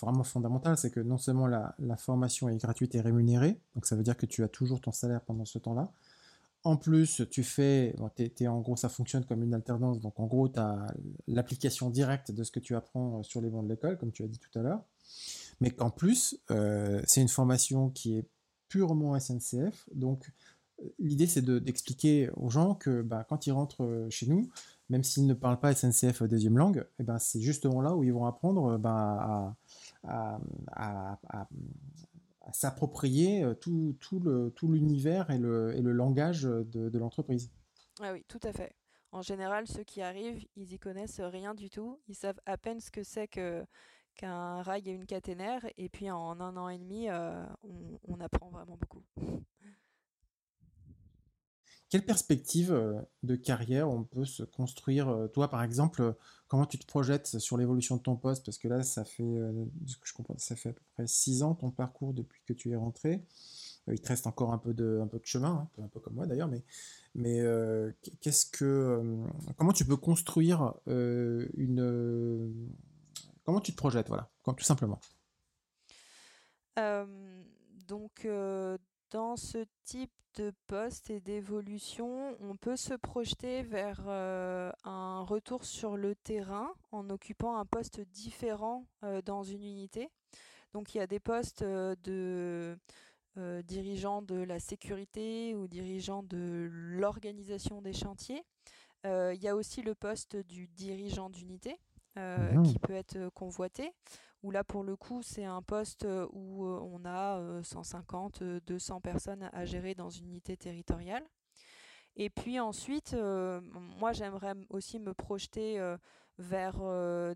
vraiment 0.00 0.24
fondamental, 0.24 0.76
c'est 0.76 0.90
que 0.90 1.00
non 1.00 1.16
seulement 1.16 1.46
la, 1.46 1.74
la, 1.78 1.96
formation 1.96 2.50
est 2.50 2.58
gratuite 2.58 2.94
et 2.94 3.00
rémunérée, 3.00 3.58
donc 3.74 3.86
ça 3.86 3.96
veut 3.96 4.02
dire 4.02 4.18
que 4.18 4.26
tu 4.26 4.44
as 4.44 4.48
toujours 4.48 4.82
ton 4.82 4.92
salaire 4.92 5.22
pendant 5.22 5.46
ce 5.46 5.58
temps-là, 5.58 5.90
en 6.66 6.76
plus, 6.76 7.22
tu 7.30 7.44
fais, 7.44 7.94
en 8.48 8.60
gros, 8.60 8.74
ça 8.74 8.88
fonctionne 8.88 9.24
comme 9.24 9.44
une 9.44 9.54
alternance, 9.54 10.00
donc 10.00 10.18
en 10.18 10.26
gros, 10.26 10.48
tu 10.48 10.58
as 10.58 10.92
l'application 11.28 11.90
directe 11.90 12.32
de 12.32 12.42
ce 12.42 12.50
que 12.50 12.58
tu 12.58 12.74
apprends 12.74 13.20
euh, 13.20 13.22
sur 13.22 13.40
les 13.40 13.48
bancs 13.48 13.64
de 13.64 13.70
l'école, 13.70 13.96
comme 13.98 14.10
tu 14.10 14.24
as 14.24 14.26
dit 14.26 14.40
tout 14.40 14.58
à 14.58 14.62
l'heure. 14.62 14.82
Mais 15.60 15.70
qu'en 15.70 15.90
plus, 15.90 16.40
euh, 16.50 17.00
c'est 17.06 17.22
une 17.22 17.28
formation 17.28 17.90
qui 17.90 18.18
est 18.18 18.26
purement 18.68 19.16
SNCF. 19.16 19.88
Donc, 19.94 20.32
euh, 20.80 20.88
l'idée, 20.98 21.28
c'est 21.28 21.44
d'expliquer 21.44 22.30
aux 22.30 22.50
gens 22.50 22.74
que 22.74 23.00
bah, 23.00 23.24
quand 23.28 23.46
ils 23.46 23.52
rentrent 23.52 24.08
chez 24.10 24.26
nous, 24.26 24.50
même 24.90 25.04
s'ils 25.04 25.28
ne 25.28 25.34
parlent 25.34 25.60
pas 25.60 25.72
SNCF 25.72 26.24
deuxième 26.24 26.58
langue, 26.58 26.84
eh 26.98 27.04
ben, 27.04 27.20
c'est 27.20 27.40
justement 27.40 27.80
là 27.80 27.94
où 27.94 28.02
ils 28.02 28.12
vont 28.12 28.26
apprendre 28.26 28.76
bah, 28.76 29.56
à, 30.02 30.40
s'approprier 32.52 33.42
euh, 33.42 33.54
tout, 33.54 34.68
l'univers 34.68 35.30
et 35.30 35.38
le, 35.38 35.92
langage 35.92 36.42
de, 36.42 36.98
l'entreprise. 36.98 37.50
Ah 38.00 38.12
oui, 38.12 38.24
tout 38.28 38.40
à 38.42 38.52
fait. 38.52 38.74
En 39.12 39.22
général, 39.22 39.66
ceux 39.66 39.84
qui 39.84 40.02
arrivent, 40.02 40.44
ils 40.56 40.72
y 40.74 40.78
connaissent 40.78 41.20
rien 41.20 41.54
du 41.54 41.70
tout. 41.70 42.00
Ils 42.08 42.14
savent 42.14 42.40
à 42.44 42.58
peine 42.58 42.80
ce 42.80 42.90
que 42.90 43.02
c'est 43.02 43.28
qu'un 43.28 44.62
rail 44.62 44.88
et 44.88 44.92
une 44.92 45.06
caténaire. 45.06 45.64
Et 45.78 45.88
puis 45.88 46.10
en 46.10 46.40
un 46.40 46.56
an 46.56 46.68
et 46.68 46.78
demi, 46.78 47.08
euh, 47.08 47.44
on 48.06 48.20
apprend 48.20 48.50
vraiment 48.50 48.76
beaucoup. 48.76 49.02
Quelle 51.88 52.04
perspective 52.04 52.74
de 53.22 53.36
carrière 53.36 53.88
on 53.88 54.02
peut 54.02 54.24
se 54.24 54.42
construire 54.42 55.28
Toi, 55.32 55.48
par 55.48 55.62
exemple, 55.62 56.16
comment 56.48 56.66
tu 56.66 56.78
te 56.78 56.86
projettes 56.86 57.38
sur 57.38 57.56
l'évolution 57.56 57.96
de 57.96 58.02
ton 58.02 58.16
poste? 58.16 58.44
Parce 58.44 58.58
que 58.58 58.66
là, 58.66 58.82
ça 58.82 59.04
fait, 59.04 59.40
je 60.02 60.12
comprends, 60.12 60.36
ça 60.36 60.56
fait 60.56 60.70
à 60.70 60.72
peu 60.72 60.82
près 60.94 61.06
six 61.06 61.44
ans 61.44 61.54
ton 61.54 61.70
parcours 61.70 62.12
depuis 62.12 62.42
que 62.44 62.52
tu 62.52 62.72
es 62.72 62.76
rentré. 62.76 63.22
Il 63.88 64.00
te 64.00 64.08
reste 64.08 64.26
encore 64.26 64.52
un 64.52 64.58
peu 64.58 64.74
de, 64.74 65.00
chemin, 65.22 65.68
hein, 65.78 65.82
un 65.84 65.86
peu 65.86 66.00
comme 66.00 66.14
moi 66.14 66.26
d'ailleurs, 66.26 66.48
mais, 66.48 66.64
mais 67.14 67.40
qu'est-ce 68.20 68.46
que, 68.46 69.00
comment 69.56 69.72
tu 69.72 69.84
peux 69.84 69.96
construire 69.96 70.74
une, 70.86 72.68
comment 73.44 73.60
tu 73.60 73.72
te 73.72 73.76
projettes, 73.76 74.08
voilà, 74.08 74.28
tout 74.44 74.64
simplement? 74.64 75.00
donc 77.86 78.26
dans 79.10 79.36
ce 79.36 79.64
type 79.84 80.10
de 80.36 80.52
poste 80.66 81.10
et 81.10 81.20
d'évolution, 81.20 82.36
on 82.40 82.56
peut 82.56 82.76
se 82.76 82.94
projeter 82.94 83.62
vers 83.62 84.02
euh, 84.06 84.70
un 84.84 85.22
retour 85.22 85.64
sur 85.64 85.96
le 85.96 86.14
terrain 86.14 86.70
en 86.92 87.08
occupant 87.08 87.56
un 87.56 87.64
poste 87.64 88.00
différent 88.00 88.84
euh, 89.02 89.22
dans 89.22 89.42
une 89.42 89.64
unité. 89.64 90.10
Donc 90.74 90.94
il 90.94 90.98
y 90.98 91.00
a 91.00 91.06
des 91.06 91.20
postes 91.20 91.62
euh, 91.62 91.96
de 92.04 92.78
dirigeants 93.64 94.22
de 94.22 94.36
la 94.36 94.58
sécurité 94.58 95.54
ou 95.54 95.68
dirigeants 95.68 96.22
de 96.22 96.68
l'organisation 96.70 97.82
des 97.82 97.92
chantiers. 97.92 98.42
il 99.04 99.38
y 99.42 99.46
a 99.46 99.54
aussi 99.54 99.82
le 99.82 99.94
poste 99.94 100.36
du 100.36 100.68
dirigeant 100.68 101.28
d'unité 101.28 101.78
mmh 102.16 102.62
qui 102.62 102.78
peut 102.78 102.94
être 102.94 103.28
convoité 103.34 103.92
où 104.42 104.50
là 104.50 104.64
pour 104.64 104.82
le 104.82 104.96
coup 104.96 105.22
c'est 105.22 105.44
un 105.44 105.62
poste 105.62 106.04
euh, 106.04 106.26
où 106.32 106.66
euh, 106.66 106.80
on 106.82 107.04
a 107.04 107.62
150, 107.62 108.42
euh, 108.42 108.60
200 108.66 109.00
personnes 109.00 109.48
à 109.52 109.64
gérer 109.64 109.94
dans 109.94 110.10
une 110.10 110.26
unité 110.26 110.56
territoriale. 110.56 111.24
Et 112.18 112.30
puis 112.30 112.58
ensuite, 112.58 113.14
moi 113.14 114.14
j'aimerais 114.14 114.54
aussi 114.70 114.98
me 114.98 115.12
projeter 115.12 115.78
vers 116.38 116.78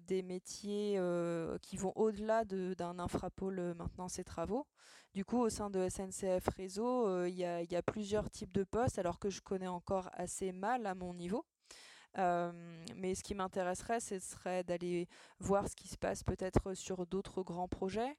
des 0.07 0.23
métiers 0.23 0.99
qui 1.61 1.77
vont 1.77 1.93
au-delà 1.97 2.47
d'un 2.47 2.99
infrapôle 2.99 3.75
maintenance 3.75 4.19
et 4.19 4.25
travaux. 4.25 4.67
Du 5.13 5.27
coup, 5.27 5.37
au 5.37 5.51
sein 5.51 5.69
de 5.69 5.87
SNCF 5.87 6.49
Réseau, 6.57 7.27
il 7.27 7.35
y, 7.35 7.43
y, 7.43 7.77
a 7.77 7.83
plusieurs 7.83 8.31
types 8.31 8.53
de 8.53 8.65
postes, 8.65 8.99
alors 8.99 9.19
que 9.19 9.29
je 9.29 9.43
connais 9.43 9.69
encore 9.69 10.09
assez 10.15 10.51
mal 10.51 10.87
à 10.87 10.95
mon 10.95 11.13
niveau 11.13 11.45
mais 12.17 13.15
ce 13.15 13.23
qui 13.23 13.35
m'intéresserait, 13.35 14.01
ce 14.01 14.19
serait 14.19 14.65
d'aller 14.65 15.09
voir 15.39 15.69
ce 15.69 15.77
qui 15.77 15.89
se 15.89 15.97
passe 15.97 16.23
peut-être 16.23 16.75
sur 16.75 17.07
d'autres 17.07 17.43
grands 17.43 17.69
projets. 17.69 18.17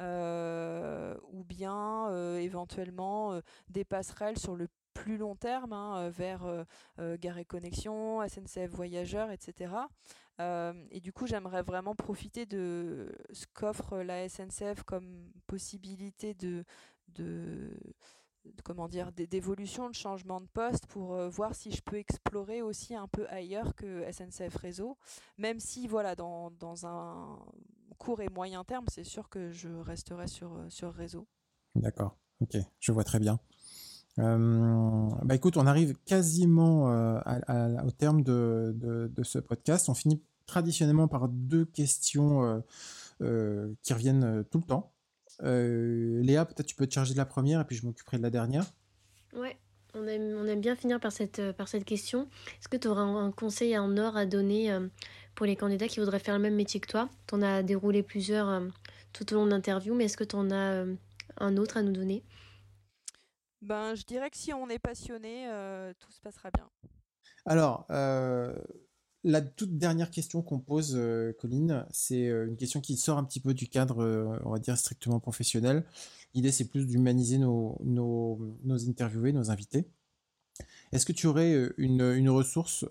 ou 0.00 1.44
bien 1.44 2.36
éventuellement 2.36 3.40
des 3.68 3.84
passerelles 3.84 4.38
sur 4.38 4.56
le 4.56 4.68
plus 4.94 5.16
long 5.16 5.34
terme 5.36 5.72
hein, 5.72 6.10
vers 6.10 6.66
Gare 6.98 7.38
et 7.38 7.44
Connexion, 7.44 8.26
SNCF 8.26 8.70
Voyageurs, 8.70 9.30
etc. 9.30 9.72
et 10.38 11.00
du 11.00 11.12
coup, 11.12 11.26
j'aimerais 11.26 11.62
vraiment 11.62 11.94
profiter 11.94 12.46
de 12.46 13.10
ce 13.32 13.46
qu'offre 13.54 13.98
la 13.98 14.28
SNCF 14.28 14.82
comme 14.82 15.32
possibilité 15.46 16.34
de, 16.34 16.64
comment 18.64 18.88
dire 18.88 19.12
d'évolution, 19.12 19.88
de 19.88 19.94
changement 19.94 20.40
de 20.40 20.46
poste 20.46 20.86
pour 20.86 21.14
euh, 21.14 21.28
voir 21.28 21.54
si 21.54 21.70
je 21.70 21.82
peux 21.82 21.96
explorer 21.96 22.62
aussi 22.62 22.94
un 22.94 23.08
peu 23.08 23.26
ailleurs 23.28 23.74
que 23.74 24.04
SNCF 24.10 24.56
Réseau, 24.56 24.96
même 25.38 25.60
si 25.60 25.86
voilà 25.86 26.14
dans, 26.14 26.50
dans 26.50 26.86
un 26.86 27.38
court 27.98 28.20
et 28.20 28.28
moyen 28.28 28.64
terme, 28.64 28.84
c'est 28.88 29.04
sûr 29.04 29.28
que 29.28 29.50
je 29.50 29.68
resterai 29.68 30.26
sur, 30.26 30.52
euh, 30.54 30.66
sur 30.68 30.92
réseau. 30.92 31.26
D'accord. 31.74 32.16
Ok, 32.40 32.56
je 32.80 32.92
vois 32.92 33.04
très 33.04 33.20
bien. 33.20 33.38
bah 34.16 35.34
écoute, 35.34 35.56
on 35.56 35.66
arrive 35.66 35.94
quasiment 36.04 36.86
au 36.86 37.90
terme 37.92 38.22
de, 38.22 38.74
de, 38.76 39.22
ce 39.22 39.38
podcast. 39.38 39.88
On 39.88 39.94
finit 39.94 40.20
traditionnellement 40.46 41.06
par 41.06 41.28
deux 41.28 41.64
questions 41.64 42.62
qui 43.20 43.92
reviennent 43.92 44.44
tout 44.50 44.58
le 44.58 44.64
temps. 44.64 44.91
Léa, 45.42 46.44
peut-être 46.44 46.66
tu 46.66 46.74
peux 46.74 46.86
te 46.86 46.94
charger 46.94 47.12
de 47.12 47.18
la 47.18 47.26
première 47.26 47.60
et 47.60 47.64
puis 47.64 47.76
je 47.76 47.84
m'occuperai 47.84 48.18
de 48.18 48.22
la 48.22 48.30
dernière. 48.30 48.64
Ouais, 49.34 49.56
on 49.94 50.06
aime, 50.06 50.36
on 50.38 50.46
aime 50.46 50.60
bien 50.60 50.76
finir 50.76 51.00
par 51.00 51.12
cette, 51.12 51.52
par 51.52 51.68
cette 51.68 51.84
question. 51.84 52.28
Est-ce 52.58 52.68
que 52.68 52.76
tu 52.76 52.88
auras 52.88 53.02
un, 53.02 53.32
conseil 53.32 53.76
en 53.76 53.96
or 53.96 54.16
à 54.16 54.26
donner 54.26 54.76
pour 55.34 55.46
les 55.46 55.56
candidats 55.56 55.88
qui 55.88 56.00
voudraient 56.00 56.18
faire 56.18 56.36
le 56.36 56.42
même 56.42 56.54
métier 56.54 56.80
que 56.80 56.88
toi? 56.88 57.08
Tu 57.26 57.34
en 57.34 57.42
as 57.42 57.62
déroulé 57.62 58.02
plusieurs 58.02 58.62
tout 59.12 59.32
au 59.32 59.36
long 59.36 59.46
de 59.46 59.50
l'interview, 59.50 59.94
mais 59.94 60.04
est-ce 60.04 60.16
que 60.16 60.24
tu 60.24 60.36
en 60.36 60.50
as 60.50 60.84
un 61.38 61.56
autre 61.56 61.76
à 61.76 61.82
nous 61.82 61.92
donner? 61.92 62.22
Ben, 63.62 63.94
Je 63.94 64.04
dirais 64.04 64.28
que 64.28 64.36
si 64.36 64.52
on 64.52 64.68
est 64.68 64.80
passionné, 64.80 65.46
euh, 65.48 65.92
tout 66.00 66.10
se 66.10 66.20
passera 66.20 66.50
bien. 66.50 66.68
Alors, 67.46 67.86
euh, 67.90 68.54
la 69.24 69.40
toute 69.40 69.78
dernière 69.78 70.10
question 70.10 70.42
qu'on 70.42 70.58
pose, 70.58 70.94
euh, 70.96 71.32
Colline, 71.40 71.86
c'est 71.90 72.26
une 72.26 72.56
question 72.56 72.80
qui 72.80 72.96
sort 72.96 73.18
un 73.18 73.24
petit 73.24 73.40
peu 73.40 73.54
du 73.54 73.68
cadre, 73.68 74.40
on 74.44 74.50
va 74.50 74.58
dire, 74.58 74.76
strictement 74.76 75.20
professionnel. 75.20 75.84
L'idée, 76.34 76.52
c'est 76.52 76.64
plus 76.64 76.86
d'humaniser 76.86 77.38
nos, 77.38 77.78
nos, 77.84 78.38
nos, 78.64 78.88
interviewés, 78.88 79.32
nos 79.32 79.50
invités. 79.50 79.86
Est-ce 80.92 81.06
que 81.06 81.12
tu 81.12 81.26
aurais 81.26 81.70
une, 81.78 82.28
ressource 82.28 82.84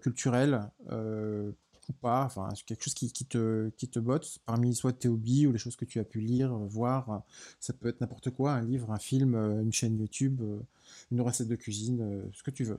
culturelle 0.00 0.60
ou 1.88 1.92
pas, 1.92 2.24
enfin 2.24 2.48
quelque 2.66 2.82
chose 2.82 2.94
qui, 2.94 3.24
te, 3.24 3.70
qui 3.76 3.88
te 3.88 3.98
botte 3.98 4.38
parmi 4.46 4.74
soit 4.74 4.92
tes 4.92 5.08
hobbies 5.08 5.46
ou 5.46 5.52
les 5.52 5.58
choses 5.58 5.76
que 5.76 5.84
tu 5.84 5.98
as 5.98 6.04
pu 6.04 6.20
lire, 6.20 6.54
voir, 6.54 7.22
ça 7.60 7.72
peut 7.72 7.88
être 7.88 8.00
n'importe 8.00 8.30
quoi, 8.30 8.52
un 8.52 8.62
livre, 8.62 8.90
un 8.92 8.98
film, 8.98 9.34
euh, 9.34 9.62
une 9.62 9.72
chaîne 9.72 9.98
YouTube, 9.98 10.40
euh, 10.42 10.60
une 11.10 11.20
recette 11.20 11.48
de 11.48 11.56
cuisine, 11.56 12.00
euh, 12.00 12.22
ce 12.32 12.42
que 12.42 12.50
tu 12.50 12.64
veux. 12.64 12.78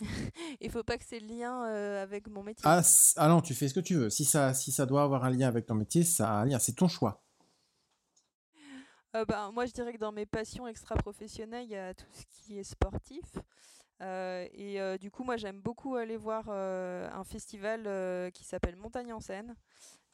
Il 0.60 0.70
faut 0.70 0.82
pas 0.82 0.98
que 0.98 1.04
c'est 1.06 1.20
le 1.20 1.26
lien 1.26 1.62
avec 1.62 2.28
mon 2.28 2.42
métier. 2.42 2.62
Ah, 2.64 2.82
ah, 3.16 3.28
non, 3.28 3.40
tu 3.40 3.54
fais 3.54 3.68
ce 3.68 3.74
que 3.74 3.80
tu 3.80 3.94
veux. 3.94 4.10
Si 4.10 4.24
ça, 4.24 4.54
si 4.54 4.72
ça 4.72 4.86
doit 4.86 5.02
avoir 5.02 5.24
un 5.24 5.30
lien 5.30 5.48
avec 5.48 5.66
ton 5.66 5.74
métier, 5.74 6.04
ça 6.04 6.30
a 6.30 6.32
un 6.42 6.44
lien, 6.44 6.58
c'est 6.58 6.74
ton 6.74 6.88
choix. 6.88 7.22
bah, 9.12 9.50
moi, 9.52 9.66
je 9.66 9.72
dirais 9.72 9.92
que 9.92 9.98
dans 9.98 10.12
mes 10.12 10.26
passions 10.26 10.66
extra-professionnelles, 10.66 11.64
il 11.64 11.70
y 11.70 11.76
a 11.76 11.94
tout 11.94 12.06
ce 12.12 12.24
qui 12.26 12.58
est 12.58 12.64
sportif. 12.64 13.24
Euh, 14.02 14.46
et 14.52 14.80
euh, 14.80 14.98
du 14.98 15.10
coup, 15.10 15.24
moi, 15.24 15.36
j'aime 15.36 15.60
beaucoup 15.60 15.96
aller 15.96 16.16
voir 16.16 16.44
euh, 16.48 17.08
un 17.12 17.24
festival 17.24 18.30
qui 18.32 18.44
s'appelle 18.44 18.76
Montagne 18.76 19.12
en 19.12 19.20
scène 19.20 19.54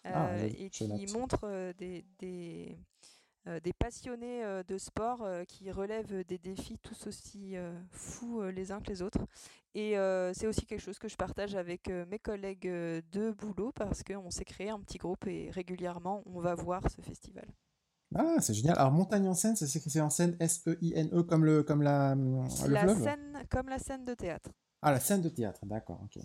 ah, 0.05 0.37
et 0.59 0.71
qui 0.71 1.07
montre 1.13 1.73
des, 1.79 2.05
des, 2.19 2.77
des, 3.47 3.73
passionnés 3.73 4.63
de 4.67 4.79
sport 4.79 5.27
qui 5.49 5.71
relèvent 5.71 6.25
des 6.25 6.39
défis 6.39 6.79
tous 6.79 7.07
aussi 7.07 7.55
fous 7.91 8.43
les 8.43 8.73
uns 8.73 8.81
que 8.81 8.89
les 8.89 9.03
autres. 9.03 9.27
Et 9.75 9.95
c'est 10.35 10.47
aussi 10.47 10.67
quelque 10.67 10.81
chose 10.81 10.99
que 10.99 11.09
je 11.09 11.17
partage 11.17 11.55
avec 11.55 11.89
mes 11.89 12.19
collègues 12.19 12.69
de 12.69 13.33
boulot 13.33 13.73
parce 13.75 14.03
qu'on 14.03 14.31
s'est 14.31 14.45
créé 14.45 14.71
un 14.71 14.81
petit 14.81 14.99
groupe 14.99 15.27
et 15.27 15.51
régulièrement, 15.51 16.23
on 16.27 16.41
va 16.41 16.55
voir 16.55 16.83
ce 16.91 17.01
festival. 17.01 17.47
Ah, 18.15 18.37
c'est 18.41 18.55
génial. 18.55 18.79
Alors, 18.79 18.93
montagne 18.93 19.29
en 19.29 19.35
scène, 19.35 19.57
c'est 19.57 20.01
en 20.01 20.11
scène 20.11 20.37
S-E-I-N-E 20.41 21.19
e, 21.19 21.23
comme, 21.23 21.45
le, 21.45 21.63
comme 21.63 21.83
la, 21.83 22.15
le 22.15 22.69
la 22.69 22.95
Scène, 22.95 23.43
comme 23.51 23.69
la 23.69 23.79
scène 23.79 24.05
de 24.05 24.15
théâtre. 24.15 24.51
Ah, 24.83 24.93
la 24.93 25.01
scène 25.01 25.23
de 25.23 25.29
théâtre, 25.29 25.65
d'accord, 25.65 26.01
ok. 26.05 26.23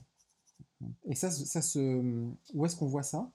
Et 1.06 1.16
ça, 1.16 1.32
ça 1.32 1.62
se... 1.62 1.80
Où 2.54 2.66
est-ce 2.66 2.76
qu'on 2.76 2.88
voit 2.88 3.04
ça? 3.04 3.30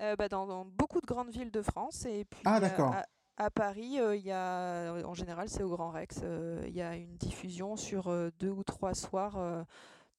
Euh, 0.00 0.16
bah, 0.16 0.28
dans, 0.28 0.64
beaucoup 0.64 1.00
de 1.00 1.06
grandes 1.06 1.30
villes 1.30 1.50
de 1.50 1.62
France. 1.62 2.04
Et 2.06 2.24
puis, 2.24 2.42
ah, 2.44 2.60
d'accord. 2.60 2.94
à, 3.36 3.50
Paris, 3.50 4.00
euh, 4.00 4.16
il 4.16 4.24
y 4.24 4.32
a, 4.32 4.94
en 5.04 5.14
général, 5.14 5.48
c'est 5.48 5.62
au 5.62 5.70
Grand 5.70 5.90
Rex. 5.90 6.20
Euh, 6.22 6.64
il 6.66 6.74
y 6.74 6.82
a 6.82 6.96
une 6.96 7.16
diffusion 7.16 7.76
sur 7.76 8.12
deux 8.38 8.50
ou 8.50 8.64
trois 8.64 8.94
soirs, 8.94 9.66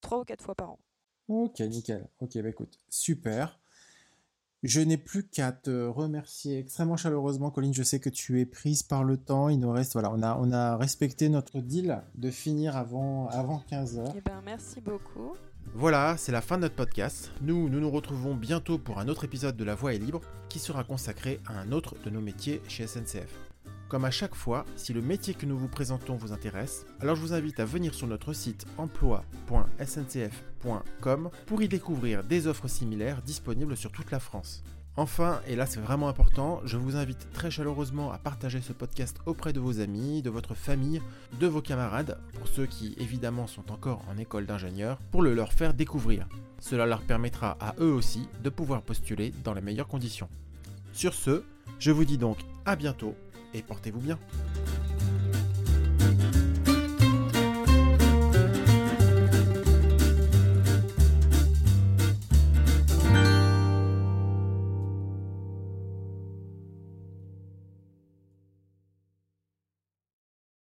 trois 0.01 0.19
ou 0.19 0.23
quatre 0.23 0.43
fois 0.43 0.55
par 0.55 0.71
an. 0.71 0.80
Ok, 1.28 1.59
nickel. 1.61 2.07
Ok, 2.19 2.38
bah 2.41 2.49
écoute, 2.49 2.78
super. 2.88 3.59
Je 4.63 4.82
n'ai 4.82 4.97
plus 4.97 5.28
qu'à 5.28 5.51
te 5.51 5.88
remercier 5.88 6.57
extrêmement 6.57 6.97
chaleureusement, 6.97 7.51
Colline. 7.51 7.73
Je 7.73 7.84
sais 7.84 7.99
que 7.99 8.09
tu 8.09 8.39
es 8.39 8.45
prise 8.45 8.82
par 8.82 9.03
le 9.03 9.17
temps. 9.17 9.49
Il 9.49 9.59
nous 9.59 9.71
reste, 9.71 9.93
voilà, 9.93 10.11
on 10.11 10.23
a, 10.23 10.38
on 10.39 10.51
a 10.51 10.76
respecté 10.78 11.30
notre 11.30 11.59
deal 11.59 12.01
de 12.15 12.32
finir 12.32 12.76
avant, 12.76 13.28
avant 13.28 13.59
15 13.69 13.99
h 13.99 14.13
Eh 14.17 14.21
ben, 14.21 14.41
merci 14.43 14.82
beaucoup. 14.82 15.36
Voilà, 15.78 16.15
c'est 16.15 16.32
la 16.32 16.39
fin 16.39 16.55
de 16.55 16.61
notre 16.61 16.76
podcast. 16.76 17.34
Nous, 17.41 17.67
nous 17.67 17.82
nous 17.82 17.91
retrouvons 17.91 18.34
bientôt 18.34 18.78
pour 18.78 18.97
un 18.97 19.09
autre 19.09 19.26
épisode 19.26 19.57
de 19.57 19.65
La 19.65 19.76
Voix 19.76 19.93
est 19.93 19.97
libre 19.97 20.21
qui 20.47 20.57
sera 20.57 20.86
consacré 20.86 21.41
à 21.45 21.59
un 21.59 21.73
autre 21.73 21.95
de 22.05 22.09
nos 22.09 22.21
métiers 22.21 22.61
chez 22.69 22.88
SNCF. 22.88 23.28
Comme 23.89 24.05
à 24.05 24.11
chaque 24.11 24.36
fois, 24.36 24.63
si 24.78 24.93
le 24.93 25.01
métier 25.01 25.34
que 25.34 25.45
nous 25.45 25.57
vous 25.57 25.67
présentons 25.67 26.15
vous 26.15 26.32
intéresse, 26.32 26.86
alors 27.01 27.17
je 27.17 27.21
vous 27.21 27.34
invite 27.34 27.59
à 27.59 27.65
venir 27.65 27.93
sur 27.93 28.07
notre 28.07 28.32
site 28.32 28.65
emploi.sncf.com 28.78 31.30
pour 31.45 31.61
y 31.61 31.67
découvrir 31.67 32.23
des 32.23 32.47
offres 32.47 32.69
similaires 32.69 33.21
disponibles 33.21 33.76
sur 33.76 33.91
toute 33.91 34.11
la 34.11 34.21
France. 34.21 34.63
Enfin, 34.97 35.41
et 35.45 35.57
là 35.57 35.65
c'est 35.65 35.81
vraiment 35.81 36.07
important, 36.07 36.61
je 36.63 36.77
vous 36.77 36.95
invite 36.95 37.29
très 37.33 37.51
chaleureusement 37.51 38.13
à 38.13 38.17
partager 38.17 38.61
ce 38.61 38.71
podcast 38.71 39.17
auprès 39.25 39.51
de 39.51 39.59
vos 39.59 39.81
amis, 39.81 40.21
de 40.21 40.29
votre 40.29 40.55
famille, 40.55 41.01
de 41.37 41.47
vos 41.47 41.61
camarades, 41.61 42.17
pour 42.33 42.47
ceux 42.47 42.65
qui 42.65 42.95
évidemment 42.97 43.45
sont 43.45 43.71
encore 43.73 44.01
en 44.09 44.17
école 44.17 44.45
d'ingénieur, 44.45 44.97
pour 45.11 45.21
le 45.21 45.33
leur 45.33 45.51
faire 45.51 45.73
découvrir. 45.73 46.27
Cela 46.61 46.85
leur 46.85 47.01
permettra 47.01 47.57
à 47.59 47.75
eux 47.79 47.91
aussi 47.91 48.29
de 48.41 48.49
pouvoir 48.49 48.83
postuler 48.83 49.33
dans 49.43 49.53
les 49.53 49.61
meilleures 49.61 49.89
conditions. 49.89 50.29
Sur 50.93 51.13
ce, 51.13 51.43
je 51.77 51.91
vous 51.91 52.05
dis 52.05 52.17
donc 52.17 52.37
à 52.65 52.77
bientôt 52.77 53.15
et 53.53 53.61
portez-vous 53.61 53.99
bien. 53.99 54.17